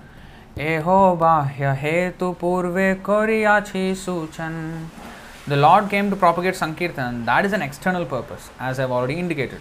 [0.58, 4.56] एहो बाह्य हेतु पूर्वे करियाछि सूचन।
[5.47, 7.25] The Lord came to propagate Sankirtan.
[7.25, 9.59] That is an external purpose, as I have already indicated.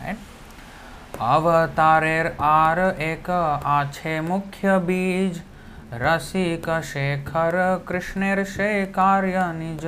[0.00, 0.16] Right?
[1.18, 3.30] अवतारेर are एक
[3.66, 5.40] आछे मुख्य बीज
[6.02, 7.56] रसिक शेखर
[7.88, 9.86] कृष्णेर शेखार्य निज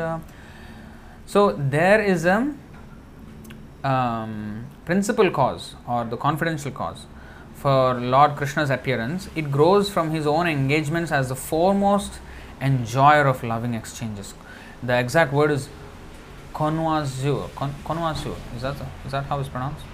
[1.32, 2.52] so there is a
[3.84, 7.06] um, principal cause or the confidential cause
[7.60, 12.18] for Lord Krishna's appearance, it grows from his own engagements as the foremost
[12.60, 14.32] enjoyer of loving exchanges.
[14.85, 15.69] The exact word is
[16.53, 17.49] connoisseur.
[17.55, 18.35] Con- connoisseur.
[18.55, 18.75] Is that
[19.05, 19.85] is that how it's pronounced?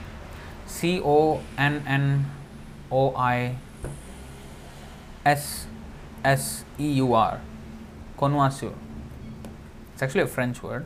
[0.65, 2.25] C O N N
[2.91, 3.55] O I
[5.25, 5.67] S
[6.23, 7.41] S E U R.
[8.17, 8.73] Connoisseur.
[9.93, 10.85] It's actually a French word.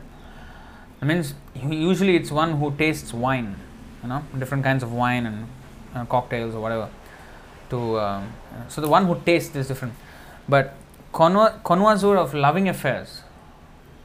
[1.00, 3.56] It means usually it's one who tastes wine,
[4.02, 5.48] you know, different kinds of wine and
[5.94, 6.88] uh, cocktails or whatever.
[7.70, 8.32] To um,
[8.68, 9.94] so the one who tastes is different,
[10.48, 10.74] but
[11.12, 13.22] connoisseur of loving affairs,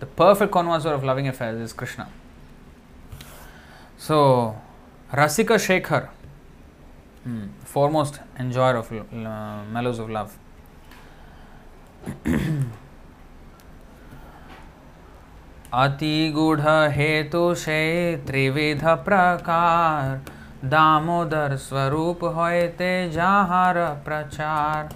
[0.01, 2.09] the perfect connoisseur of loving affairs is Krishna.
[3.97, 4.55] So
[5.13, 6.09] Rasika Shekhar,
[7.23, 10.37] hmm, foremost enjoyer of uh, mellows of love.
[15.73, 16.61] अति गूढ़
[16.95, 17.81] हेतु से
[18.27, 20.31] त्रिविध प्रकार
[20.69, 24.89] दामोदर स्वरूप होते जहार प्रचार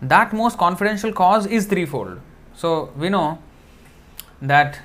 [0.00, 2.20] that most confidential cause is threefold.
[2.54, 3.38] So we know
[4.40, 4.80] that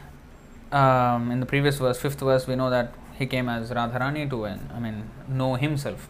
[0.71, 4.45] um, in the previous verse, fifth verse, we know that he came as Radharani to,
[4.45, 6.07] I mean, know himself.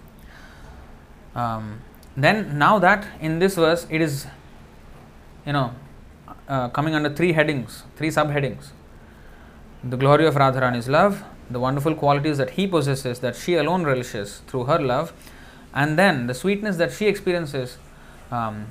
[1.36, 1.82] Um,
[2.16, 4.28] then now that in this verse it is,
[5.46, 5.74] you know,
[6.48, 8.70] uh, coming under three headings, three subheadings.
[9.84, 14.42] The glory of Radharani's love, the wonderful qualities that he possesses that she alone relishes
[14.48, 15.12] through her love,
[15.74, 17.78] and then the sweetness that she experiences
[18.32, 18.68] um,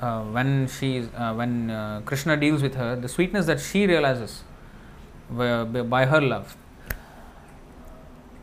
[0.00, 4.42] uh, when she uh, when uh, Krishna deals with her, the sweetness that she realizes
[5.30, 6.56] by her love,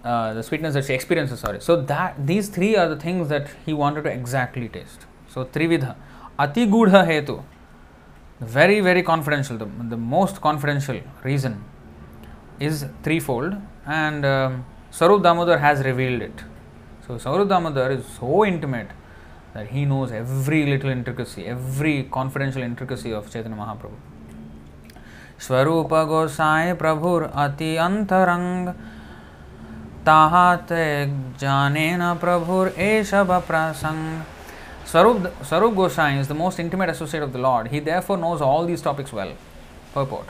[0.03, 1.39] uh, the sweetness that she experiences.
[1.39, 5.05] Sorry, so that these three are the things that he wanted to exactly taste.
[5.27, 5.95] So trividha,
[6.39, 7.43] ati gudha hetu,
[8.39, 11.63] very very confidential, the, the most confidential reason
[12.59, 13.55] is threefold,
[13.85, 16.43] and um, Swarup Damodar has revealed it.
[17.07, 18.88] So Swarup Damodar is so intimate
[19.55, 23.97] that he knows every little intricacy, every confidential intricacy of Chaitanya Mahaprabhu.
[25.40, 28.69] स्वरूप गोसाई प्रभुर अति अंतरंग
[30.06, 30.86] ताहाते
[31.40, 34.23] जाने न प्रभुर एषभ prasang.
[34.85, 37.69] Swarup, Swarup Gosai is the most intimate associate of the Lord.
[37.69, 39.32] He therefore knows all these topics well.
[39.93, 40.24] Purport.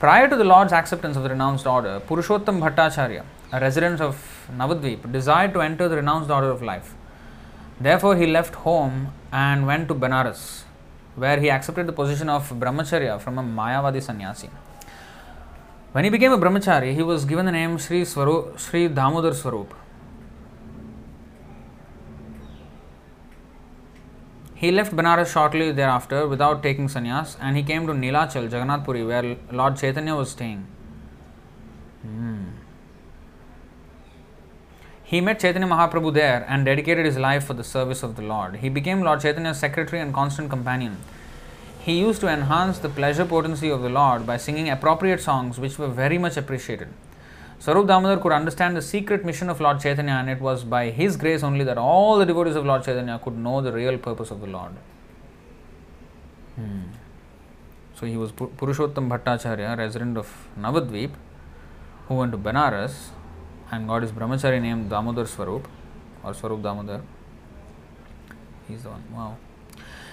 [0.00, 3.22] Prior to the Lord's acceptance of the renounced order, Purushottam Bhattacharya,
[3.52, 6.94] a resident of Navadvip, desired to enter the renounced order of life.
[7.81, 10.63] Therefore, he left home and went to Benares,
[11.15, 14.49] where he accepted the position of brahmacharya from a Mayavadi sannyasi.
[15.91, 19.73] When he became a brahmachari, he was given the name Sri, Swarup, Sri Damodar Swarup.
[24.53, 29.03] He left Benares shortly thereafter without taking sannyas and he came to Nilachal, Jagannath Puri,
[29.03, 30.67] where Lord Chaitanya was staying.
[32.03, 32.43] Hmm.
[35.11, 38.55] He met Chaitanya Mahaprabhu there and dedicated his life for the service of the Lord.
[38.55, 40.95] He became Lord Chaitanya's secretary and constant companion.
[41.81, 45.77] He used to enhance the pleasure potency of the Lord by singing appropriate songs which
[45.77, 46.87] were very much appreciated.
[47.59, 51.17] Swarup Damodar could understand the secret mission of Lord Chaitanya, and it was by his
[51.17, 54.39] grace only that all the devotees of Lord Chaitanya could know the real purpose of
[54.39, 54.71] the Lord.
[56.55, 56.83] Hmm.
[57.95, 61.11] So he was Purushottam Bhattacharya, resident of Navadvip,
[62.07, 63.09] who went to Benares
[63.71, 65.67] and got his brahmachari named Damodar Swarup
[66.23, 67.01] or Swarup Damodar.
[68.67, 69.03] He's the one.
[69.13, 69.37] Wow.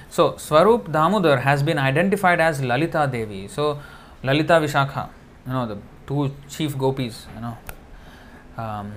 [0.08, 3.48] So Swarup Damodar has been identified as Lalita Devi.
[3.48, 3.80] So
[4.22, 5.10] Lalita Vishakha,
[5.46, 7.58] you know, the two chief gopis, you know,
[8.56, 8.92] um,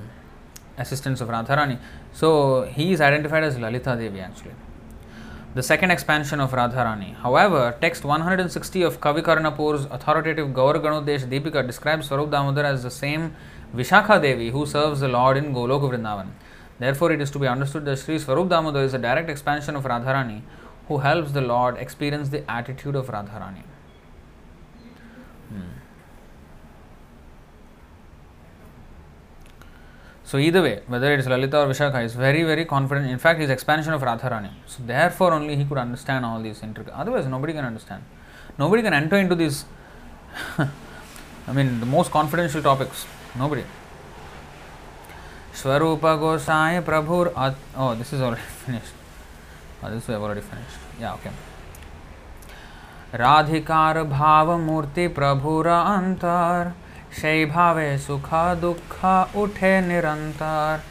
[0.77, 1.79] assistants of Radharani.
[2.13, 4.53] So he is identified as Lalita Devi actually.
[5.53, 7.13] The second expansion of Radharani.
[7.15, 12.89] However, text 160 of Kavi Karnapur's authoritative Gaur Ganodesh Deepika describes Swarup Damodar as the
[12.89, 13.35] same
[13.75, 16.31] Vishakha Devi who serves the Lord in Goloka Vrindavan.
[16.79, 19.83] Therefore, it is to be understood that Sri Swarup Damodar is a direct expansion of
[19.83, 20.41] Radharani
[20.87, 23.63] who helps the Lord experience the attitude of Radharani.
[25.49, 25.61] Hmm.
[30.23, 33.09] So either way, whether it is Lalita or Vishakha, is very, very confident.
[33.11, 34.51] In fact, his expansion of Radharani.
[34.65, 36.93] So therefore, only he could understand all these intricate.
[36.93, 38.03] Otherwise, nobody can understand.
[38.57, 39.65] Nobody can enter into these.
[40.57, 43.05] I mean, the most confidential topics.
[43.35, 43.63] nobody
[45.53, 47.31] swarupa gosai prabhur
[47.75, 48.93] oh this is already finished.
[49.83, 50.77] Oh, this we have already finished.
[50.99, 51.31] Yeah okay.
[53.13, 56.71] राधिकार भाव मूर्ति प्रभुर अंतर
[57.13, 58.29] शै भावे सुख
[58.61, 58.95] दुख
[59.35, 60.81] उठे निरंतर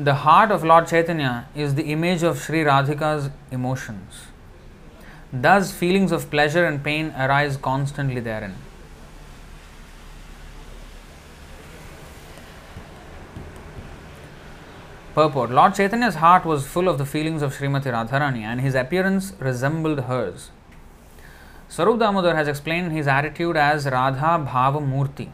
[0.00, 1.30] the heart of Lord Chaitanya
[1.64, 4.22] is the image of Shri Radhika's emotions
[5.46, 5.72] thus
[6.12, 8.54] of pleasure and pain arise constantly there and
[15.14, 19.32] Purport Lord Chaitanya's heart was full of the feelings of Srimati Radharani and his appearance
[19.38, 20.50] resembled hers.
[21.68, 25.28] Swarup Damodar has explained his attitude as Radha Bhava Murti,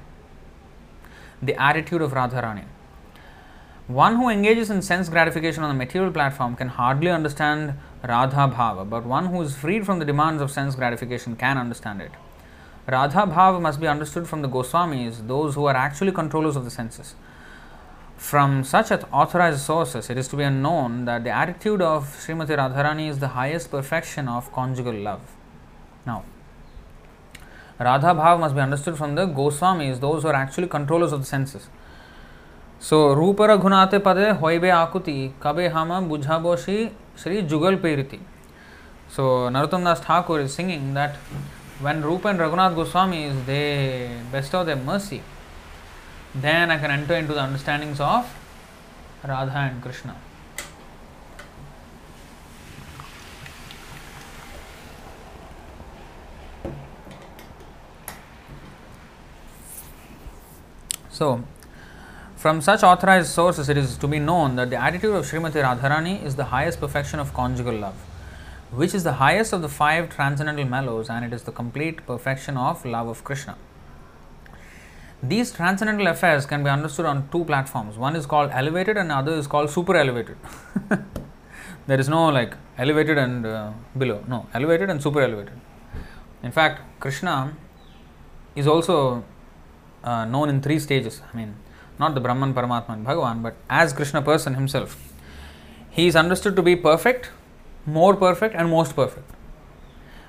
[1.41, 2.65] the attitude of Radharani.
[3.87, 7.73] One who engages in sense gratification on the material platform can hardly understand
[8.07, 12.03] Radha Bhava, but one who is freed from the demands of sense gratification can understand
[12.03, 12.11] it.
[12.87, 16.71] Radha Bhava must be understood from the Goswamis, those who are actually controllers of the
[16.71, 17.15] senses.
[18.21, 23.09] From such authorized sources, it is to be known that the attitude of Srimati Radharani
[23.09, 25.23] is the highest perfection of conjugal love.
[26.07, 26.25] Now,
[27.81, 31.27] Radha Bhav must be understood from the Goswamis, those who are actually controllers of the
[31.27, 31.71] senses.
[32.79, 38.21] So, Rupara Gunate Pade Hoibe Akuti Kabe Hama Bujhaboshi Sri Jugal Periti.
[39.09, 41.17] So, Narottam Das Thakur is singing that
[41.81, 45.23] when Rupa and Raghunath Goswamis they bestow their mercy,
[46.35, 48.33] then I can enter into the understandings of
[49.27, 50.17] Radha and Krishna.
[61.11, 61.43] So,
[62.37, 66.25] from such authorized sources, it is to be known that the attitude of Srimati Radharani
[66.25, 67.97] is the highest perfection of conjugal love,
[68.71, 72.57] which is the highest of the five transcendental mellows, and it is the complete perfection
[72.57, 73.59] of love of Krishna.
[75.23, 77.99] These transcendental affairs can be understood on two platforms.
[77.99, 80.37] One is called elevated, and the other is called super elevated.
[81.87, 84.25] there is no like elevated and uh, below.
[84.27, 85.61] No, elevated and super elevated.
[86.43, 87.55] In fact, Krishna
[88.57, 89.23] is also
[90.03, 91.21] uh, known in three stages.
[91.33, 91.55] I mean,
[91.99, 94.97] not the Brahman, Paramatma, and Bhagavan, but as Krishna person himself.
[95.91, 97.31] He is understood to be perfect,
[97.85, 99.31] more perfect, and most perfect.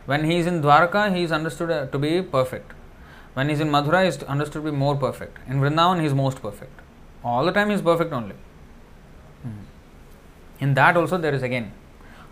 [0.06, 2.74] When he is in Dwarka, he is understood uh, to be perfect.
[3.34, 5.38] When he is in Mathura, he is understood to be more perfect.
[5.48, 6.80] In Vrindavan, he is most perfect.
[7.24, 8.36] All the time, he is perfect only.
[9.44, 9.62] Hmm.
[10.60, 11.72] In that also, there is again,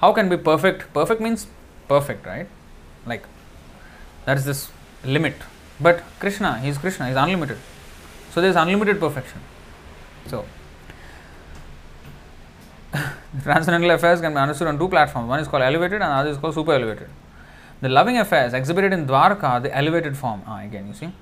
[0.02, 0.94] how can be perfect?
[0.94, 1.48] Perfect means
[1.88, 2.48] perfect, right?
[3.06, 3.24] Like,
[4.26, 4.72] that is this
[5.04, 5.36] limit.
[5.80, 7.58] But Krishna, he is Krishna, he is unlimited.
[8.32, 9.40] So there is unlimited perfection.
[10.28, 10.46] So
[13.44, 15.30] transcendental affairs can be understood on two platforms.
[15.30, 17.10] One is called elevated and the other is called super elevated.
[17.82, 20.42] The loving affairs exhibited in Dwarka, the elevated form.
[20.46, 21.14] Ah, again, you see.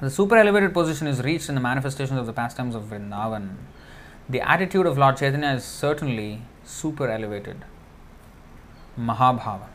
[0.00, 3.56] The super elevated position is reached in the manifestations of the pastimes of Vrindavan.
[4.28, 7.64] The attitude of Lord Chaitanya is certainly super elevated.
[8.98, 9.66] Mahabhava.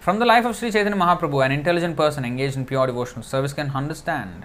[0.00, 3.52] From the life of Sri Chaitanya Mahaprabhu, an intelligent person engaged in pure devotional service
[3.52, 4.44] can understand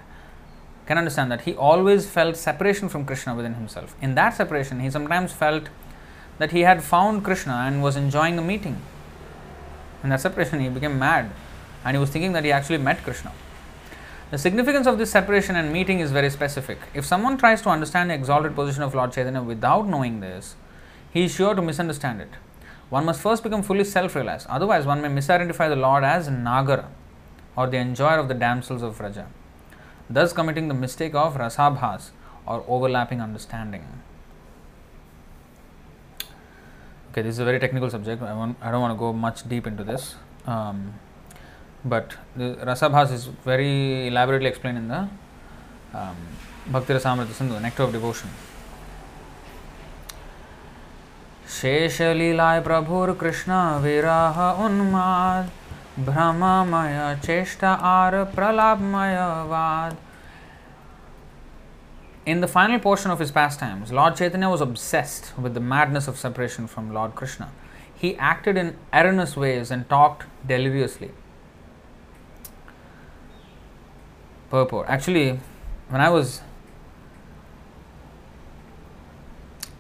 [0.88, 3.96] can understand that he always felt separation from Krishna within himself.
[4.02, 5.68] In that separation, he sometimes felt
[6.38, 8.82] that he had found Krishna and was enjoying a meeting.
[10.08, 11.32] In that separation, he became mad
[11.84, 13.34] and he was thinking that he actually met Krishna.
[14.32, 16.78] The significance of this separation and meeting is very specific.
[16.94, 20.56] If someone tries to understand the exalted position of Lord Chaitanya without knowing this,
[21.12, 22.30] he is sure to misunderstand it.
[22.90, 26.86] One must first become fully self realized, otherwise, one may misidentify the Lord as Nagara
[27.58, 29.26] or the enjoyer of the damsels of Vraja
[30.10, 32.12] thus committing the mistake of rasabhas
[32.46, 33.84] or overlapping understanding.
[37.18, 38.22] Okay, this is a very technical subject.
[38.22, 40.14] I, want, I don't want to go much deep into this.
[40.46, 40.94] Um,
[41.84, 45.10] but the rasabhas is very elaborately explained in the
[45.96, 46.16] um,
[46.68, 48.30] Bhakti Rasamrita Sindhu, Nectar of Devotion.
[51.50, 55.50] शेष लीलाय प्रभुर कृष्ण विरह उन्माद
[56.06, 59.18] भ्रममय चेष्टा are प्रलापमय
[59.50, 59.96] वाद
[62.28, 66.18] In the final portion of his pastimes, Lord Chaitanya was obsessed with the madness of
[66.18, 67.52] separation from Lord Krishna.
[67.96, 71.12] He acted in erroneous ways and talked deliriously.
[74.50, 74.90] Purport.
[74.90, 75.40] Actually,
[75.88, 76.42] when I was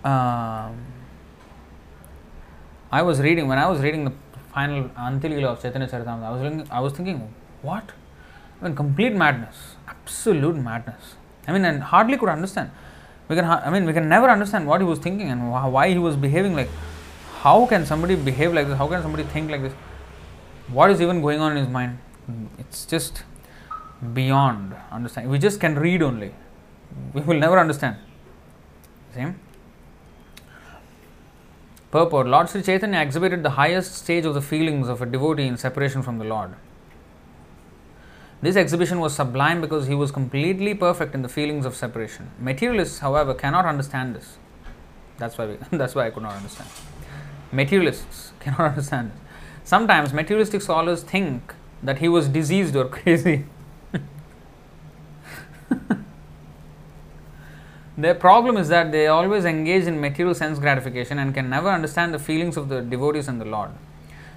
[0.06, 0.86] um,
[2.90, 4.14] I was reading when I was reading the
[4.54, 7.92] final Antilila of Chaitanya Charitamrita, I was thinking, I was thinking, what?
[8.62, 11.17] I mean, complete madness, absolute madness.
[11.48, 12.72] I mean, and hardly could understand.
[13.30, 15.98] We can, I mean, we can never understand what he was thinking and why he
[15.98, 16.70] was behaving like.
[17.42, 18.78] How can somebody behave like this?
[18.78, 19.74] How can somebody think like this?
[20.70, 22.00] What is even going on in his mind?
[22.58, 23.24] It's just
[24.14, 25.32] beyond understanding.
[25.32, 26.34] We just can read only.
[27.14, 27.98] We will never understand.
[29.14, 29.40] Same.
[31.92, 35.58] Purport Lord Sri Chaitanya exhibited the highest stage of the feelings of a devotee in
[35.58, 36.54] separation from the Lord.
[38.42, 42.30] This exhibition was sublime because he was completely perfect in the feelings of separation.
[42.40, 44.38] Materialists, however, cannot understand this.
[45.18, 46.70] That's why we, that's why I could not understand.
[47.52, 49.20] Materialists cannot understand this.
[49.64, 51.54] Sometimes materialistic scholars think
[51.84, 53.46] that he was diseased or crazy.
[57.98, 62.14] Their problem is that they always engage in material sense gratification and can never understand
[62.14, 63.72] the feelings of the devotees and the Lord.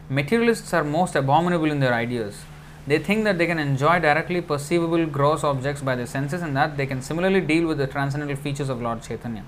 [0.08, 2.42] Materialists are most abominable in their ideas.
[2.86, 6.76] They think that they can enjoy directly perceivable gross objects by their senses and that
[6.76, 9.44] they can similarly deal with the transcendental features of Lord Chaitanya.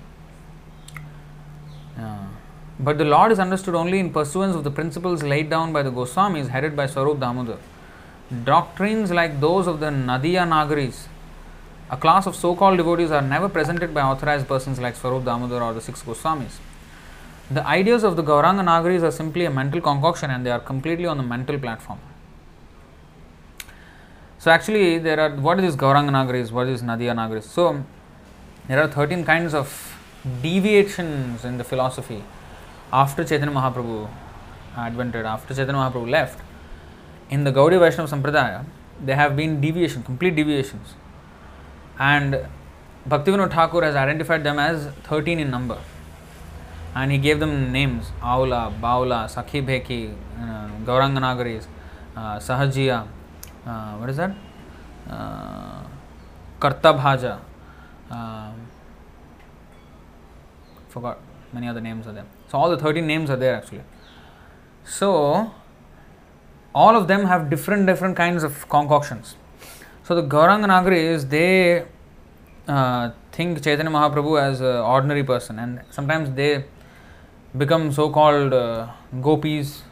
[1.97, 2.25] Uh,
[2.79, 5.91] but the Lord is understood only in pursuance of the principles laid down by the
[5.91, 7.57] Goswamis headed by Swarup Damodar.
[8.43, 11.07] Doctrines like those of the Nadiya Nagaris,
[11.89, 15.61] a class of so called devotees, are never presented by authorized persons like Swarup Damodar
[15.61, 16.57] or the six Goswamis.
[17.51, 21.05] The ideas of the Gauranga Nagaris are simply a mental concoction and they are completely
[21.05, 21.99] on the mental platform.
[24.43, 27.43] So, actually, there are what is this Gauranga Nagaris, what is Nadia Nagaris?
[27.43, 27.81] So,
[28.67, 29.69] there are 13 kinds of
[30.41, 32.21] deviations in the philosophy
[32.91, 34.09] after Chaitanya Mahaprabhu
[34.75, 36.41] advented, after Chaitanya Mahaprabhu left.
[37.29, 38.65] In the Gaudiya Vaishnava Sampradaya,
[38.99, 40.95] there have been deviations, complete deviations.
[41.97, 42.45] And
[43.07, 45.79] Bhaktivinoda Thakur has identified them as 13 in number.
[46.93, 51.65] And he gave them names Aula, Baula, Sakhi Bheki, uh, Gauranga Nagaris,
[52.17, 53.07] uh, Sahajiya,
[53.65, 54.35] uh, what is that?
[55.09, 55.83] Uh,
[56.59, 57.39] Karta Bhaja.
[58.09, 58.51] Uh,
[60.89, 61.19] forgot
[61.51, 62.25] many other names are there.
[62.47, 63.81] So all the 13 names are there actually.
[64.83, 65.51] So
[66.75, 69.35] all of them have different different kinds of concoctions.
[70.03, 71.85] So the Gauranga Nagaris they
[72.67, 76.65] uh, think Chaitanya Mahaprabhu as an ordinary person and sometimes they
[77.57, 78.87] become so-called uh,
[79.21, 79.83] gopis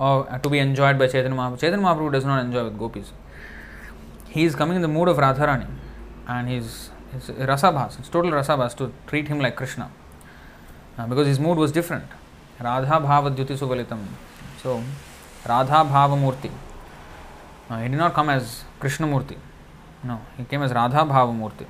[0.00, 1.60] or to be enjoyed by Chaitanya Mahaprabhu.
[1.60, 3.12] Chaitanya Mahaprabhu does not enjoy with gopis.
[4.28, 5.66] He is coming in the mood of Radharani
[6.26, 9.90] and he's it's rasabhas, it's total rasabhas to treat him like Krishna
[10.96, 12.04] uh, because his mood was different.
[12.60, 13.98] Radha Bhava Dhyuti Suvalitam.
[14.62, 14.82] So,
[15.48, 16.50] Radha Bhava Murti.
[17.68, 19.36] Uh, he did not come as Krishna Murti.
[20.04, 21.66] No, he came as Radha Bhava Murti.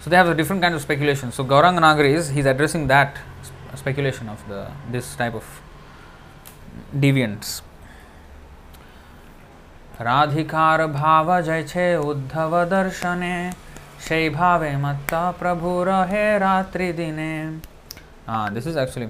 [0.00, 1.32] So they have a different kind of speculation.
[1.32, 3.18] So Gauranga Nagari is he's addressing that
[3.74, 5.44] speculation of the, this type of
[6.94, 7.62] deviants.
[10.00, 13.52] राधिकार भाव जय छे उद्धव दर्शने
[14.08, 17.32] से भावे मत्ता प्रभु रहे रात्रि दिने।
[18.26, 19.08] हाँ this is actually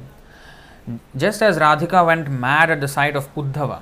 [1.17, 3.77] just as Radhika went mad at the side of Uddhava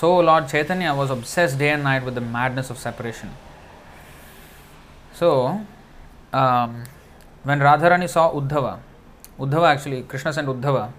[0.00, 3.34] so Lord Chaitanya was obsess day and night with the madness of separation
[5.18, 5.30] so
[7.46, 8.76] when Radha saw Uddhava
[9.38, 10.90] Uddhava actually, Krishna sent Uddhava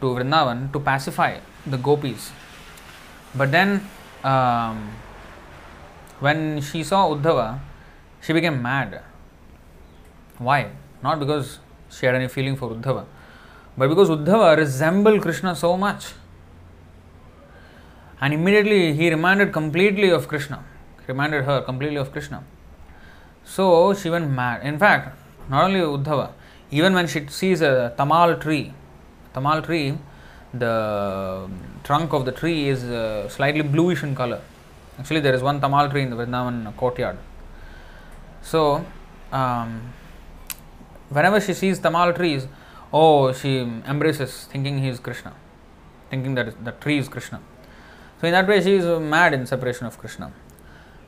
[0.00, 2.32] to Vrindavan to pacify the gopis.
[3.34, 3.86] But then,
[4.22, 4.90] um,
[6.20, 7.60] when she saw Uddhava,
[8.20, 9.02] she became mad.
[10.38, 10.70] Why?
[11.02, 11.58] Not because
[11.90, 13.04] she had any feeling for Uddhava,
[13.76, 16.12] but because Uddhava resembled Krishna so much.
[18.20, 20.64] And immediately he reminded completely of Krishna,
[21.06, 22.42] reminded her completely of Krishna.
[23.44, 24.62] So she went mad.
[24.62, 25.16] In fact,
[25.50, 26.32] not only Uddhava,
[26.78, 28.72] even when she sees a tamal tree,
[29.34, 29.96] tamal tree,
[30.52, 31.48] the
[31.84, 34.40] trunk of the tree is uh, slightly bluish in color.
[34.98, 37.16] Actually, there is one tamal tree in the Vrindavan courtyard.
[38.42, 38.84] So,
[39.30, 39.92] um,
[41.10, 42.48] whenever she sees tamal trees,
[42.92, 43.58] oh, she
[43.92, 45.32] embraces, thinking he is Krishna,
[46.10, 47.40] thinking that the tree is Krishna.
[48.20, 50.32] So, in that way, she is mad in separation of Krishna.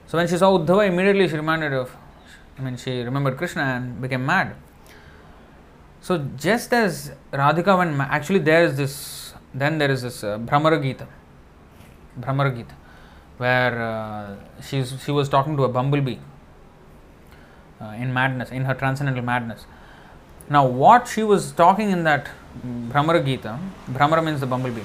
[0.07, 1.97] So, when she saw Uddhava, immediately she reminded of,
[2.57, 4.55] I mean, she remembered Krishna and became mad.
[6.07, 10.81] So, just as Radhika mad, actually, there is this, then there is this uh, Bhramara
[10.81, 11.09] Gita,
[12.21, 12.75] Bhramara Gita,
[13.39, 16.19] where uh, she's, she was talking to a bumblebee
[17.81, 19.67] uh, in madness, in her transcendental madness.
[20.49, 22.31] Now, what she was talking in that
[22.65, 23.59] Bhramara Gita,
[23.91, 24.85] Bhramara means the bumblebee.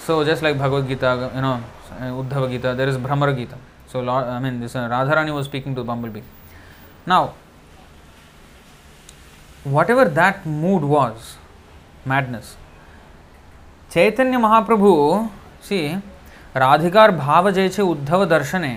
[0.00, 1.62] So, just like Bhagavad Gita, you know,
[2.00, 3.56] Uddhava Gita, there is Bhramara Gita.
[3.86, 6.22] So, I mean, this uh, Radharani was speaking to the bumblebee.
[7.06, 7.34] Now,
[9.64, 11.36] whatever that mood was,
[12.04, 12.56] madness.
[13.92, 14.90] Chaitanya Mahaprabhu
[15.62, 15.78] सी
[16.56, 18.74] राधिकार भाव जैसे उद्धव दर्शने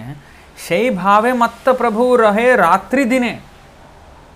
[0.67, 3.37] शै भावे मत्त प्रभु रहे रात्रि दिने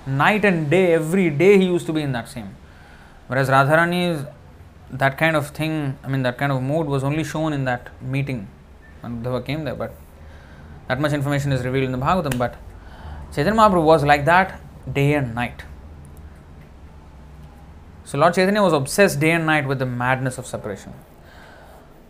[0.08, 2.50] night and day every day he used to be in that same
[3.28, 4.26] whereas radharani's
[4.92, 7.90] that kind of thing i mean that kind of mood was only shown in that
[8.02, 8.48] meeting
[9.02, 9.94] when uddhava came there but
[10.88, 12.56] that much information is revealed in the bhagavatam but
[13.36, 14.60] chaitanya mahaprabhu was like that
[14.92, 15.64] day and night
[18.12, 20.92] So Lord Chaitanya was obsessed day and night with the madness of separation.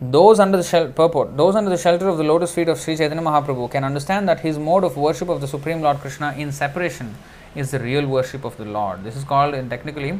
[0.02, 2.98] Those under the shel- purport, those under the shelter of the lotus feet of Sri
[2.98, 6.52] Chaitanya Mahaprabhu can understand that his mode of worship of the Supreme Lord Krishna in
[6.52, 7.14] separation
[7.54, 9.04] is the real worship of the Lord.
[9.04, 10.20] This is called in technically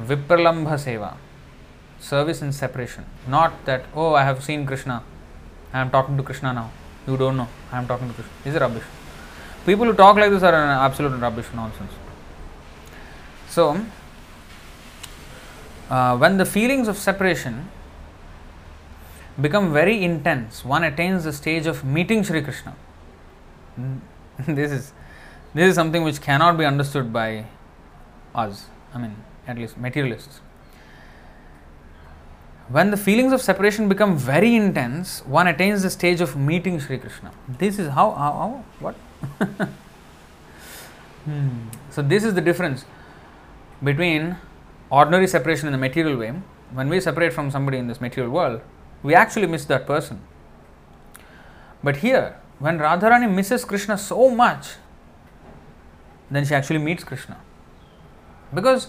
[0.00, 1.16] Vipralambha Seva,
[1.98, 3.04] service in separation.
[3.26, 5.02] Not that, oh, I have seen Krishna,
[5.72, 6.70] I am talking to Krishna now.
[7.08, 8.32] You don't know, I am talking to Krishna.
[8.44, 8.84] This is rubbish.
[9.66, 11.90] People who talk like this are an absolute rubbish nonsense.
[13.48, 13.84] So,
[15.90, 17.68] uh, when the feelings of separation
[19.40, 22.74] become very intense, one attains the stage of meeting Sri Krishna.
[24.46, 24.92] this is
[25.54, 27.46] this is something which cannot be understood by
[28.34, 28.66] us.
[28.92, 29.16] I mean,
[29.46, 30.40] at least materialists.
[32.68, 36.98] When the feelings of separation become very intense, one attains the stage of meeting Sri
[36.98, 37.32] Krishna.
[37.48, 38.94] This is how, how, how what?
[41.24, 41.68] hmm.
[41.90, 42.84] So, this is the difference
[43.82, 44.36] between
[44.90, 46.34] ordinary separation in the material way.
[46.72, 48.60] When we separate from somebody in this material world,
[49.02, 50.20] we actually miss that person.
[51.82, 54.74] But here, when Radharani misses Krishna so much,
[56.30, 57.38] then she actually meets Krishna.
[58.52, 58.88] Because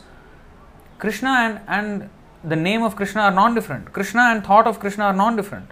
[0.97, 2.09] Krishna and, and
[2.43, 3.93] the name of Krishna are non different.
[3.93, 5.69] Krishna and thought of Krishna are non different.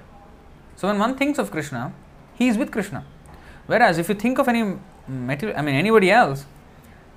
[0.75, 1.93] So when one thinks of Krishna,
[2.35, 3.05] he is with Krishna.
[3.65, 4.77] Whereas if you think of any
[5.07, 6.45] material, I mean anybody else,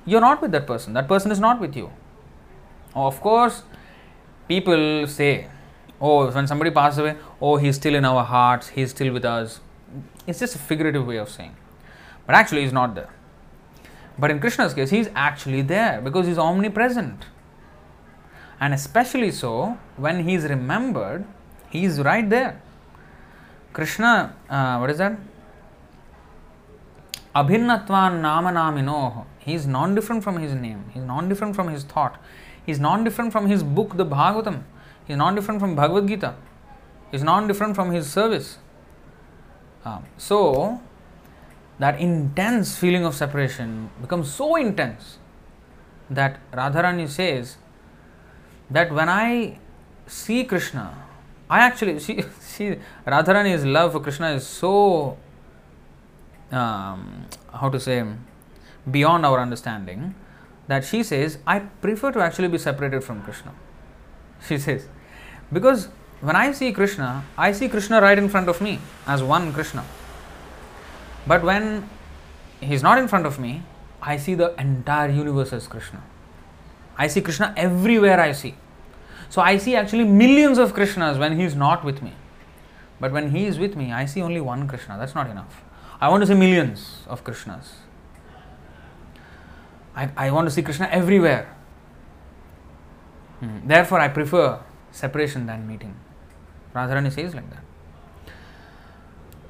[0.06, 0.94] you're not with that person.
[0.94, 1.90] That person is not with you.
[2.94, 3.62] Of course,
[4.48, 5.48] people say,
[6.00, 9.60] oh, when somebody passes away, oh, he's still in our hearts, he's still with us.
[10.26, 11.56] It's just a figurative way of saying.
[12.26, 13.10] But actually, he's not there.
[14.18, 17.24] But in Krishna's case, he's actually there because he's omnipresent
[18.60, 21.24] and especially so when he's remembered,
[21.70, 22.60] he's right there.
[23.72, 25.18] Krishna, uh, what is that?
[27.34, 29.24] Abhinnatvan nama naminoh.
[29.38, 32.20] He is non different from his name, he is non different from his thought,
[32.70, 34.62] is non different from his book, the Bhagavatam,
[35.06, 36.34] he is non different from Bhagavad Gita,
[37.10, 38.58] he is non different from his service.
[39.84, 40.80] Uh, so,
[41.78, 45.18] that intense feeling of separation becomes so intense
[46.10, 47.56] that Radharani says,
[48.70, 49.58] that when I
[50.06, 50.94] see Krishna,
[51.48, 52.76] I actually see, see
[53.06, 55.16] Radharani's love for Krishna is so,
[56.52, 58.04] um, how to say,
[58.90, 60.14] beyond our understanding
[60.70, 63.52] that she says, I prefer to actually be separated from Krishna.
[64.46, 64.86] She says,
[65.52, 65.88] because
[66.20, 69.84] when I see Krishna, I see Krishna right in front of me as one Krishna.
[71.26, 71.90] But when
[72.60, 73.62] he's not in front of me,
[74.00, 76.04] I see the entire universe as Krishna.
[76.96, 78.54] I see Krishna everywhere I see.
[79.28, 82.12] So I see actually millions of Krishnas when he is not with me.
[83.00, 84.96] But when he is with me, I see only one Krishna.
[84.98, 85.64] That's not enough.
[86.00, 87.72] I want to see millions of Krishnas.
[89.94, 91.54] I, I want to see Krishna everywhere.
[93.40, 93.66] Hmm.
[93.66, 94.60] Therefore, I prefer
[94.92, 95.94] separation than meeting.
[96.74, 97.64] Radharani says like that.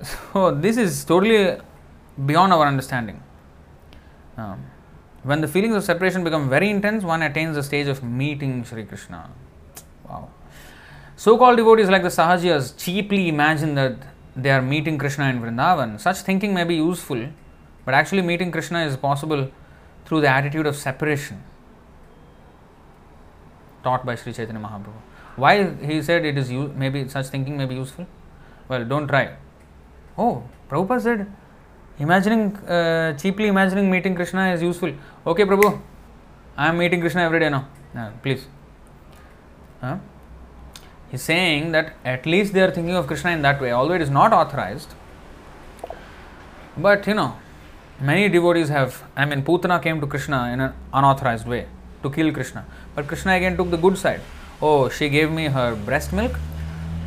[0.33, 1.59] So, this is totally
[2.25, 3.23] beyond our understanding.
[4.37, 4.65] Um,
[5.23, 8.85] when the feelings of separation become very intense, one attains the stage of meeting Sri
[8.85, 9.31] Krishna.
[10.09, 10.31] Wow.
[11.17, 13.97] So called devotees like the Sahajiyas cheaply imagine that
[14.35, 16.01] they are meeting Krishna in Vrindavan.
[16.01, 17.29] Such thinking may be useful,
[17.85, 19.51] but actually meeting Krishna is possible
[20.11, 21.41] through the attitude of separation
[23.85, 25.03] taught by Sri Chaitanya Mahaprabhu.
[25.37, 25.53] Why
[25.91, 28.07] he said it is maybe such thinking may be useful?
[28.69, 29.37] Well, don't try.
[30.19, 31.27] Oh, Prabhupada said
[32.01, 34.93] imagining uh, cheaply imagining meeting Krishna is useful.
[35.25, 35.81] Okay, Prabhu,
[36.57, 37.69] I am meeting Krishna every day now.
[37.97, 38.47] Uh, please.
[39.81, 39.99] Huh?
[41.13, 44.03] He's saying that at least they are thinking of Krishna in that way, although it
[44.03, 44.93] is not authorized.
[46.77, 47.37] But you know,
[48.01, 49.03] many devotees have.
[49.17, 51.67] I mean, Putana came to Krishna in an unauthorized way
[52.03, 52.65] to kill Krishna.
[52.95, 54.21] But Krishna again took the good side.
[54.63, 56.39] Oh, she gave me her breast milk,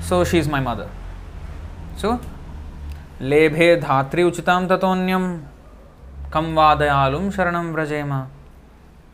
[0.02, 0.90] so she is my mother.
[1.98, 2.20] So,
[3.20, 5.44] lebhe dhatri uchitam tatonyam
[6.32, 8.28] kam vadayalum sharanam vrajema.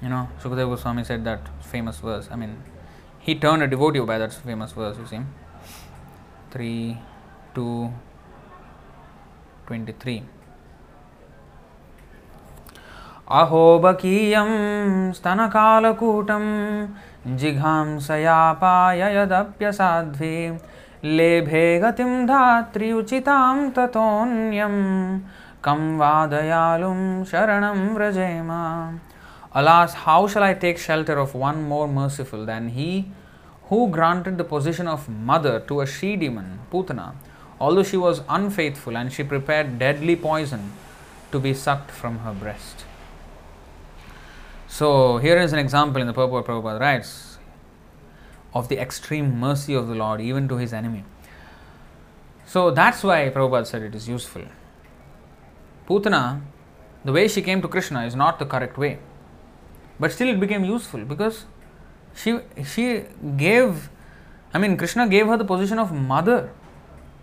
[0.02, 2.30] You know, Sukadeva Goswami said that famous verse.
[2.32, 2.56] I mean,
[3.20, 5.20] he turned a devotee by that famous verse, you see.
[6.52, 6.98] 3
[7.54, 7.94] 2
[9.68, 10.24] 23.
[13.30, 14.36] अहोबकीय
[15.16, 16.44] स्तनकालकूटम
[17.38, 20.38] जिघांसयापाययदप्यसाध्वी,
[21.18, 23.36] लेभे गति धात्री Uchida
[25.64, 26.94] कम वादयालु
[27.32, 28.50] शरण व्रजेम।
[29.56, 33.06] Alas how shall I take shelter of one more merciful than he
[33.72, 37.14] who granted the position of mother to a she demon Putana
[37.62, 40.70] all she was unfaithful and she prepare deadly poison
[41.32, 42.79] to be sucked from her breast
[44.70, 47.38] So, here is an example in the purport Prabhupada writes
[48.54, 51.04] of the extreme mercy of the Lord even to his enemy.
[52.46, 54.44] So, that's why Prabhupada said it is useful.
[55.88, 56.42] Putana,
[57.04, 59.00] the way she came to Krishna is not the correct way
[60.00, 61.46] but still it became useful because
[62.16, 63.04] she she
[63.38, 63.90] gave
[64.54, 66.52] I mean Krishna gave her the position of mother.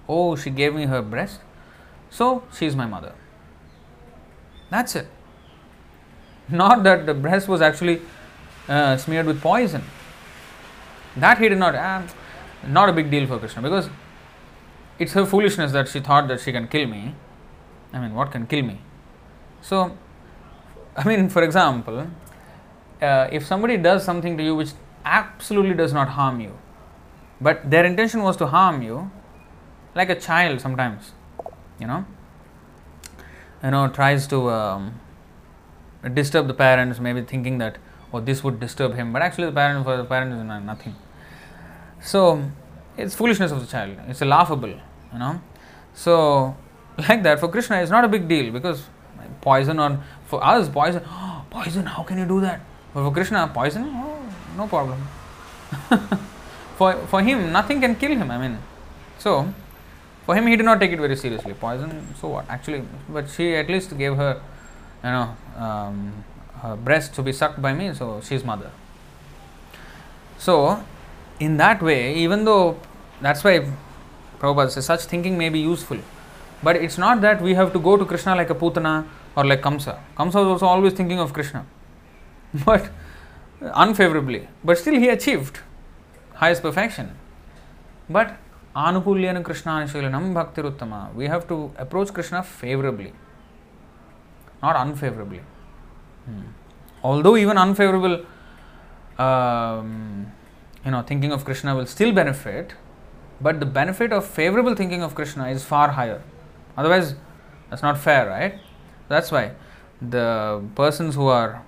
[0.09, 1.41] Oh, she gave me her breast,
[2.11, 3.13] so she is my mother.
[4.71, 5.09] That's it.
[6.51, 8.03] Not that the breast was actually
[8.69, 9.83] uh, smeared with poison.
[11.17, 11.75] That he did not.
[11.75, 12.03] Uh,
[12.67, 13.89] not a big deal for Krishna because
[14.99, 17.15] it's her foolishness that she thought that she can kill me.
[17.93, 18.81] I mean, what can kill me?
[19.63, 19.97] So,
[20.97, 22.09] I mean, for example,
[23.01, 24.71] uh, if somebody does something to you which
[25.05, 26.57] absolutely does not harm you,
[27.41, 29.11] but their intention was to harm you,
[29.95, 31.13] like a child sometimes,
[31.79, 32.05] you know,
[33.63, 35.01] you know, tries to um,
[36.15, 37.79] disturb the parents, maybe thinking that
[38.13, 40.95] oh this would disturb him, but actually the parent for the parent is nothing.
[42.01, 42.43] So
[42.97, 43.97] it's foolishness of the child.
[44.09, 44.69] It's laughable,
[45.13, 45.41] you know.
[45.95, 46.57] So
[46.99, 48.85] like that for Krishna, it's not a big deal because
[49.41, 51.87] poison or for us poison, oh, poison.
[51.87, 52.61] How can you do that?
[52.95, 54.19] But for Krishna, poison, oh,
[54.57, 55.07] no problem.
[56.77, 58.31] for for him, nothing can kill him.
[58.31, 58.59] I mean,
[59.19, 59.53] so
[60.27, 61.55] for him, he did not take it very seriously.
[61.55, 62.51] Poison, so what?
[62.51, 64.43] Actually, but she at least gave her,
[65.05, 66.25] you know, um,
[66.63, 67.95] her breast to be sucked by me.
[67.95, 68.71] So she's mother.
[70.39, 70.83] So
[71.41, 72.79] in that way, even though
[73.21, 73.71] that's why
[74.39, 75.99] Prabhupada says such thinking may be useful,
[76.63, 79.07] but it's not that we have to go to Krishna like a Putana
[79.37, 79.99] or like Kamsa.
[80.17, 81.67] Kamsa was also always thinking of Krishna,
[82.65, 82.91] but
[83.61, 84.49] unfavorably.
[84.65, 85.61] But still, he achieved
[86.35, 87.17] highest perfection.
[88.09, 88.37] But
[88.75, 91.15] Anukulyana Krishna Nishilanam Bhaktiruttama.
[91.15, 93.13] We have to approach Krishna favorably,
[94.63, 95.41] not unfavorably.
[96.25, 96.43] Hmm.
[97.03, 98.25] Although even unfavorable
[99.19, 100.33] um,
[100.85, 102.75] you know thinking of krishna will still benefit
[103.41, 106.23] but the benefit of favorable thinking of krishna is far higher.
[106.77, 107.15] Otherwise
[107.71, 108.55] that's not fair right?
[109.09, 109.53] That's why
[110.01, 111.63] the persons who are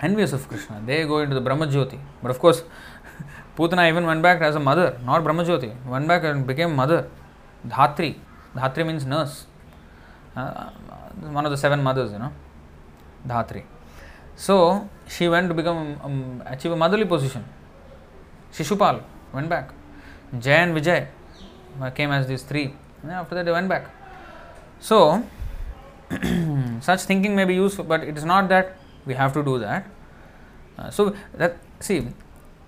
[0.00, 1.98] envious of krishna they go into the brahmajyoti.
[2.22, 2.62] But of course
[3.56, 5.86] putana even went back as a mother not brahmajyoti.
[5.86, 7.08] Went back and became mother
[7.66, 8.16] dhatri.
[8.54, 9.46] Dhatri means nurse.
[10.36, 10.70] Uh,
[11.20, 12.32] one of the seven mothers you know
[13.26, 13.62] dhatri
[14.36, 17.44] so she went to become um, achieve a motherly position
[18.52, 19.70] Shishupal went back.
[20.38, 21.06] Jay and Vijay
[21.94, 22.74] came as these three.
[23.02, 23.90] And after that, they went back.
[24.80, 25.24] So,
[26.80, 28.76] such thinking may be useful, but it is not that
[29.06, 29.86] we have to do that.
[30.78, 32.08] Uh, so, that see,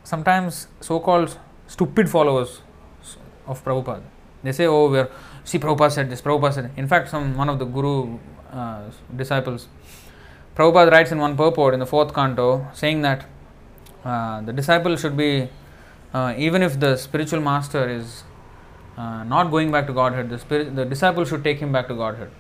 [0.04, 2.62] sometimes so called stupid followers
[3.46, 4.02] of Prabhupada
[4.42, 5.10] they say, Oh, we are,
[5.44, 6.70] see, Prabhupada said this, Prabhupada said.
[6.76, 8.18] In fact, some one of the Guru
[8.52, 8.82] uh,
[9.16, 9.68] disciples,
[10.56, 13.24] Prabhupada writes in one purport in the fourth canto saying that
[14.04, 15.48] uh, the disciple should be
[16.12, 18.24] uh, even if the spiritual master is
[18.96, 21.94] uh, not going back to Godhead, the spirit, the disciple should take him back to
[21.94, 22.30] Godhead.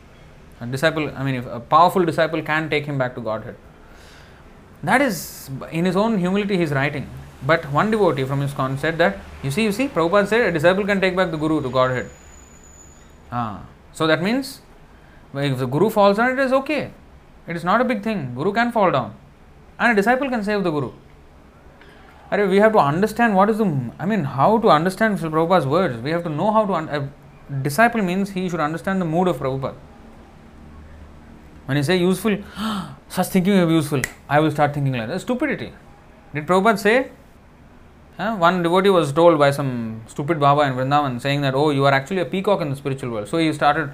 [0.60, 3.56] A disciple, I mean, if a powerful disciple can take him back to Godhead.
[4.82, 7.08] That is, in his own humility, he is writing.
[7.46, 10.52] But one devotee from his ISKCON said that, you see, you see, Prabhupada said a
[10.52, 12.10] disciple can take back the Guru to Godhead.
[13.32, 14.60] Ah, so that means
[15.34, 16.92] if the Guru falls down, it is okay.
[17.46, 18.34] It is not a big thing.
[18.34, 19.14] Guru can fall down.
[19.78, 20.92] And a disciple can save the Guru
[22.30, 26.00] we have to understand what is the, I mean, how to understand Srila Prabhupada's words.
[26.00, 27.08] We have to know how to, un- a
[27.62, 29.74] disciple means he should understand the mood of Prabhupada.
[31.66, 32.38] When you say useful,
[33.08, 35.20] such thinking will be useful, I will start thinking like that.
[35.20, 35.72] Stupidity.
[36.32, 37.10] Did Prabhupada say?
[38.16, 41.92] One devotee was told by some stupid Baba in Vrindavan saying that, oh, you are
[41.92, 43.28] actually a peacock in the spiritual world.
[43.28, 43.90] So he started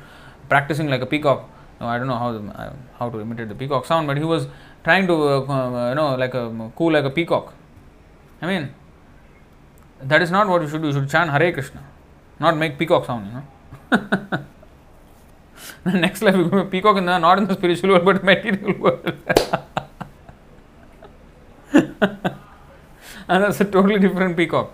[0.48, 1.48] practicing like a peacock.
[1.80, 4.46] No, I don't know how how to imitate the peacock sound, but he was
[4.84, 7.52] trying to, uh, uh you know, like a cool like a peacock.
[8.40, 8.74] I mean,
[10.02, 10.88] that is not what you should do.
[10.88, 11.82] You should chant Hare Krishna,
[12.38, 13.44] not make peacock sound, you know.
[15.84, 19.12] the next life you peacock in the, not in the spiritual world but material world.
[23.28, 24.72] and that's a totally different peacock.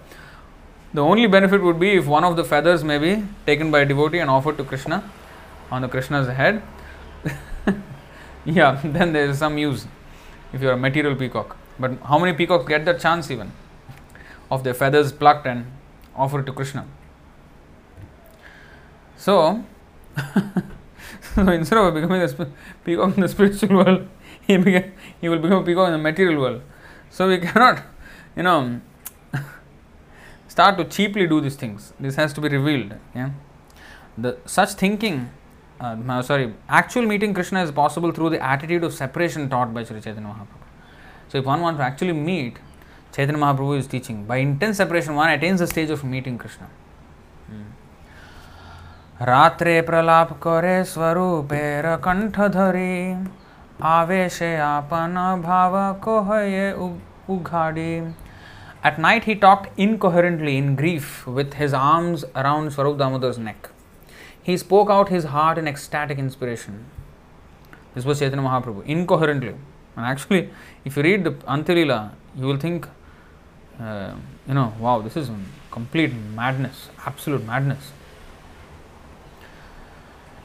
[0.95, 3.87] The only benefit would be if one of the feathers may be taken by a
[3.87, 5.03] devotee and offered to Krishna
[5.73, 6.63] on the Krishna's head.
[8.45, 9.87] yeah, then there is some use
[10.53, 11.57] if you are a material peacock.
[11.79, 13.53] But how many peacocks get that chance even
[14.51, 15.67] of their feathers plucked and
[16.15, 16.87] offered to Krishna?
[19.17, 19.65] So,
[21.35, 22.29] so instead of becoming a
[22.85, 24.09] peacock in the spiritual world,
[24.47, 24.57] he,
[25.21, 26.63] he will become a peacock in the material world.
[27.09, 27.83] So we cannot,
[28.37, 28.81] you know,
[30.49, 31.93] start to cheaply do these things.
[31.99, 32.95] This has to be revealed.
[33.15, 33.31] Yeah,
[34.19, 35.31] the such thinking.
[35.83, 40.01] Uh, sorry, actual meeting Krishna is possible through the attitude of separation taught by Sri
[40.01, 40.69] Chaitanya Mahaprabhu.
[41.29, 42.59] So, if one wants to actually meet,
[43.13, 46.69] Chaitanya Mahaprabhu is teaching by intense separation, one attains the stage of meeting Krishna.
[49.23, 52.95] रात्रे प्रलाप करे स्वरूपेर कंठ धरी
[53.91, 56.73] आवेशे आपन भाव कोहये
[57.31, 58.15] उघाड़ी
[58.85, 63.72] At night he talked incoherently in grief with his arms around Swarup Damodar's neck.
[64.47, 66.73] He spoke out his heart and ecstatic inspiration
[67.95, 69.55] this was Chaitanya Mahaprabhu incoherently
[70.11, 70.49] actually
[70.87, 71.99] if you read Antyalila
[72.37, 72.87] you will think
[73.81, 75.31] you know wow this is
[75.75, 77.93] complete madness absolute madness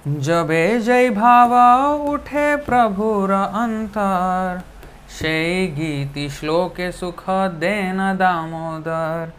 [0.08, 1.54] जबे जय भाव
[2.10, 4.62] उठे प्रभुर अंतर
[5.20, 5.36] से
[5.78, 7.24] गीति श्लोके सुख
[7.60, 9.32] देना Damodar.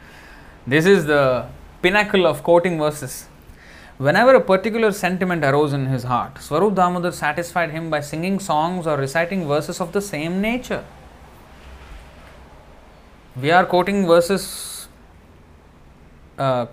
[0.69, 1.13] This is the
[1.83, 3.29] pinnacle of quoting verses
[3.99, 8.87] Whenever a particular sentiment arose in his heart, Swarup Damodar satisfied him by singing songs
[8.87, 10.85] or reciting verses of the same nature.
[13.41, 14.87] We are quoting verses
[16.39, 16.67] uh,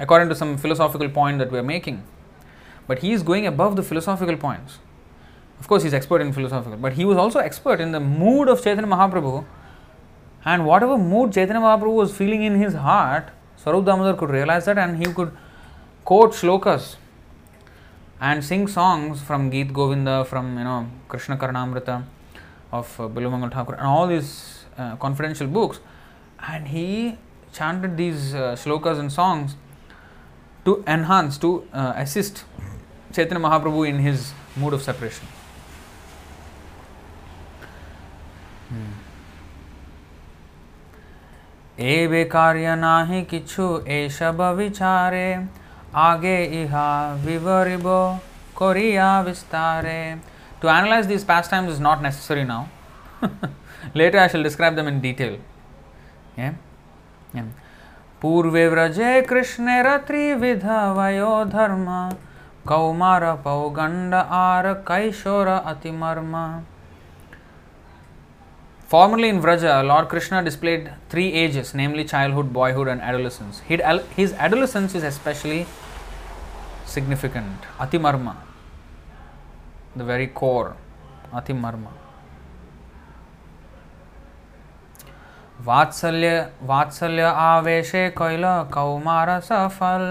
[0.00, 2.02] according to some philosophical point that we are making,
[2.88, 4.78] but he is going above the philosophical points.
[5.60, 8.48] Of course, he is expert in philosophical, but he was also expert in the mood
[8.48, 9.44] of Chaitanya Mahaprabhu.
[10.44, 14.78] And whatever mood Chaitanya Mahaprabhu was feeling in his heart, Swarup Damodar could realize that
[14.78, 15.30] and he could
[16.08, 16.84] quote shlokas
[18.18, 22.02] and sing songs from Geet Govinda, from you know Krishna Karnamrita
[22.72, 25.80] of uh, Bilumangal Thakur, and all these uh, confidential books,
[26.52, 27.18] and he
[27.52, 29.56] chanted these uh, shlokas and songs
[30.64, 32.44] to enhance, to uh, assist
[33.12, 35.28] Chaitanya Mahaprabhu in his mood of separation.
[38.70, 38.96] Hmm.
[41.80, 43.64] ए बेकार्य नाही किछु
[43.96, 44.22] एष
[44.58, 45.26] विचारे
[45.94, 48.20] age iha vivaribo
[48.54, 50.18] korea vistare.
[50.60, 52.68] To analyze these pastimes is not necessary now.
[53.94, 55.38] Later I shall describe them in detail.
[56.36, 56.54] Yeah?
[57.34, 57.44] Yeah.
[58.22, 60.64] पूर्वे व्रजे कृष्णे रत्रिविध
[60.96, 61.86] वयो धर्म
[62.68, 66.34] कौमार पौगंड आर कैशोर अतिमर्म
[68.87, 73.59] Formerly in Vraja, Lord Krishna displayed three ages, namely childhood, boyhood, and adolescence.
[73.61, 75.65] His adolescence is especially
[76.85, 77.57] significant.
[77.79, 78.35] Atimarma,
[79.95, 80.75] the very core.
[81.33, 81.89] Atimarma.
[85.65, 86.29] वात्सल्य
[86.69, 90.03] वात्सल्य आवेशे कैल कौमार सफल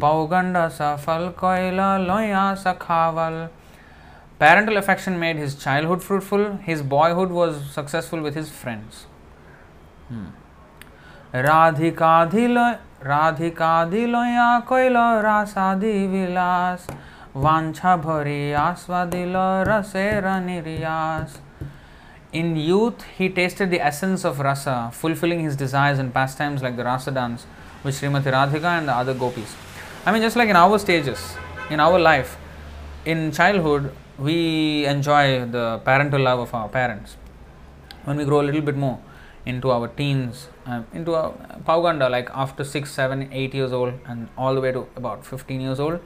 [0.00, 3.36] पौगंड सफल कैल लोया सखावल
[4.39, 9.07] Parental affection made his childhood fruitful, his boyhood was successful with his friends.
[10.09, 10.27] Hmm.
[11.33, 12.77] Radhikadhilaya
[14.65, 16.85] koi lo Rasadi Vilas
[17.35, 21.39] Vancha Bhariyasvadila Rasera Niriyas.
[22.31, 26.83] In youth, he tasted the essence of rasa, fulfilling his desires and pastimes like the
[26.83, 27.47] rasa dance
[27.83, 29.55] with Srimati Radhika and the other gopis.
[30.05, 31.35] I mean, just like in our stages,
[31.71, 32.37] in our life,
[33.03, 37.17] in childhood, we enjoy the parental love of our parents.
[38.05, 38.99] When we grow a little bit more
[39.45, 41.33] into our teens, uh, into our
[41.65, 45.61] Pauganda, like after 6, 7, 8 years old, and all the way to about 15
[45.61, 45.99] years old,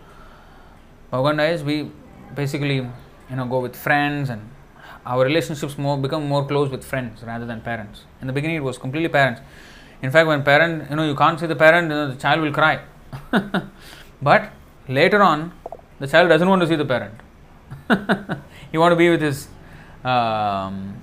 [1.09, 1.89] Pauganda is we
[2.35, 4.49] basically you know go with friends and
[5.05, 8.03] our relationships more become more close with friends rather than parents.
[8.19, 9.41] In the beginning, it was completely parents.
[10.01, 12.41] In fact, when parent, you know, you can't see the parent, you know, the child
[12.41, 12.81] will cry.
[14.21, 14.51] but
[14.87, 15.53] later on,
[15.99, 17.13] the child doesn't want to see the parent
[18.71, 19.47] you want to be with his
[20.03, 21.01] um,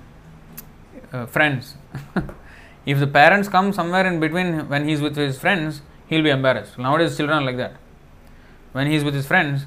[1.11, 1.75] uh, friends.
[2.85, 6.77] if the parents come somewhere in between when he's with his friends, he'll be embarrassed.
[6.77, 7.75] Nowadays, children are like that.
[8.71, 9.65] When he's with his friends,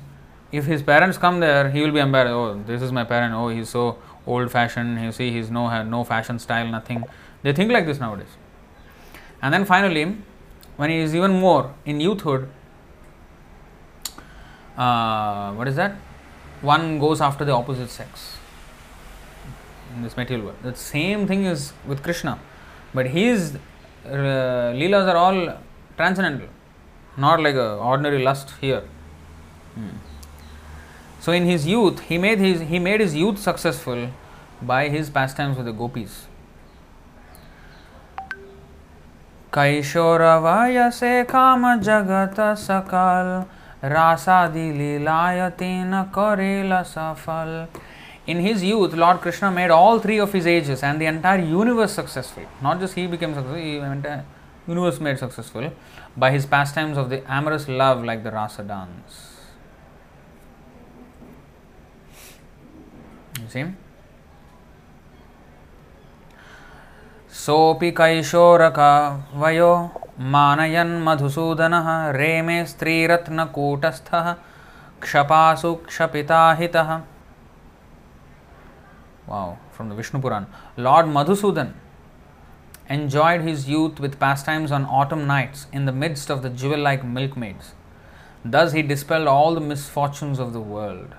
[0.51, 2.33] if his parents come there, he will be embarrassed.
[2.33, 3.35] Oh, this is my parent.
[3.35, 5.01] Oh, he's so old fashioned.
[5.01, 7.05] You see, he's no no fashion style, nothing.
[7.43, 8.37] They think like this nowadays.
[9.41, 10.17] And then finally,
[10.77, 12.49] when he is even more in youthhood,
[14.77, 15.97] uh, what is that?
[16.62, 18.38] one goes after the opposite sex
[19.96, 20.58] in this material world.
[20.64, 22.40] The same thing is with Krishna,
[22.94, 23.58] but his
[24.06, 25.58] uh, leelas are all
[25.96, 26.48] transcendental,
[27.18, 28.84] not like a ordinary lust here.
[29.76, 29.90] Hmm.
[31.20, 34.10] So in his youth, he made his he made his youth successful
[34.62, 36.28] by his pastimes with the gopis.
[39.54, 43.30] कैशोरवयसे काम जगत सकल
[43.83, 47.69] Rasadi Lilayatena Karela Safal.
[48.27, 51.93] In his youth, Lord Krishna made all three of his ages and the entire universe
[51.93, 52.45] successful.
[52.63, 54.23] Not just he became successful, the uh,
[54.69, 55.73] universe made successful
[56.17, 59.37] by his pastimes of the amorous love like the Rasa dance.
[63.41, 63.65] You see?
[67.45, 69.71] सोपि कैशोर कैशोरक वयो
[70.33, 71.87] मानयन्मधुसूदनः
[72.17, 74.33] रे मे स्त्रीरत्नकूटस्थः
[75.03, 76.93] क्षपासु क्षपिताहितः।
[79.29, 80.45] Wow from the Vishnupurana
[80.79, 81.73] Lord Madhusudan
[82.91, 84.15] enjoyed his youth with
[84.47, 87.73] pastimes on autumn nights in the midst of the jewel like milk maids
[88.47, 91.15] thus he dispelled all the misfortunes of the world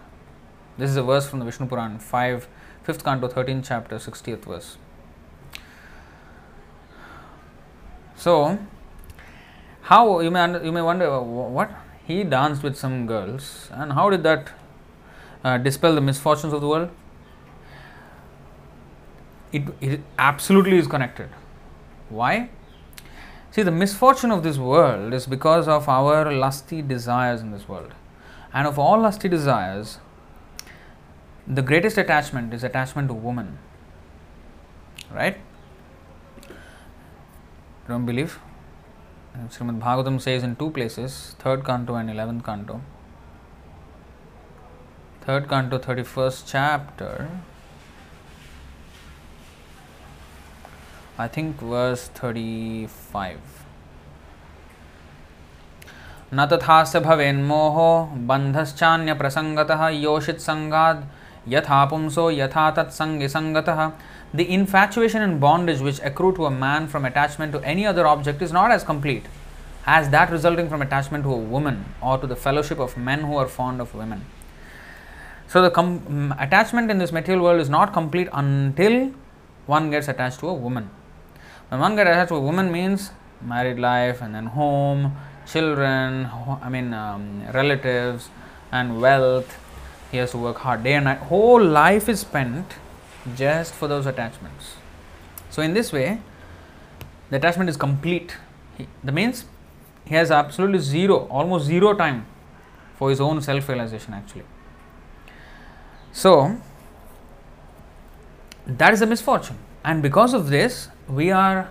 [0.80, 2.40] this is the verse from the Vishnupurana five
[2.86, 4.76] fifth canto thirteen chapter sixtieth verse
[8.24, 8.58] So,
[9.82, 11.72] how you may you may wonder what
[12.06, 14.52] he danced with some girls and how did that
[15.44, 16.90] uh, dispel the misfortunes of the world?
[19.52, 21.28] It, it absolutely is connected.
[22.08, 22.50] Why?
[23.52, 27.94] See, the misfortune of this world is because of our lusty desires in this world.
[28.54, 29.98] And of all lusty desires,
[31.46, 33.58] the greatest attachment is attachment to woman.
[35.12, 35.40] Right?
[37.88, 38.40] Don't believe?
[39.50, 42.80] Srimad Bhagavatam says in two places, third canto and eleventh canto.
[45.22, 47.28] Third canto, thirty first chapter.
[51.18, 53.42] I think verse thirty five.
[56.34, 57.90] न तथास्य भवेन्मोहो
[58.30, 61.04] बन्धश्चान्य प्रसङ्गतः योषित संगाद
[61.48, 63.82] यथा पुंसो यथा तत्संगी संगतः
[64.34, 68.42] the infatuation and bondage which accrue to a man from attachment to any other object
[68.42, 69.26] is not as complete
[69.86, 73.36] as that resulting from attachment to a woman or to the fellowship of men who
[73.36, 74.26] are fond of women.
[75.48, 79.12] So, the com- mm, attachment in this material world is not complete until
[79.66, 80.90] one gets attached to a woman.
[81.70, 83.12] When one gets attached to a woman means
[83.42, 85.16] married life and then home,
[85.46, 86.30] children,
[86.62, 88.30] I mean um, relatives,
[88.72, 89.60] and wealth.
[90.12, 91.20] He has to work hard day and night.
[91.20, 92.74] Whole life is spent
[93.36, 94.76] just for those attachments.
[95.50, 96.20] So, in this way,
[97.30, 98.36] the attachment is complete.
[98.78, 99.46] He, that means
[100.06, 102.26] he has absolutely zero, almost zero time
[102.96, 104.46] for his own self realization actually.
[106.12, 106.58] So,
[108.66, 111.70] that is a misfortune, and because of this, we are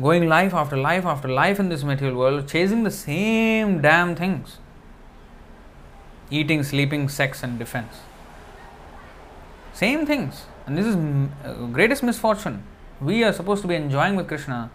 [0.00, 4.58] going life after life after life in this material world, chasing the same damn things
[6.32, 7.94] eating, sleeping, sex, and defense.
[9.82, 10.44] Same things.
[10.64, 12.62] And this is uh, greatest misfortune.
[13.00, 14.70] We are supposed to be enjoying with Krishna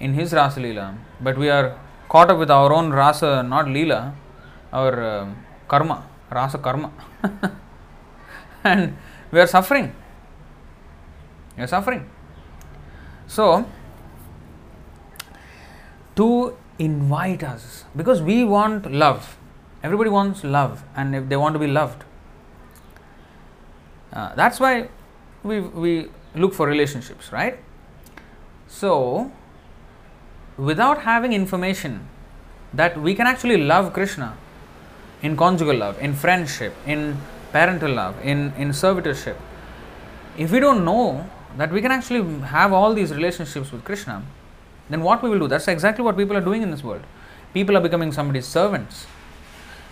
[0.00, 0.86] in his Rasa Leela,
[1.20, 1.78] but we are
[2.08, 4.14] caught up with our own Rasa, not Leela,
[4.72, 5.28] our uh,
[5.68, 6.90] karma, Rasa karma.
[8.64, 8.96] and
[9.30, 9.94] we are suffering.
[11.56, 12.10] We are suffering.
[13.28, 13.66] So,
[16.16, 19.38] to invite us, because we want love.
[19.84, 22.02] Everybody wants love, and if they want to be loved,
[24.12, 24.88] uh, that's why
[25.42, 27.58] we, we look for relationships, right?
[28.66, 29.30] So,
[30.56, 32.08] without having information
[32.72, 34.36] that we can actually love Krishna
[35.22, 37.16] in conjugal love, in friendship, in
[37.52, 39.36] parental love, in, in servitorship,
[40.36, 44.22] if we don't know that we can actually have all these relationships with Krishna,
[44.88, 45.48] then what we will do?
[45.48, 47.02] That's exactly what people are doing in this world.
[47.52, 49.06] People are becoming somebody's servants.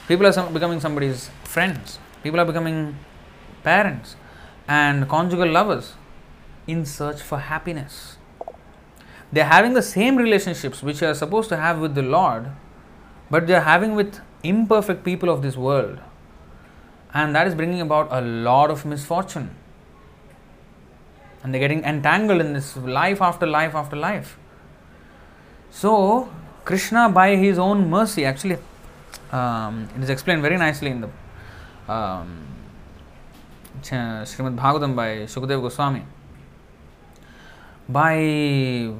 [0.07, 1.99] People are some, becoming somebody's friends.
[2.23, 2.97] People are becoming
[3.67, 4.17] parents
[4.69, 5.95] and conjugal lovers
[6.67, 8.17] in search for happiness.
[9.33, 12.47] They are having the same relationships which they are supposed to have with the Lord,
[13.31, 15.99] but they are having with imperfect people of this world.
[17.13, 19.51] And that is bringing about a lot of misfortune.
[21.43, 24.37] And they're getting entangled in this life after life after life.
[25.71, 26.29] So,
[26.65, 28.59] Krishna, by his own mercy, actually,
[29.33, 32.56] um, it is explained very nicely in the um,
[33.91, 36.03] Srimad Bhagavatam by Shukadev Goswami.
[37.89, 38.93] By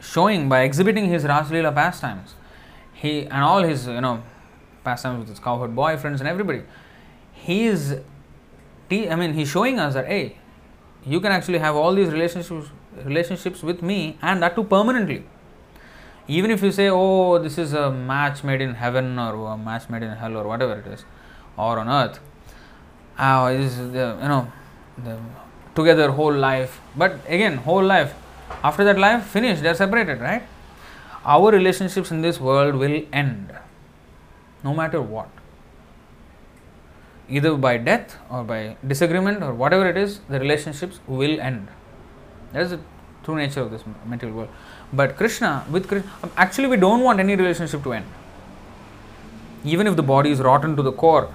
[0.00, 2.34] showing, by exhibiting his Rasalila pastimes,
[2.92, 4.22] he and all his you know
[4.82, 6.62] pastimes with his cowherd boyfriends and everybody,
[7.32, 7.98] he is,
[8.90, 10.38] I mean, he's showing us that hey,
[11.04, 12.70] you can actually have all these relationships
[13.04, 15.24] relationships with me and that too permanently.
[16.26, 19.90] Even if you say, oh, this is a match made in heaven or a match
[19.90, 21.04] made in hell or whatever it is,
[21.58, 22.18] or on earth,
[23.16, 24.52] this is the, you know,
[24.98, 25.18] the
[25.74, 26.80] together whole life.
[26.96, 28.14] But again, whole life.
[28.62, 30.42] After that life, finished, they are separated, right?
[31.24, 33.52] Our relationships in this world will end,
[34.62, 35.28] no matter what.
[37.28, 41.68] Either by death or by disagreement or whatever it is, the relationships will end.
[42.52, 42.80] That is the
[43.24, 44.50] true nature of this material world.
[44.92, 48.06] But Krishna, with Krishna, um, actually, we don't want any relationship to end.
[49.64, 51.30] Even if the body is rotten to the core,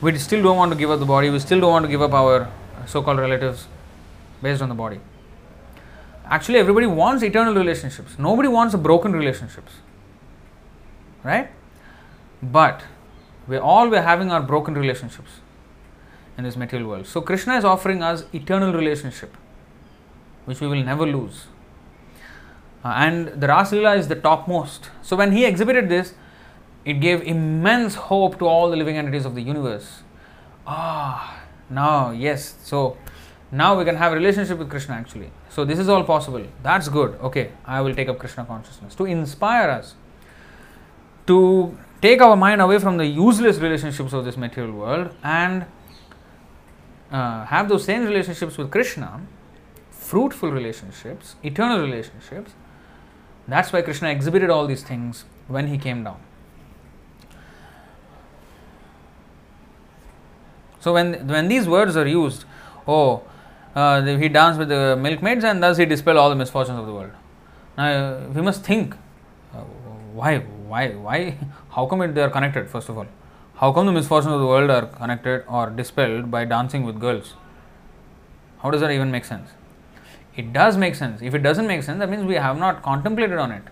[0.00, 2.02] we still don't want to give up the body, we still don't want to give
[2.02, 2.50] up our
[2.86, 3.66] so called relatives
[4.42, 5.00] based on the body.
[6.24, 8.18] Actually, everybody wants eternal relationships.
[8.18, 9.72] Nobody wants broken relationships.
[11.24, 11.50] Right?
[12.42, 12.82] But
[13.48, 15.40] we all we're having our broken relationships
[16.36, 17.06] in this material world.
[17.06, 19.36] So Krishna is offering us eternal relationship,
[20.44, 21.46] which we will never lose.
[22.84, 24.90] Uh, and the Rasalila is the topmost.
[25.02, 26.14] So when he exhibited this,
[26.88, 29.88] it gave immense hope to all the living entities of the universe.
[30.66, 31.38] ah,
[31.70, 32.96] now, yes, so
[33.50, 35.30] now we can have a relationship with Krishna actually.
[35.50, 36.46] So this is all possible.
[36.62, 37.18] That's good.
[37.28, 39.94] Okay, I will take up Krishna consciousness to inspire us
[41.26, 45.66] to take our mind away from the useless relationships of this material world and
[47.10, 49.20] uh, have those same relationships with Krishna,
[49.90, 52.52] fruitful relationships, eternal relationships.
[53.46, 56.20] That's why Krishna exhibited all these things when he came down.
[60.80, 62.44] So when when these words are used,
[62.86, 63.22] oh,
[63.74, 66.92] uh, he danced with the milkmaids and thus he dispelled all the misfortunes of the
[66.92, 67.10] world.
[67.76, 68.94] Now we must think,
[69.54, 69.58] uh,
[70.12, 71.36] why, why, why?
[71.70, 72.68] How come it, they are connected?
[72.68, 73.06] First of all,
[73.56, 77.34] how come the misfortunes of the world are connected or dispelled by dancing with girls?
[78.62, 79.50] How does that even make sense?
[80.36, 81.22] It does make sense.
[81.22, 83.62] If it doesn't make sense, that means we have not contemplated on it.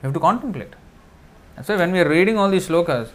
[0.00, 0.74] We have to contemplate.
[1.56, 3.10] That's why when we are reading all these slokas,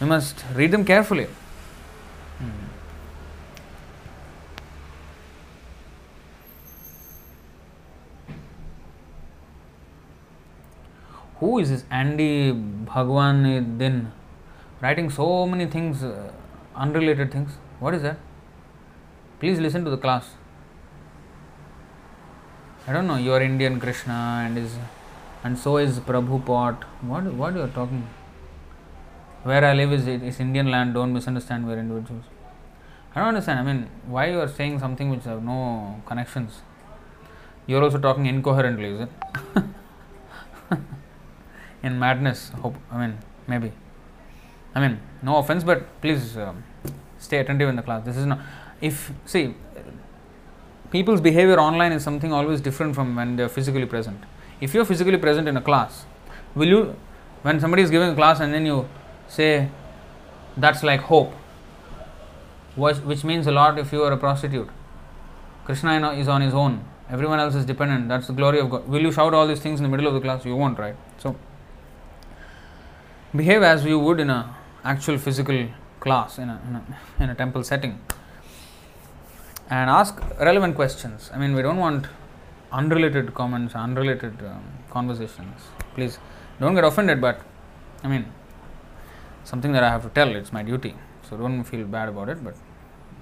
[0.00, 1.28] we must read them carefully.
[11.42, 13.38] Who is this Andy Bhagwan
[13.78, 14.12] Din
[14.80, 16.30] writing so many things, uh,
[16.76, 17.50] unrelated things?
[17.80, 18.18] What is that?
[19.40, 20.36] Please listen to the class.
[22.86, 23.16] I don't know.
[23.16, 24.76] You are Indian Krishna and is
[25.42, 26.84] and so is Prabhu Pot.
[27.00, 28.06] What what you are talking?
[29.42, 30.94] Where I live is is Indian land.
[30.94, 31.66] Don't misunderstand.
[31.66, 32.24] Where individuals.
[33.16, 33.58] I don't understand.
[33.58, 35.60] I mean, why you are saying something which have no
[36.06, 36.62] connections?
[37.66, 39.64] You are also talking incoherently, is it?
[41.82, 42.76] In madness, hope.
[42.90, 43.72] I mean, maybe.
[44.74, 46.64] I mean, no offense, but please um,
[47.18, 48.04] stay attentive in the class.
[48.04, 48.40] This is not.
[48.80, 49.54] If see,
[50.90, 54.18] people's behavior online is something always different from when they are physically present.
[54.60, 56.04] If you are physically present in a class,
[56.54, 56.96] will you,
[57.42, 58.88] when somebody is giving a class and then you
[59.28, 59.68] say,
[60.56, 61.32] that's like hope,
[62.76, 64.68] which means a lot if you are a prostitute.
[65.64, 66.84] Krishna is on his own.
[67.10, 68.08] Everyone else is dependent.
[68.08, 68.88] That's the glory of God.
[68.88, 70.44] Will you shout all these things in the middle of the class?
[70.44, 70.96] You won't, right?
[71.18, 71.36] So,
[73.34, 74.54] behave as you would in a
[74.84, 75.68] actual physical
[76.00, 78.00] class in a, in a, in a temple setting
[79.70, 81.30] and ask relevant questions.
[81.32, 82.06] I mean, we don't want
[82.72, 85.60] unrelated comments, unrelated um, conversations.
[85.94, 86.18] Please
[86.60, 87.40] don't get offended, but
[88.02, 88.26] I mean,
[89.44, 90.94] something that I have to tell, it's my duty.
[91.28, 92.54] So don't feel bad about it, but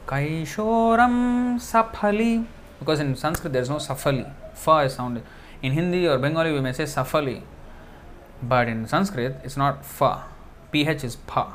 [0.06, 2.46] Kaishoram Safali
[2.82, 4.28] because in Sanskrit there is no safali.
[4.54, 5.22] Fa is sounded.
[5.62, 7.40] In Hindi or Bengali we may say safali,
[8.42, 10.24] but in Sanskrit it's not fa.
[10.72, 11.54] ph is pa.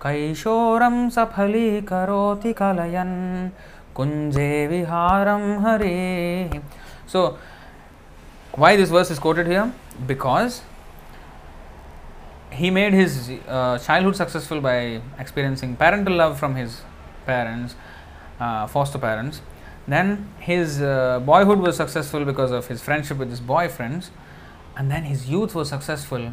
[0.00, 3.50] Kaishoram safali karoti kalayan
[3.96, 6.62] kunje viharam hare.
[7.06, 7.36] So,
[8.52, 9.72] why this verse is quoted here?
[10.06, 10.62] Because
[12.50, 16.82] he made his uh, childhood successful by experiencing parental love from his
[17.26, 17.74] parents,
[18.40, 19.40] uh, foster parents,
[19.86, 24.10] then his uh, boyhood was successful because of his friendship with his boyfriends,
[24.76, 26.32] and then his youth was successful.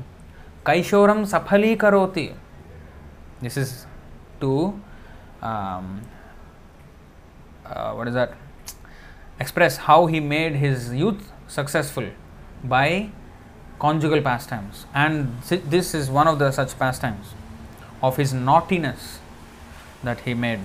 [0.66, 2.36] Kaishoram saphali karoti.
[3.42, 3.86] This is
[4.40, 4.80] to
[5.42, 6.02] um,
[7.66, 8.34] uh, what is that?
[9.40, 12.10] Express how he made his youth successful
[12.64, 13.10] by
[13.86, 15.42] conjugal pastimes, and
[15.76, 17.34] this is one of the such pastimes
[18.02, 19.20] of his naughtiness
[20.04, 20.62] that he made.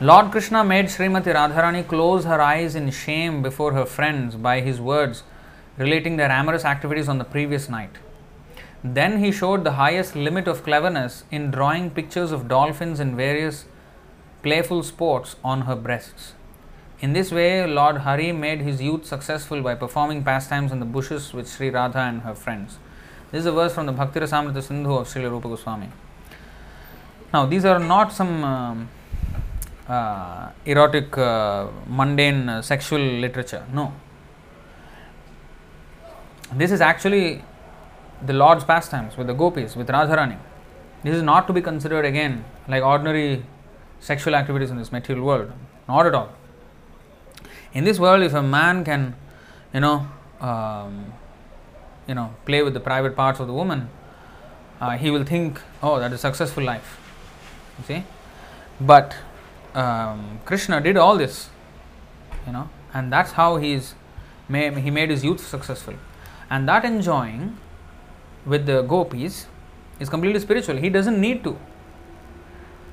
[0.00, 4.80] Lord Krishna made Srimati Radharani close her eyes in shame before her friends by his
[4.80, 5.22] words
[5.76, 8.00] relating their amorous activities on the previous night.
[8.82, 13.66] Then he showed the highest limit of cleverness in drawing pictures of dolphins in various
[14.42, 16.32] playful sports on her breasts.
[17.02, 21.34] In this way, Lord Hari made his youth successful by performing pastimes in the bushes
[21.34, 22.78] with Sri Radha and her friends.
[23.32, 25.88] This is a verse from the Bhakti Rasamrita Sindhu of Sri Rupa Goswami.
[27.34, 28.88] Now, these are not some um,
[29.88, 33.66] uh, erotic, uh, mundane uh, sexual literature.
[33.72, 33.92] No.
[36.54, 37.42] This is actually
[38.24, 40.38] the Lord's pastimes with the gopis, with Radharani.
[41.02, 43.44] This is not to be considered again like ordinary
[43.98, 45.52] sexual activities in this material world.
[45.88, 46.30] Not at all.
[47.74, 49.14] In this world, if a man can,
[49.72, 50.06] you know,
[50.40, 51.12] um,
[52.06, 53.88] you know, play with the private parts of the woman,
[54.80, 56.98] uh, he will think, oh, that is successful life.
[57.78, 58.04] You see,
[58.80, 59.16] but
[59.74, 61.48] um, Krishna did all this,
[62.46, 63.94] you know, and that's how he's
[64.48, 65.94] made, he made his youth successful,
[66.50, 67.56] and that enjoying
[68.44, 69.46] with the gopis
[69.98, 70.76] is completely spiritual.
[70.76, 71.56] He doesn't need to,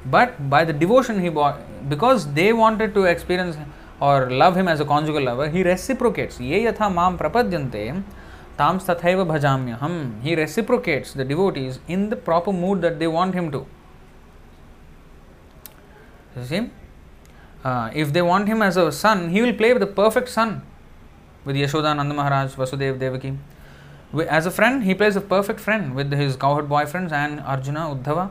[0.05, 3.57] but by the devotion he bought, because they wanted to experience
[4.01, 7.91] or love him as a conjugal lover he reciprocates ये यथा माम प्रपद्यंते
[8.57, 13.05] ताम्स तथा भजाम्य हम he reciprocates the devotee is in the proper mood that they
[13.09, 13.65] want him to
[16.47, 16.67] same
[17.95, 20.61] if they want him as a son he will play with the perfect son
[21.47, 23.37] with Yashodanand Maharaj Vasudev Devaki
[24.19, 27.77] as a friend he plays a perfect friend with his cowherd boy friends and Arjun
[27.77, 28.29] Uddhava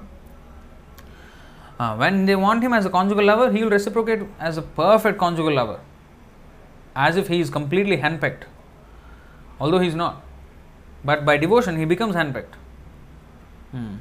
[1.79, 5.19] Uh, when they want him as a conjugal lover, he will reciprocate as a perfect
[5.19, 5.79] conjugal lover,
[6.97, 8.45] as if he is completely handpicked,
[9.61, 10.23] although he is not.
[11.05, 12.55] But by devotion, he becomes handpicked.
[13.71, 13.97] Hmm.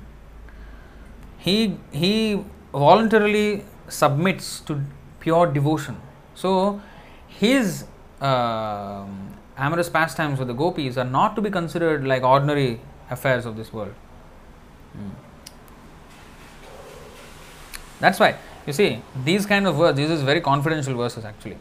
[1.37, 4.81] He he voluntarily submits to
[5.19, 5.97] pure devotion.
[6.33, 6.81] So,
[7.27, 7.85] his
[8.21, 9.05] uh,
[9.57, 12.81] amorous pastimes with the gopis are not to be considered like ordinary
[13.11, 13.93] affairs of this world.
[14.93, 15.09] Hmm.
[17.99, 18.35] That's why
[18.65, 19.97] you see these kind of words.
[19.97, 21.57] These is very confidential verses actually,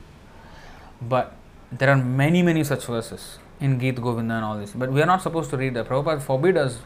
[1.00, 1.34] but
[1.73, 4.73] there are many many such verses in Geet Govinda and all this.
[4.73, 5.89] But we are not supposed to read that.
[5.89, 6.78] Prabhupada forbid us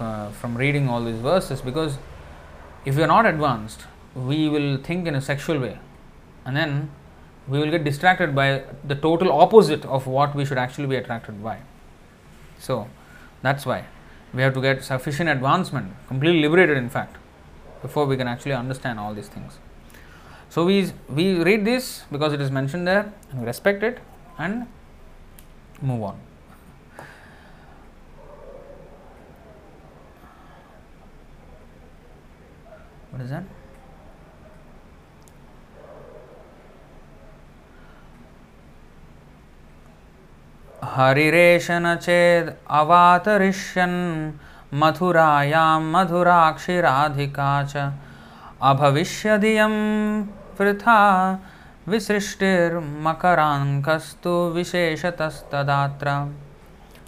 [0.00, 1.98] uh, from reading all these verses because
[2.84, 3.82] if we are not advanced,
[4.14, 5.78] we will think in a sexual way
[6.44, 6.90] and then
[7.48, 11.42] we will get distracted by the total opposite of what we should actually be attracted
[11.42, 11.58] by.
[12.58, 12.88] So,
[13.42, 13.84] that's why
[14.32, 17.16] we have to get sufficient advancement, completely liberated, in fact,
[17.81, 19.59] before we can actually understand all these things.
[20.49, 23.99] So, we, we read this because it is mentioned there and we respect it
[24.37, 24.67] and
[25.81, 26.19] move on.
[33.11, 33.43] What is that?
[40.97, 43.97] हरिरेशन चेद अवातरिष्यन्
[44.74, 47.92] मथुरायां मधुराक्षिराधिका च।
[48.62, 49.74] अभविष्यदियं
[50.58, 51.00] वृथा
[51.88, 56.08] विसृष्टिर्मकराङ्कस्तु विशेषतस्तदात्र।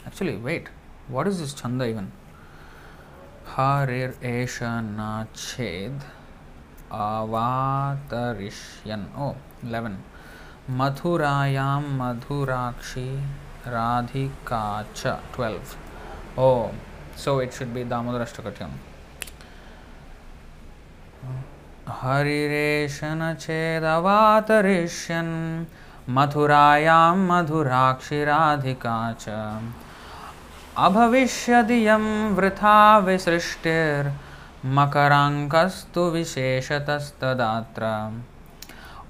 [0.07, 0.69] Actually wait
[1.11, 2.09] what is this छंद even
[3.55, 6.01] हरिरेश न छेद
[6.93, 9.33] अवातरिष्यन्। ओ
[9.65, 9.97] 11
[10.71, 13.09] मथुरायां मधुराक्षी
[13.65, 15.77] Radhika cha 12.
[16.37, 16.71] Oh,
[17.17, 18.71] so, it should be damodarashtakatyam
[21.95, 25.35] हरिरेशन छेदवातरिष्यन्
[26.11, 29.25] मथुरायां मधुराक्षिराधिका च
[30.79, 32.05] अभविष्यदियं
[32.37, 32.77] वृथा
[33.07, 37.83] विसृष्टिर्मकरङ्कस्तु विशेषतस्तदात्र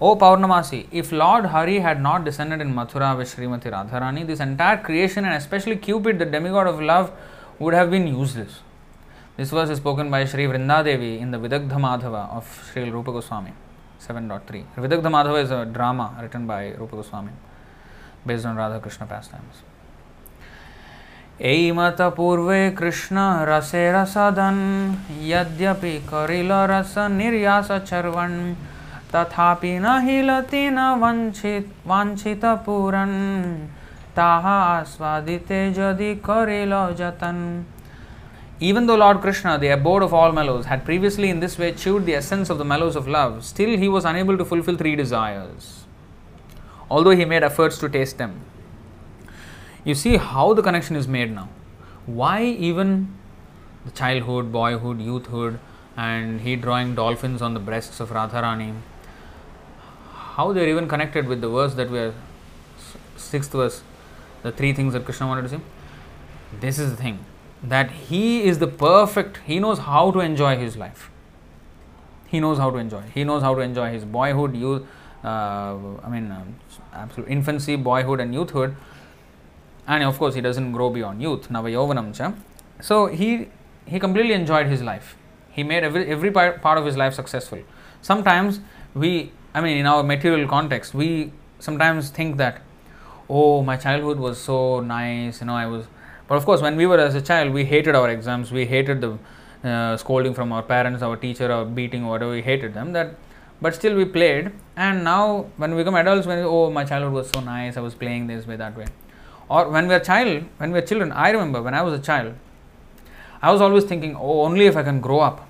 [0.00, 5.24] ओ Paurnamasi if Lord Hari had not descended in Mathura विश्रीमती Radharani this entire creation
[5.24, 7.10] and especially Cupid the demigod of love
[7.58, 8.60] would have been useless.
[9.36, 13.52] This verse is spoken by Sri Vrindadevi in the Vidagdha Madhava of Sri Rupa Goswami
[14.00, 14.64] 7.3.
[14.76, 17.32] Vidagdha Madhava is a drama written by Rupa Goswami
[18.26, 19.62] based on Radha Krishna pastimes.
[21.42, 23.18] एमत पूर्वे कृष्ण
[23.48, 24.58] रसे रसदन
[25.26, 28.54] यद्यपि करिल रस निर्यास चर्वण
[29.14, 33.18] तथापि न हिलति न वञ्चित वाञ्छितपुरन्
[38.60, 42.06] even though Lord Krishna, the abode of all mellows, had previously in this way chewed
[42.06, 45.84] the essence of the mellows of love, still he was unable to fulfill three desires,
[46.88, 48.40] although he made efforts to taste them.
[49.84, 51.48] You see how the connection is made now.
[52.06, 53.14] Why even
[53.84, 55.58] the childhood, boyhood, youthhood,
[55.96, 58.74] and he drawing dolphins on the breasts of Radharani?
[60.12, 62.14] How they are even connected with the verse that we are,
[63.16, 63.82] sixth verse,
[64.44, 65.60] the three things that Krishna wanted to say.
[66.60, 67.18] This is the thing
[67.62, 71.10] that he is the perfect, he knows how to enjoy his life.
[72.26, 73.02] He knows how to enjoy.
[73.14, 74.82] He knows how to enjoy his boyhood, youth,
[75.24, 76.44] uh, I mean, uh,
[76.92, 78.76] absolute infancy, boyhood, and youthhood.
[79.86, 82.34] And of course, he doesn't grow beyond youth, Navayovanam cha.
[82.80, 83.48] So he
[83.86, 85.16] he completely enjoyed his life.
[85.50, 87.60] He made every every part, part of his life successful.
[88.02, 88.60] Sometimes
[88.94, 92.60] we, I mean, in our material context, we sometimes think that,
[93.28, 95.86] oh, my childhood was so nice, you know, I was.
[96.26, 99.00] But of course, when we were as a child, we hated our exams, we hated
[99.00, 99.18] the
[99.68, 102.32] uh, scolding from our parents, our teacher, or beating, or whatever.
[102.32, 102.92] We hated them.
[102.92, 103.14] That,
[103.60, 104.52] but still we played.
[104.76, 107.94] And now, when we become adults, when oh, my childhood was so nice, I was
[107.94, 108.86] playing this way, that way.
[109.48, 112.02] Or when we are child, when we are children, I remember when I was a
[112.02, 112.34] child,
[113.42, 115.46] I was always thinking, oh, only if I can grow up,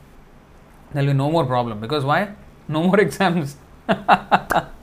[0.92, 1.80] there'll be no more problem.
[1.80, 2.34] Because why?
[2.66, 3.56] No more exams.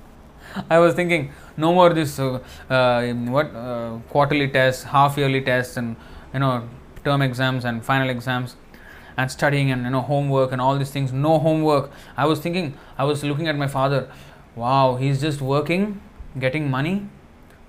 [0.70, 2.40] I was thinking, no more this uh,
[2.70, 5.96] uh, what uh, quarterly tests, half yearly tests, and
[6.34, 6.68] you know
[7.04, 8.56] term exams and final exams,
[9.18, 11.12] and studying and you know homework and all these things.
[11.12, 11.92] No homework.
[12.18, 14.10] I was thinking, I was looking at my father.
[14.56, 16.02] Wow, he's just working,
[16.38, 17.08] getting money,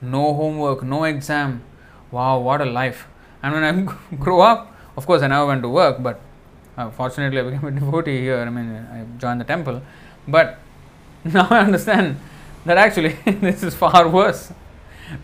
[0.01, 1.63] no homework, no exam.
[2.11, 3.07] Wow, what a life!
[3.43, 6.21] And when I grow up, of course, I never went to work, but
[6.77, 8.39] uh, fortunately, I became a devotee here.
[8.39, 9.83] I mean, I joined the temple.
[10.27, 10.59] But
[11.25, 12.17] now I understand
[12.65, 13.17] that actually
[13.47, 14.53] this is far worse.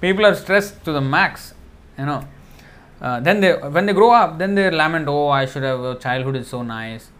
[0.00, 1.54] People are stressed to the max,
[1.98, 2.24] you know.
[3.00, 5.82] Uh, then they, when they grow up, then they lament, "Oh, I should have.
[5.82, 7.10] Uh, childhood is so nice."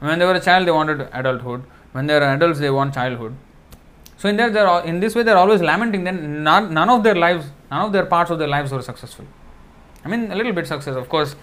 [0.00, 1.64] When they were a child, they wanted adulthood.
[1.92, 3.34] When they are adults, they want childhood.
[4.18, 6.04] So in there, they're in this way, they're always lamenting.
[6.04, 9.26] Then none, none of their lives, none of their parts of their lives were successful.
[10.04, 11.36] I mean, a little bit success, of course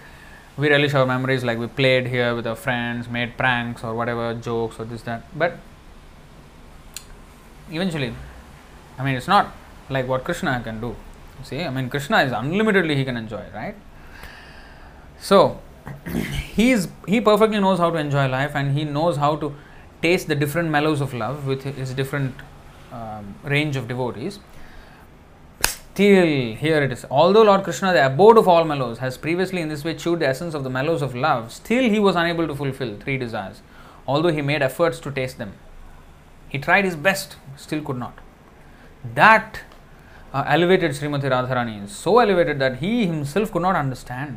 [0.56, 4.34] we relish our memories like we played here with our friends, made pranks or whatever,
[4.34, 5.24] jokes or this, that.
[5.36, 5.58] But
[7.74, 8.14] eventually,
[8.98, 9.52] I mean, it's not
[9.90, 10.96] like what Krishna can do.
[11.42, 13.74] See, I mean, Krishna is unlimitedly he can enjoy, right?
[15.18, 15.60] So,
[16.54, 19.54] he is he perfectly knows how to enjoy life and he knows how to
[20.02, 22.34] taste the different mellows of love with his different
[22.92, 24.38] um, range of devotees
[25.94, 27.06] Still, here it is.
[27.08, 30.26] Although Lord Krishna, the abode of all mellows, has previously in this way chewed the
[30.26, 33.62] essence of the mellows of love, still he was unable to fulfill three desires,
[34.04, 35.52] although he made efforts to taste them.
[36.48, 38.18] He tried his best, still could not.
[39.14, 39.60] That
[40.32, 44.36] uh, elevated Srimati Radharani is so elevated that he himself could not understand.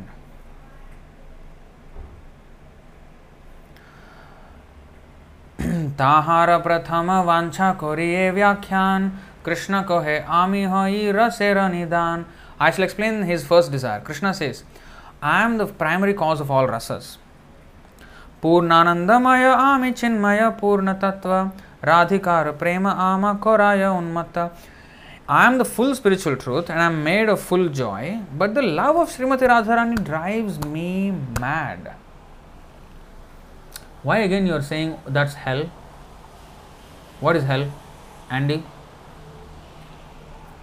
[6.02, 9.00] তাহার প্রথম বাঞ্ছা করিয়ে ব্যাখ্যান
[9.46, 12.18] কৃষ্ণ কহে আমি হই রসের নিদান
[12.60, 14.00] I shall explain his first desire.
[14.00, 14.64] Krishna says,
[15.22, 17.16] I am the primary cause of all rasas.
[18.42, 24.50] Purnanandamaya ami chinmaya purna tattva radhikara prema ama koraya unmatta.
[25.28, 28.62] I am the full spiritual truth and I am made of full joy, but the
[28.62, 31.94] love of Srimati Radharani drives me mad.
[34.02, 35.70] Why again you are saying that's hell?
[37.20, 37.70] What is hell?
[38.30, 38.62] Andy?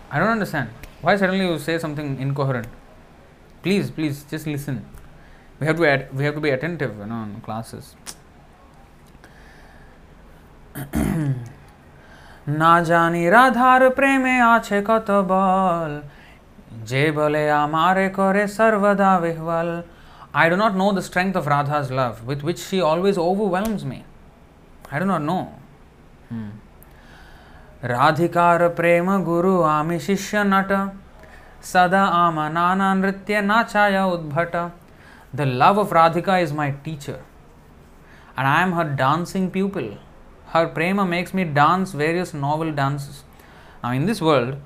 [0.10, 0.70] I don't understand.
[1.02, 2.68] Why suddenly you say something incoherent?
[3.62, 4.86] Please, please, just listen.
[5.60, 7.96] We have to be, we have to be attentive, you know, in classes.
[12.61, 15.93] না জানি রাধার প্রেমে আছে কত বল
[16.91, 19.71] যে বলে আমারে করে সর্বদা বিহ্বল
[20.33, 24.05] I do not know the strength of Radha's love with which she always overwhelms me.
[24.93, 25.45] I do not know.
[26.31, 26.51] Hmm.
[27.85, 30.71] राधिकार प्रेम गुरु आमी शिष्य नट
[31.71, 34.55] सदा आम नाना नृत्य नाचाय उद्भट
[35.37, 37.19] the love of Radhika is my teacher
[38.37, 39.89] and I am her dancing pupil.
[40.48, 43.24] Her prema makes me dance various novel dances.
[43.84, 44.58] Now, in this world,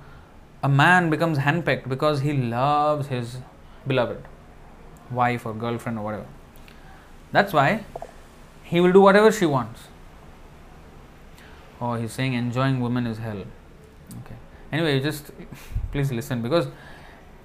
[0.61, 3.37] a man becomes handpicked because he loves his
[3.87, 4.23] beloved
[5.09, 6.25] wife or girlfriend or whatever.
[7.31, 7.83] That's why
[8.63, 9.87] he will do whatever she wants
[11.81, 13.43] oh he's saying enjoying women is hell
[14.19, 14.35] okay
[14.71, 15.31] anyway just
[15.91, 16.67] please listen because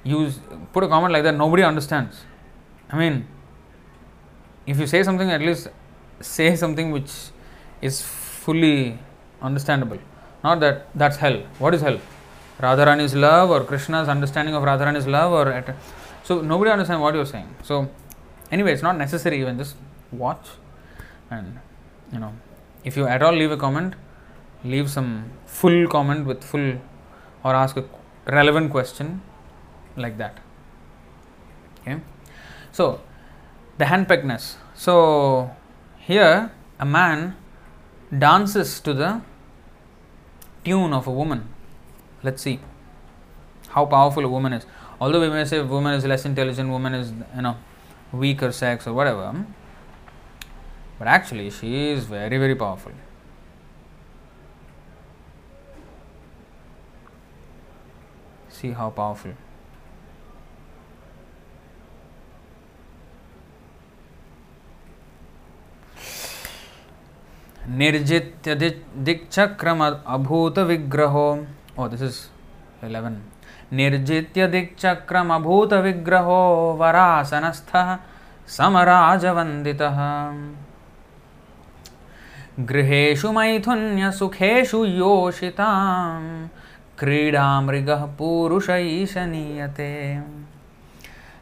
[0.02, 0.30] you
[0.72, 2.24] put a comment like that nobody understands
[2.90, 3.26] i mean
[4.66, 5.68] if you say something at least
[6.20, 7.12] say something which
[7.80, 8.02] is
[8.44, 8.98] fully
[9.42, 9.98] understandable.
[10.42, 11.38] Not that that's hell.
[11.58, 11.98] What is hell?
[12.60, 15.74] Radharani's love or krishna's understanding of radharani's love or at,
[16.22, 17.48] so nobody understands what you're saying.
[17.62, 17.88] So
[18.50, 19.58] anyway it's not necessary even.
[19.58, 19.76] Just
[20.12, 20.46] watch
[21.30, 21.58] and
[22.12, 22.32] you know
[22.84, 23.94] if you at all leave a comment
[24.64, 26.78] leave some full comment with full
[27.44, 27.84] or ask a
[28.26, 29.20] relevant question
[29.96, 30.38] like that.
[31.80, 32.00] Okay,
[32.72, 33.00] so
[33.78, 34.54] the handpeckness.
[34.74, 35.50] So
[35.98, 37.36] here a man
[38.18, 39.20] dances to the
[40.64, 41.48] tune of a woman.
[42.22, 42.60] Let's see
[43.68, 44.66] how powerful a woman is.
[45.00, 47.56] Although we may say woman is less intelligent, woman is you know
[48.12, 49.44] weaker sex or whatever,
[50.98, 52.92] but actually she is very very powerful.
[58.48, 59.32] See how powerful.
[67.68, 71.46] निर्जित्य दिक्चक्रम अभूत विग्रहो
[71.78, 72.18] oh this is
[72.84, 73.12] 11
[73.72, 76.40] निर्जित्य दिक्चक्रम अभूत विग्रहो
[76.80, 77.96] वरासनस्थः
[78.56, 79.98] समराजवन्दितः।
[82.60, 86.48] गृहेषु मैथुन्य सुखेषु योषितां
[86.98, 89.92] क्रीडामृगः पूरुष ईशनीयते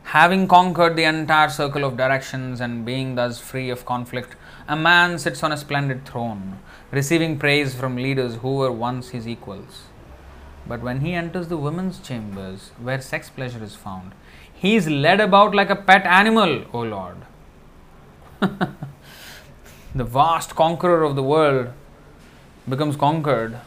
[0.05, 4.37] Having conquered the entire circle of directions and being thus free of conflict,
[4.69, 6.59] a man sits on a splendid throne,
[6.91, 9.85] receiving praise from leaders who were once his equals.
[10.67, 14.13] But when he enters the women's chambers, where sex pleasure is found,
[14.55, 17.17] he is led about like a pet animal, O Lord.
[19.95, 21.69] the vast conqueror of the world
[22.69, 23.59] becomes conquered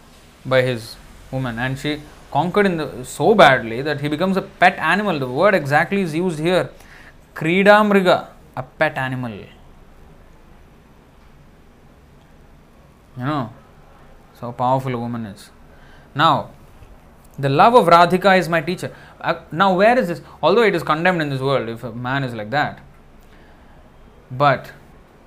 [0.45, 0.95] by his
[1.31, 2.01] woman, and she
[2.31, 5.19] conquered in the, so badly that he becomes a pet animal.
[5.19, 6.69] The word exactly is used here.
[7.33, 9.37] Kridamriga, a pet animal.
[13.17, 13.53] You know,
[14.39, 15.49] so powerful a woman is.
[16.13, 16.51] Now,
[17.37, 18.95] the love of Radhika is my teacher.
[19.21, 20.21] Uh, now, where is this?
[20.41, 22.79] Although it is condemned in this world if a man is like that,
[24.31, 24.71] but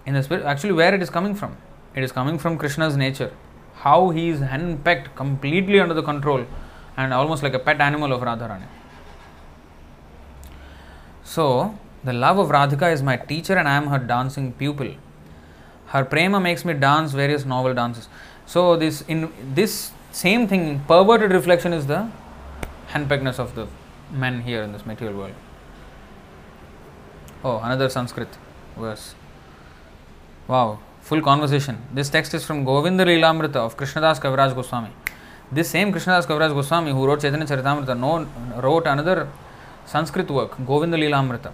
[0.06, 1.56] in the spirit, actually, where it is coming from?
[1.94, 3.32] It is coming from Krishna's nature.
[3.74, 6.46] How he is henpecked completely under the control
[6.96, 8.66] and almost like a pet animal of Radharani.
[11.22, 14.94] So, the love of Radhika is my teacher and I am her dancing pupil.
[15.88, 18.08] Her prema makes me dance various novel dances.
[18.46, 22.08] So, this in this same thing, perverted reflection is the
[22.92, 23.66] handpeckness of the
[24.10, 25.34] men here in this material world.
[27.44, 28.28] Oh, another Sanskrit
[28.76, 29.14] verse.
[30.46, 31.78] Wow, full conversation.
[31.92, 34.90] This text is from Govinda Lilamrita of Krishnadas Kaviraj Goswami.
[35.52, 38.26] This same Krishnadas Kaviraj Goswami, who wrote Chaitanya Charitamrita, no,
[38.60, 39.28] wrote another
[39.86, 41.52] Sanskrit work, Govinda Lilamrita.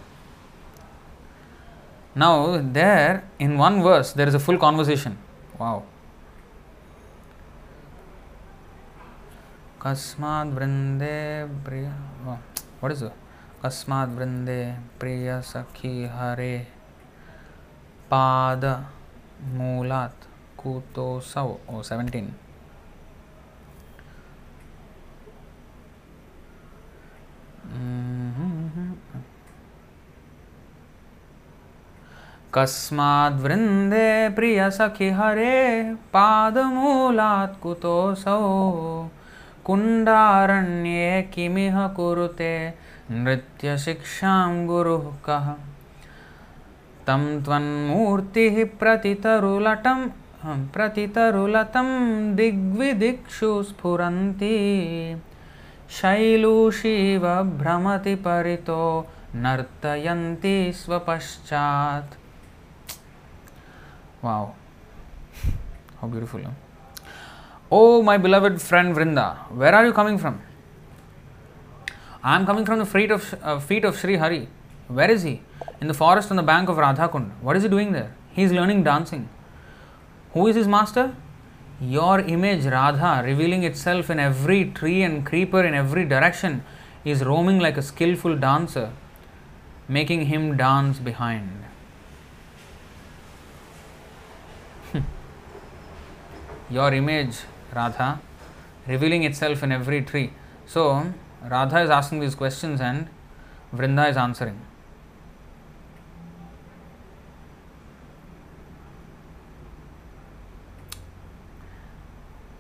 [2.17, 5.19] Now, there in one verse, there is a full conversation.
[5.59, 5.83] Wow.
[9.85, 11.17] कस्माद् वृन्दे
[11.65, 11.89] प्रिय
[12.93, 13.13] is it?
[13.65, 14.61] कस्माद् वृन्दे
[15.01, 16.57] प्रिय सखी हरे
[18.11, 18.65] पाद
[19.59, 20.25] मूलात्
[20.63, 22.33] कुतोसौ oh 17
[32.55, 38.41] कस्माद्वृन्दे प्रियसखि हरे पादमूलात् कुतोऽसौ।
[39.65, 42.75] कुण्डारण्ये किमिह कुरुते
[43.11, 45.47] नृत्यशिक्षां गुरुः कः?
[47.07, 50.09] तं त्वन्मूर्तिः प्रतितरुलटं
[50.47, 51.89] प्रतितरुलतं
[52.37, 54.57] दिग्विदिक्षु स्फुरन्ति।
[55.91, 62.24] शैलूषीव भ्रमति परितो नर्तयन्ति स्वपश्चात्
[64.25, 64.55] Wow.
[66.01, 66.41] How beautiful.
[66.43, 66.51] Huh?
[67.71, 70.41] Oh, my beloved friend Vrinda, where are you coming from?
[72.23, 74.49] I am coming from the feet of, uh, feet of Sri Hari.
[74.89, 75.43] Where is he?
[75.83, 77.33] In the forest on the bank of Radhakund.
[77.43, 78.15] What is he doing there?
[78.33, 79.29] He is learning dancing.
[80.33, 81.15] Who is his master?
[81.79, 86.65] Your image, Radha, revealing itself in every tree and creeper in every direction,
[87.05, 88.91] is roaming like a skillful dancer,
[89.87, 91.64] making him dance behind.
[96.71, 97.37] Your image,
[97.75, 98.21] Radha,
[98.87, 100.33] revealing itself in every tree.
[100.67, 101.13] So,
[101.43, 103.09] Radha is asking these questions and
[103.75, 104.61] Vrinda is answering.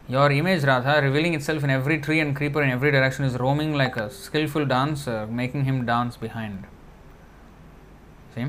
[0.07, 3.74] Your image, Radha, revealing itself in every tree and creeper in every direction, is roaming
[3.74, 6.66] like a skillful dancer, making him dance behind.
[8.34, 8.47] See?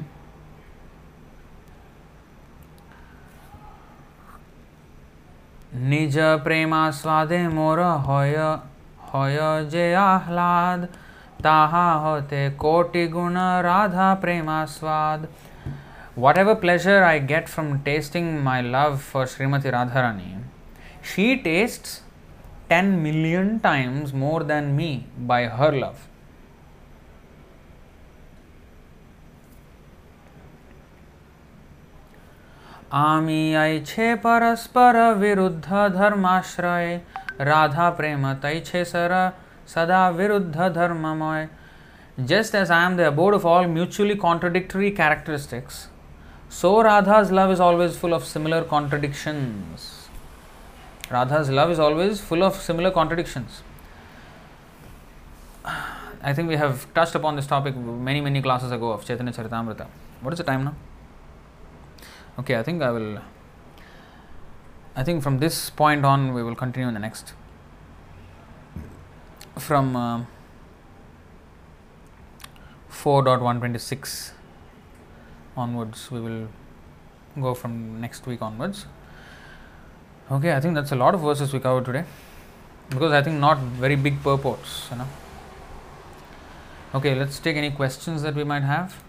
[5.91, 8.37] নিজ প্রেমাস্বাদে মোর হয়
[9.09, 9.41] হয়
[9.73, 10.81] যে আহ্লাদ
[11.47, 13.37] তাহা হতে কোটি গুণ
[13.69, 15.21] Radha প্রেমাস্বাদ
[16.17, 20.43] whatever pleasure I get from tasting my love for Srimati Radharani,
[21.03, 22.03] she tastes
[22.69, 26.09] 10 million times more than me by her love.
[32.92, 37.00] આમિયાય છે પરસ્પર વિરુદ્ધ ધર્માશ્રય
[37.40, 39.32] રાધા પ્રેમ તય છે સર
[39.68, 41.50] સદા વિરુદ્ધ ધર્મમય
[42.24, 45.90] just as I am the abode of all mutually contradictory characteristics,
[46.50, 50.08] so Radha's love is always full of similar contradictions.
[51.12, 53.64] Radha's love is always full of similar contradictions.
[56.24, 59.88] I think we have touched upon this topic many, many classes ago of Chaitanya Charitamrita.
[60.22, 60.74] What is the time now?
[62.38, 63.20] Okay, I think I will.
[64.94, 67.34] I think from this point on, we will continue in the next.
[69.58, 70.26] From uh,
[72.92, 74.32] 4.126
[75.56, 76.50] onwards, we will
[77.40, 78.86] go from next week onwards.
[80.30, 82.04] Okay, I think that's a lot of verses we covered today
[82.90, 85.08] because I think not very big purports, you know.
[86.96, 89.05] Okay, let's take any questions that we might have.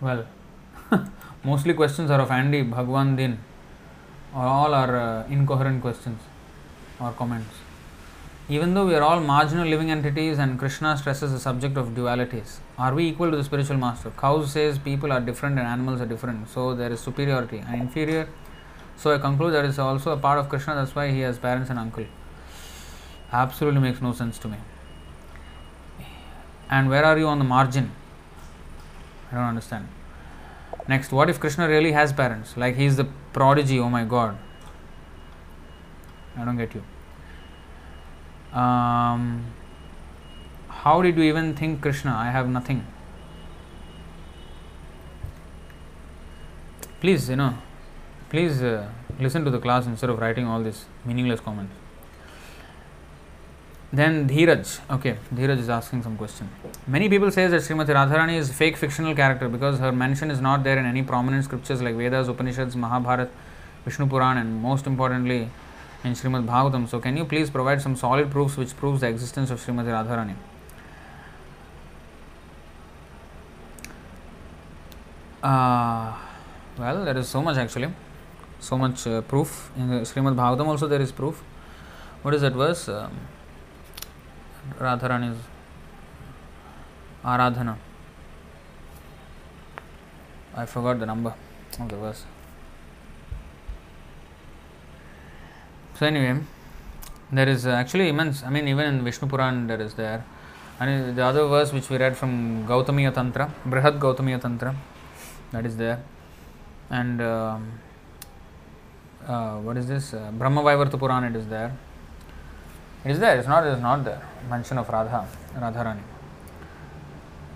[0.00, 0.26] Well,
[1.44, 3.38] mostly questions are of Andy, Bhagwan Din,
[4.34, 6.20] or all are uh, incoherent questions
[7.00, 7.54] or comments.
[8.48, 12.58] Even though we are all marginal living entities and Krishna stresses the subject of dualities,
[12.78, 14.10] are we equal to the spiritual master?
[14.10, 18.28] Cows says people are different and animals are different, so there is superiority and inferior.
[18.96, 21.70] So I conclude that is also a part of Krishna, that's why he has parents
[21.70, 22.04] and uncle.
[23.32, 24.58] Absolutely makes no sense to me.
[26.70, 27.90] And where are you on the margin?
[29.36, 29.88] Don't understand.
[30.88, 32.56] Next, what if Krishna really has parents?
[32.56, 34.38] Like he is the prodigy, oh my god.
[36.38, 36.82] I don't get you.
[38.58, 39.44] Um,
[40.68, 42.14] how did you even think Krishna?
[42.16, 42.86] I have nothing.
[47.02, 47.58] Please, you know,
[48.30, 48.88] please uh,
[49.20, 51.74] listen to the class instead of writing all these meaningless comments.
[53.96, 56.50] Then Dheeraj, okay, Dheeraj is asking some question.
[56.86, 60.64] Many people say that Srimati Radharani is fake fictional character because her mention is not
[60.64, 63.30] there in any prominent scriptures like Vedas, Upanishads, Mahabharat,
[63.86, 65.48] Vishnu Puran, and most importantly
[66.04, 66.86] in Srimad Bhagavatam.
[66.86, 70.34] So, can you please provide some solid proofs which proves the existence of Srimati Radharani?
[75.42, 76.14] Uh,
[76.78, 77.88] well, there is so much actually,
[78.60, 80.66] so much uh, proof in the Srimad Bhagavatam.
[80.66, 81.42] Also, there is proof.
[82.20, 82.90] What is that verse?
[82.90, 83.16] Um,
[84.80, 85.30] Radharani
[87.24, 87.76] Aradhana.
[90.58, 91.30] I forgot the number
[91.82, 92.12] of the
[95.98, 96.32] so anyway
[97.34, 100.22] there is actually immense I mean even in Vishnu Purana there is there
[100.82, 102.32] and other verse which we read from
[102.66, 104.72] Gautamiya Tantra Brihad Gautamiya Tantra
[105.52, 105.96] that is there
[106.92, 107.22] and
[109.66, 111.68] what is this Brahma Vaivarta Purana it is there
[113.04, 115.26] it is there is not is not there Mention of Radha,
[115.56, 116.02] Radharani.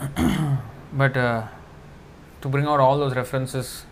[0.93, 1.47] but uh,
[2.41, 3.85] to bring out all those references,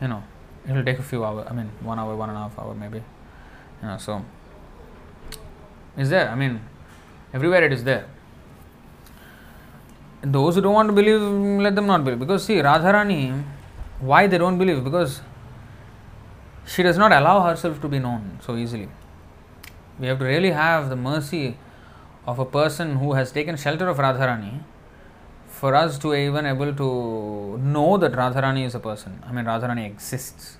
[0.00, 0.22] you know,
[0.66, 1.46] it will take a few hours.
[1.48, 3.02] I mean, one hour, one and a half hour, maybe.
[3.80, 4.24] You know, so
[5.96, 6.28] is there.
[6.28, 6.60] I mean,
[7.32, 8.06] everywhere it is there.
[10.22, 11.20] Those who don't want to believe,
[11.60, 12.18] let them not believe.
[12.18, 13.42] Because see, Radharani,
[14.00, 14.82] why they don't believe?
[14.82, 15.20] Because
[16.66, 18.88] she does not allow herself to be known so easily.
[19.98, 21.56] We have to really have the mercy
[22.26, 24.62] of a person who has taken shelter of Radharani
[25.48, 29.22] for us to even able to know that Radharani is a person.
[29.26, 30.56] I mean, Radharani exists.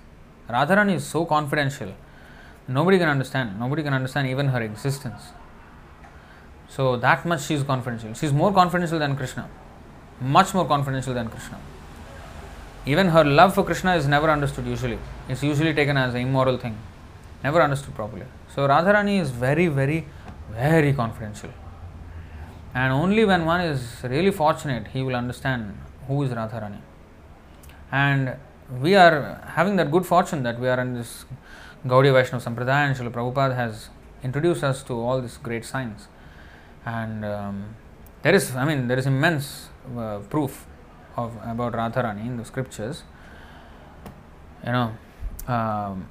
[0.49, 1.93] Radharani is so confidential.
[2.67, 3.59] Nobody can understand.
[3.59, 5.21] Nobody can understand even her existence.
[6.69, 8.13] So that much she is confidential.
[8.13, 9.49] She is more confidential than Krishna.
[10.21, 11.59] Much more confidential than Krishna.
[12.85, 14.99] Even her love for Krishna is never understood usually.
[15.29, 16.77] It's usually taken as an immoral thing.
[17.43, 18.25] Never understood properly.
[18.53, 20.05] So Radharani is very, very,
[20.55, 21.49] very confidential.
[22.73, 26.81] And only when one is really fortunate, he will understand who is Radharani.
[27.91, 28.35] And
[28.81, 31.25] we are having that good fortune that we are in this
[31.85, 33.89] Gaudiya Vaishnava Sampradaya and Srila Prabhupada has
[34.23, 36.07] introduced us to all this great science.
[36.85, 37.75] And um,
[38.21, 40.65] there is, I mean, there is immense uh, proof
[41.15, 43.03] of about Radharani in the scriptures.
[44.65, 44.97] You know,
[45.47, 46.07] um,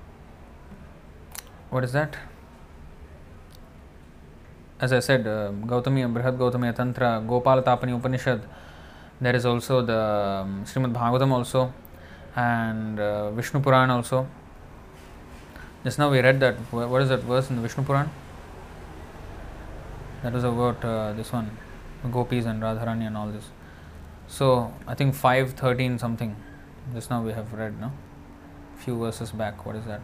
[1.71, 2.17] what is that?
[4.83, 8.43] As I said, uh, Gautami, Brihad Gautami Tantra, Gopal Tapani Upanishad.
[9.21, 11.73] There is also the um, Srimad Bhagavatam also,
[12.35, 14.27] and uh, Vishnu Puran also.
[15.85, 16.57] Just now we read that.
[16.73, 18.11] What is that verse in the Vishnu Puran?
[20.25, 21.57] That was about uh, this one,
[22.11, 23.51] gopis and Radharani and all this.
[24.27, 26.35] So I think five thirteen something.
[26.93, 27.93] Just now we have read, no?
[28.79, 29.65] Few verses back.
[29.65, 30.01] What is that?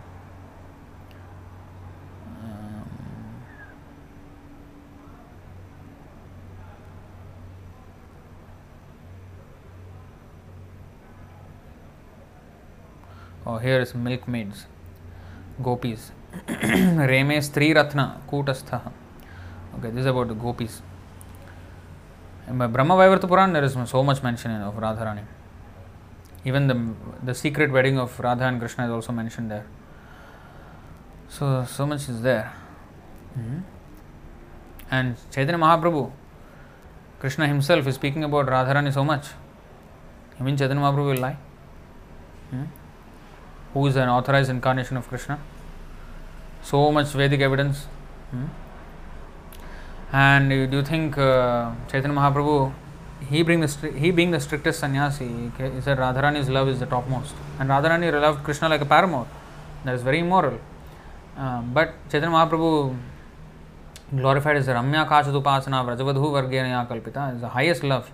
[13.56, 14.66] Is milkmaids,
[15.62, 16.12] gopis.
[16.46, 18.92] Reme Stri Ratna Kutastha.
[19.78, 20.82] Okay, this is about the gopis.
[22.48, 25.24] In Brahma Vaivarta Puran, there is so much mention of Radharani.
[26.44, 26.94] Even the,
[27.24, 29.66] the secret wedding of Radha and Krishna is also mentioned there.
[31.28, 32.52] So, so much is there.
[33.38, 33.58] Mm-hmm.
[34.90, 36.10] And Chaitanya Mahaprabhu,
[37.18, 39.26] Krishna himself is speaking about Radharani so much.
[40.38, 41.36] You mean Chaitanya Mahaprabhu will lie?
[42.50, 42.64] Hmm?
[43.74, 45.38] Who is an authorized incarnation of Krishna?
[46.62, 47.86] So much Vedic evidence.
[48.30, 48.46] Hmm?
[50.12, 52.72] And do you think uh, Chaitanya Mahaprabhu,
[53.28, 57.34] he, bring the, he being the strictest sannyasi, he said Radharani's love is the topmost.
[57.58, 59.26] And Radharani loved Krishna like a paramour.
[59.84, 60.58] That is very immoral.
[61.36, 62.96] Uh, but Chaitanya Mahaprabhu
[64.16, 68.10] glorified as Ramya Kachadupasana Vrajavadhu Vargyana Kalpita is the highest love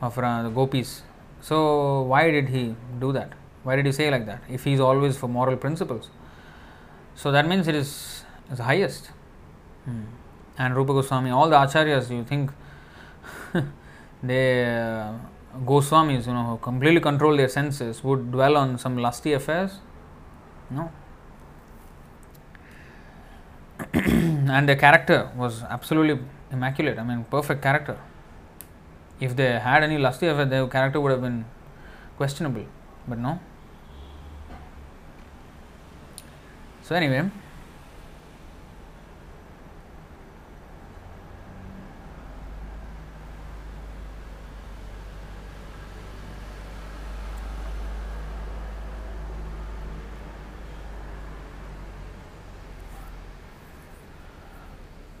[0.00, 1.02] of uh, the gopis.
[1.40, 3.32] So, why did he do that?
[3.68, 4.44] Why did he say like that?
[4.48, 6.08] If he is always for moral principles.
[7.14, 9.10] So, that means it is, is the highest.
[9.84, 10.04] Hmm.
[10.56, 12.50] And Rupa Goswami, all the acharyas, you think
[14.22, 15.12] they, uh,
[15.66, 19.80] Goswamis, you know, who completely control their senses, would dwell on some lusty affairs?
[20.70, 20.90] No.
[23.92, 26.18] and their character was absolutely
[26.50, 26.98] immaculate.
[26.98, 27.98] I mean, perfect character.
[29.20, 31.44] If they had any lusty affair, their character would have been
[32.16, 32.64] questionable.
[33.06, 33.38] But no.
[36.88, 37.28] So, anyway.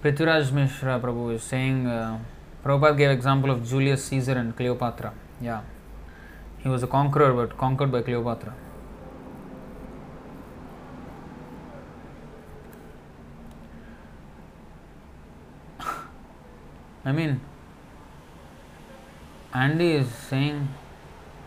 [0.02, 2.18] Prithviraj Mishra Prabhu is saying, uh,
[2.64, 5.12] Prabhupada gave example of Julius Caesar and Cleopatra.
[5.42, 5.60] Yeah,
[6.60, 8.54] he was a conqueror but conquered by Cleopatra.
[17.04, 17.40] I mean,
[19.54, 20.68] Andy is saying,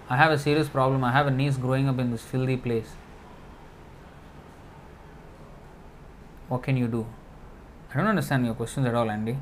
[0.10, 1.04] I have a serious problem.
[1.04, 2.90] I have a niece growing up in this filthy place.
[6.50, 7.06] What can you do?
[7.94, 9.38] I don't understand your questions at all, Andy.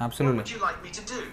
[0.00, 0.38] Absolutely.
[0.38, 1.24] What would you like me to do?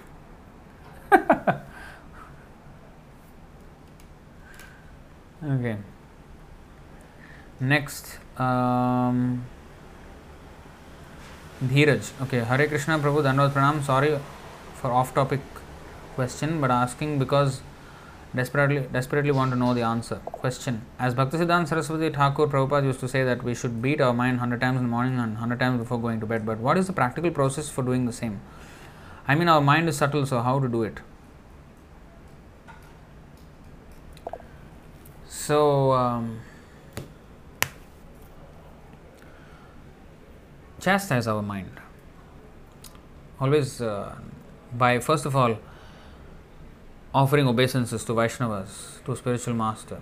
[5.55, 5.77] okay.
[7.59, 9.45] Next, um,
[11.63, 12.11] Dheeraj.
[12.21, 13.83] Okay, Hare Krishna Prabhu Dandavad Pranam.
[13.83, 14.17] Sorry
[14.75, 15.41] for off topic
[16.15, 17.61] question, but asking because
[18.33, 20.15] desperately desperately want to know the answer.
[20.25, 24.37] Question As Bhaktisiddhanta Saraswati Thakur Prabhupada used to say that we should beat our mind
[24.37, 26.87] 100 times in the morning and 100 times before going to bed, but what is
[26.87, 28.39] the practical process for doing the same?
[29.27, 30.99] I mean, our mind is subtle, so how to do it?
[35.27, 36.39] So, um,
[40.79, 41.79] chastise our mind.
[43.39, 44.15] Always uh,
[44.73, 45.57] by, first of all,
[47.13, 49.99] offering obeisances to Vaishnavas, to spiritual master,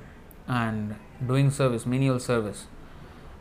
[0.48, 2.66] and doing service, menial service.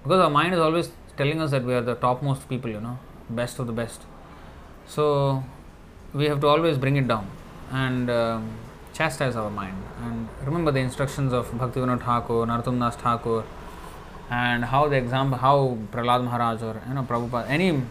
[0.03, 2.99] Because our mind is always telling us that we are the topmost people, you know,
[3.31, 4.03] best of the best.
[4.87, 5.43] So
[6.13, 7.29] we have to always bring it down
[7.71, 8.51] and um,
[8.93, 9.77] chastise our mind.
[10.03, 13.45] And remember the instructions of Bhaktivinoda Thakur, Narottam Das Thakur,
[14.31, 17.83] and how the example, how Prahlad Maharaj or you know Prabhupada, any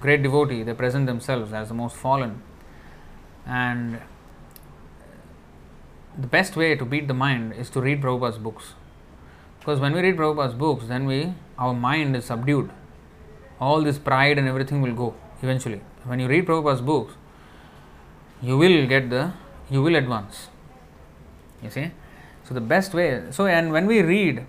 [0.00, 2.42] great devotee, they present themselves as the most fallen.
[3.46, 4.00] And
[6.18, 8.74] the best way to beat the mind is to read Prabhupada's books.
[9.58, 12.70] Because when we read Prabhupada's books, then we our mind is subdued.
[13.60, 15.80] All this pride and everything will go eventually.
[16.04, 17.14] When you read Prabhupada's books,
[18.40, 19.32] you will get the
[19.70, 20.48] you will advance.
[21.62, 21.90] You see?
[22.44, 24.46] So the best way so and when we read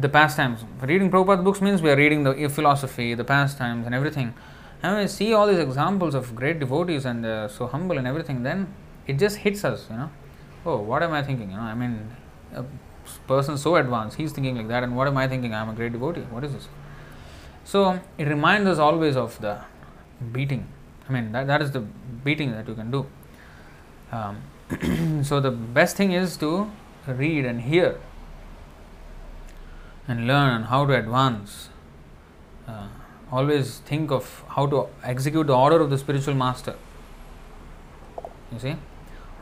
[0.00, 4.34] the pastimes, reading Prabhupada's books means we are reading the philosophy, the pastimes and everything.
[4.82, 8.06] And when we see all these examples of great devotees and uh, so humble and
[8.06, 8.74] everything, then
[9.06, 10.10] it just hits us, you know
[10.64, 11.50] oh, what am I thinking?
[11.50, 12.10] You know, I mean,
[12.54, 12.64] a
[13.26, 15.54] person so advanced, he's thinking like that, and what am I thinking?
[15.54, 16.22] I'm a great devotee.
[16.22, 16.68] What is this?
[17.64, 19.58] So it reminds us always of the
[20.32, 20.66] beating.
[21.08, 23.06] I mean, that, that is the beating that you can do.
[24.12, 26.70] Um, so the best thing is to
[27.06, 27.98] read and hear
[30.10, 31.56] and learn how to advance.
[32.66, 32.86] Uh,
[33.30, 36.76] always think of how to execute the order of the spiritual master.
[38.52, 38.76] You see?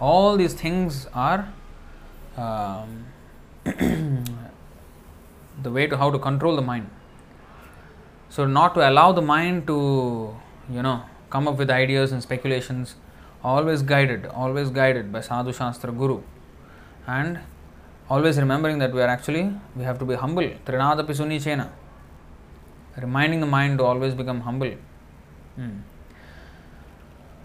[0.01, 1.53] all these things are
[2.37, 3.07] um,
[5.63, 6.89] the way to how to control the mind
[8.29, 10.35] so not to allow the mind to
[10.71, 12.95] you know come up with ideas and speculations
[13.43, 16.21] always guided always guided by sadhu shastra guru
[17.07, 17.41] and
[18.09, 20.49] always remembering that we are actually, we have to be humble.
[20.67, 21.71] Trinadapi chena.
[22.97, 24.73] Reminding the mind to always become humble.
[25.57, 25.79] Hmm.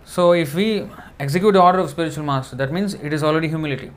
[0.05, 0.87] So, if we
[1.19, 3.91] execute the order of spiritual master, that means it is already humility.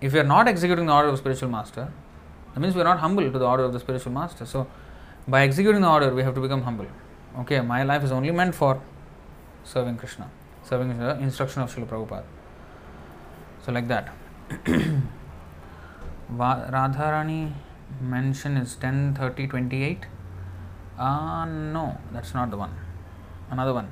[0.00, 1.92] If we are not executing the order of spiritual master,
[2.52, 4.46] that means we are not humble to the order of the spiritual master.
[4.46, 4.66] So,
[5.26, 6.86] by executing the order, we have to become humble.
[7.40, 8.80] Okay, my life is only meant for
[9.64, 10.30] serving Krishna,
[10.62, 12.24] serving the instruction of Srila Prabhupada.
[13.64, 14.14] So, like that.
[16.32, 17.52] Radharani
[18.00, 20.06] mention is 10 30 28.
[20.98, 22.74] Uh, no, that's not the one.
[23.50, 23.88] Another one.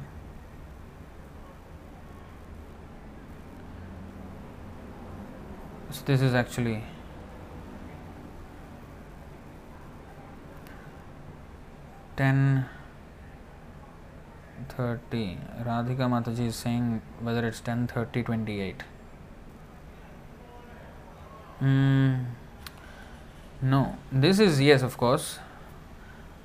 [5.91, 6.83] So, this is actually
[12.17, 12.67] ten
[14.69, 15.39] thirty.
[15.63, 18.85] Radhika Mataji is saying whether it's ten thirty twenty eight.
[21.63, 22.25] Mm,
[23.63, 25.39] no, this is yes, of course.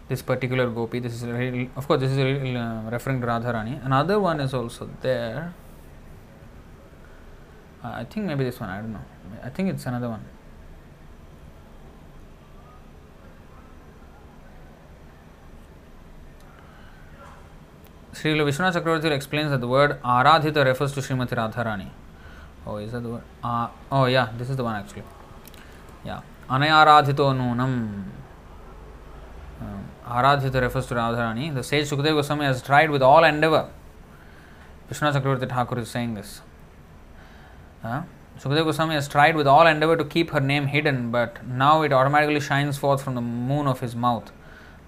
[0.07, 3.83] This particular gopi, this is real, of course, this is real, uh, referring to Radharani.
[3.83, 5.53] Another one is also there.
[7.83, 8.69] Uh, I think maybe this one.
[8.69, 9.05] I don't know.
[9.43, 10.23] I think it's another one.
[18.13, 21.89] Sri Vishwanath Chakravarti explains that the word Aradhita refers to Srimati Radharani.
[22.67, 23.23] Oh, is that the word?
[23.41, 25.03] Uh, oh, yeah, this is the one actually.
[26.03, 26.21] Yeah.
[26.49, 28.03] Anayaradhito nunam.
[29.61, 31.53] Um, Aradhita refers to Radharani.
[31.53, 33.69] The sage Sukadeva Goswami has tried with all endeavor.
[34.91, 36.41] Vishwanath Chakravarti Thakur is saying this.
[37.83, 38.03] Uh,
[38.37, 41.93] Sukadeva Goswami has tried with all endeavor to keep her name hidden, but now it
[41.93, 44.31] automatically shines forth from the moon of his mouth.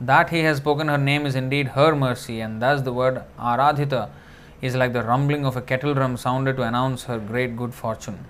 [0.02, 4.10] That he has spoken her name is indeed her mercy, and thus the word Aradhita
[4.62, 8.26] is like the rumbling of a kettle drum sounded to announce her great good fortune.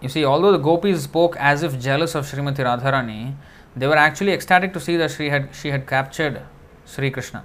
[0.00, 3.34] You see, although the gopis spoke as if jealous of Srimati Radharani,
[3.74, 6.42] they were actually ecstatic to see that she had, she had captured
[6.84, 7.44] Sri Krishna.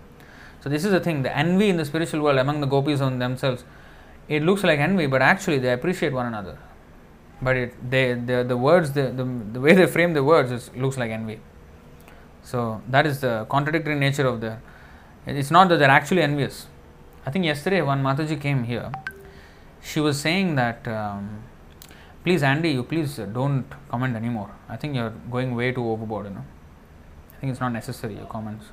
[0.61, 3.17] So, this is the thing the envy in the spiritual world among the gopis on
[3.17, 3.63] themselves.
[4.27, 6.59] It looks like envy, but actually they appreciate one another.
[7.41, 10.77] But it, they, the, the words, the, the, the way they frame the words, it
[10.77, 11.39] looks like envy.
[12.51, 14.57] So, that is the contradictory nature of the.
[15.25, 16.67] It's not that they're actually envious.
[17.25, 18.91] I think yesterday when Mataji came here,
[19.81, 21.43] she was saying that, um,
[22.25, 24.49] please, Andy, you please don't comment anymore.
[24.67, 26.43] I think you're going way too overboard, you know.
[27.33, 28.65] I think it's not necessary, your comments.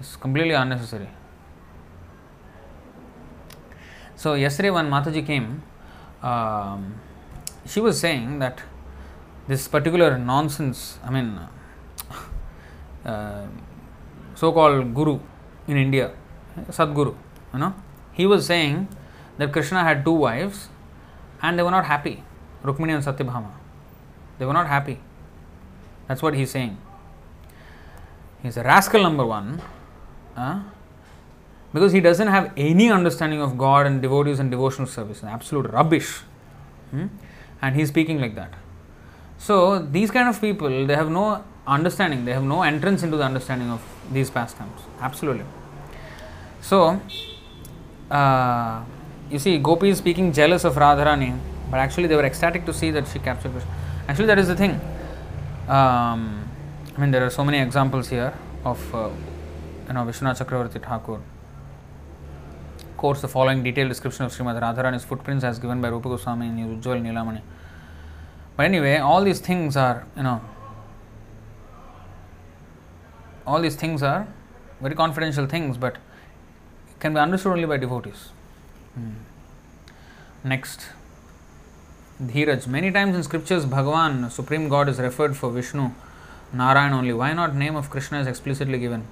[0.00, 1.10] It's completely unnecessary.
[4.14, 5.62] So, yesterday when Mataji came,
[6.22, 6.94] um,
[7.66, 8.62] she was saying that
[9.48, 11.38] this particular nonsense, I mean,
[13.06, 13.46] uh,
[14.34, 15.20] so called guru
[15.66, 16.12] in India,
[16.68, 17.14] Sadguru,
[17.52, 17.74] you know,
[18.12, 18.88] he was saying
[19.38, 20.68] that Krishna had two wives
[21.42, 22.22] and they were not happy,
[22.64, 23.52] Rukmini and Satyabhama.
[24.38, 24.98] They were not happy.
[26.08, 26.76] That's what he's saying.
[28.42, 29.62] He's a rascal number one
[30.36, 30.62] uh,
[31.72, 35.22] because he doesn't have any understanding of God and devotees and devotional service.
[35.24, 36.18] Absolute rubbish.
[36.90, 37.06] Hmm?
[37.62, 38.52] And he's speaking like that.
[39.38, 43.24] So, these kind of people, they have no understanding, they have no entrance into the
[43.24, 44.80] understanding of these pastimes.
[45.00, 45.44] Absolutely.
[46.60, 47.00] So,
[48.10, 48.84] uh,
[49.30, 51.38] you see, Gopi is speaking jealous of Radharani,
[51.70, 53.70] but actually they were ecstatic to see that she captured Krishna.
[54.08, 54.72] Actually, that is the thing.
[55.68, 56.48] Um,
[56.96, 58.32] I mean, there are so many examples here
[58.64, 59.10] of uh,
[59.88, 61.20] you know Vishwanath Chakravarti Thakur
[62.96, 66.80] quotes the following detailed description of Srimati Radharani's footprints as given by Rupa Goswami in
[66.80, 67.42] Ujjwal Nilamani.
[68.56, 70.40] But anyway, all these things are, you know,
[73.46, 74.26] all these things are
[74.80, 75.96] very confidential things, but
[77.00, 78.28] can be understood only by devotees.
[78.94, 79.12] Hmm.
[80.44, 80.88] Next,
[82.22, 82.66] Dheeraj.
[82.66, 85.90] Many times in scriptures, Bhagavan, Supreme God, is referred for Vishnu,
[86.52, 87.12] Narayan only.
[87.12, 89.06] Why not name of Krishna is explicitly given?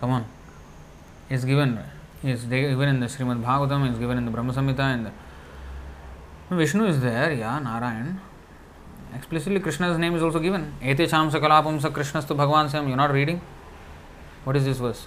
[0.00, 0.24] Come on,
[1.28, 1.78] is given.
[2.24, 3.92] Is given in the Srimad Bhagavatam.
[3.92, 4.80] Is given in the Brahma Samhita.
[4.80, 5.12] And
[6.50, 7.32] Vishnu is there.
[7.32, 8.20] Yeah, Narayan.
[9.16, 10.74] Explicitly, Krishna's name is also given.
[10.82, 12.86] Ete cham sakalapam sa Krishnastu Bhagavan sam.
[12.86, 13.40] You're not reading?
[14.44, 15.06] What is this verse?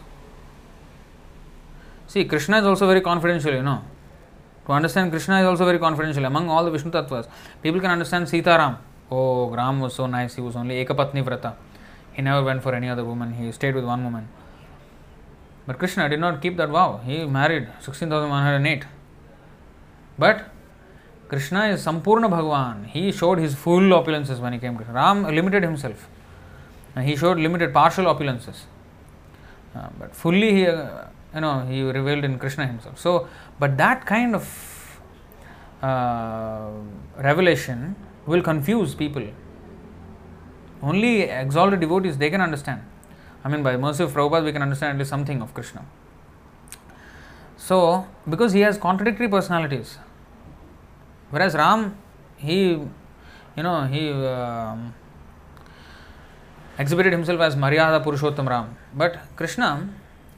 [2.07, 3.83] See, Krishna is also very confidential, you know.
[4.65, 6.25] To understand Krishna is also very confidential.
[6.25, 7.27] Among all the Vishnu Tattvas,
[7.61, 8.77] people can understand Sitaram.
[9.11, 11.55] Oh, Ram was so nice, he was only Ekapatni Vrata.
[12.13, 14.27] He never went for any other woman, he stayed with one woman.
[15.65, 16.99] But Krishna did not keep that vow.
[17.05, 18.85] He married 16,108.
[20.17, 20.49] But
[21.30, 22.88] Krishna is Sampurna Bhagavan.
[22.88, 24.77] He showed his full opulences when he came.
[24.77, 26.09] To Ram limited himself.
[26.99, 28.66] He showed limited partial opulences.
[29.75, 33.27] Uh, but fully he, uh, you know he revealed in krishna himself so
[33.59, 34.99] but that kind of
[35.83, 36.69] uh,
[37.17, 39.25] revelation will confuse people
[40.82, 42.82] only exalted devotees they can understand
[43.43, 45.85] i mean by mercy of prabhupada we can understand at least something of krishna
[47.58, 49.99] so because he has contradictory personalities
[51.30, 51.98] whereas ram
[52.38, 52.72] he
[53.58, 54.93] you know he um,
[56.77, 58.77] exhibited himself as maryada purushottam ram.
[58.93, 59.90] But krishna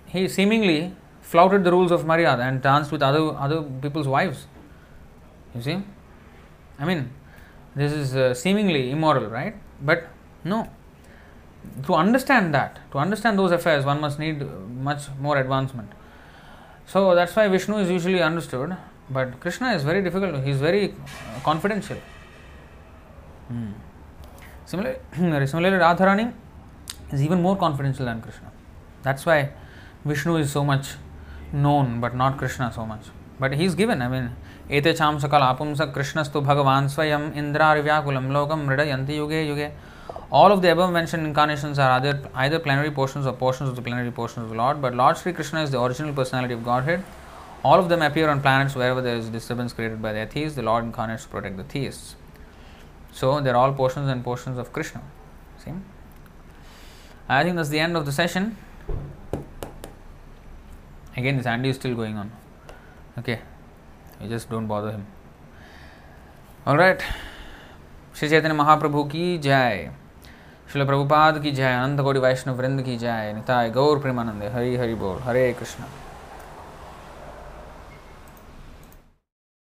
[0.07, 4.47] he seemingly flouted the rules of maryada and danced with other other people's wives.
[5.55, 5.83] You see?
[6.79, 7.09] I mean
[7.75, 9.55] this is uh, seemingly immoral right?
[9.81, 10.07] But
[10.43, 10.69] no.
[11.85, 14.41] To understand that to understand those affairs one must need
[14.89, 15.91] much more advancement.
[16.87, 18.75] So that's why vishnu is usually understood
[19.17, 21.97] but krishna is very difficult he is very uh, confidential
[23.51, 23.71] Hmm.
[24.65, 24.99] Similarly,
[25.45, 26.33] similarly, Radharani
[27.11, 28.49] is even more confidential than Krishna.
[29.03, 29.49] That's why
[30.05, 30.91] Vishnu is so much
[31.51, 33.01] known, but not Krishna so much.
[33.39, 34.29] But he is given, I mean,
[34.69, 39.71] cham sakala apumsa Krishnastu bhagavan swayam indra vyakulam lokam mridayanti yuge yuge.
[40.31, 43.81] All of the above mentioned incarnations are either, either plenary portions or portions of the
[43.81, 47.03] plenary portions of the Lord, but Lord Sri Krishna is the original personality of Godhead.
[47.64, 50.56] All of them appear on planets wherever there is disturbance created by the atheists.
[50.56, 52.14] The Lord incarnates to protect the theists.
[53.12, 55.02] So they're all portions and portions of Krishna.
[55.64, 55.72] See?
[57.28, 58.56] I think that's the end of the session.
[61.16, 62.30] Again, this Andy is still going on.
[63.18, 63.40] Okay,
[64.20, 65.06] you just don't bother him.
[66.66, 67.02] All right.
[68.18, 69.90] Shri Chaitanya Mahaprabhu की जय
[70.72, 74.94] शिल प्रभुपाद की जय अनंत कोटि वैष्णव वृंद की जय निताय गौर प्रेमानंद हरि हरि
[75.02, 75.84] बोल हरे कृष्ण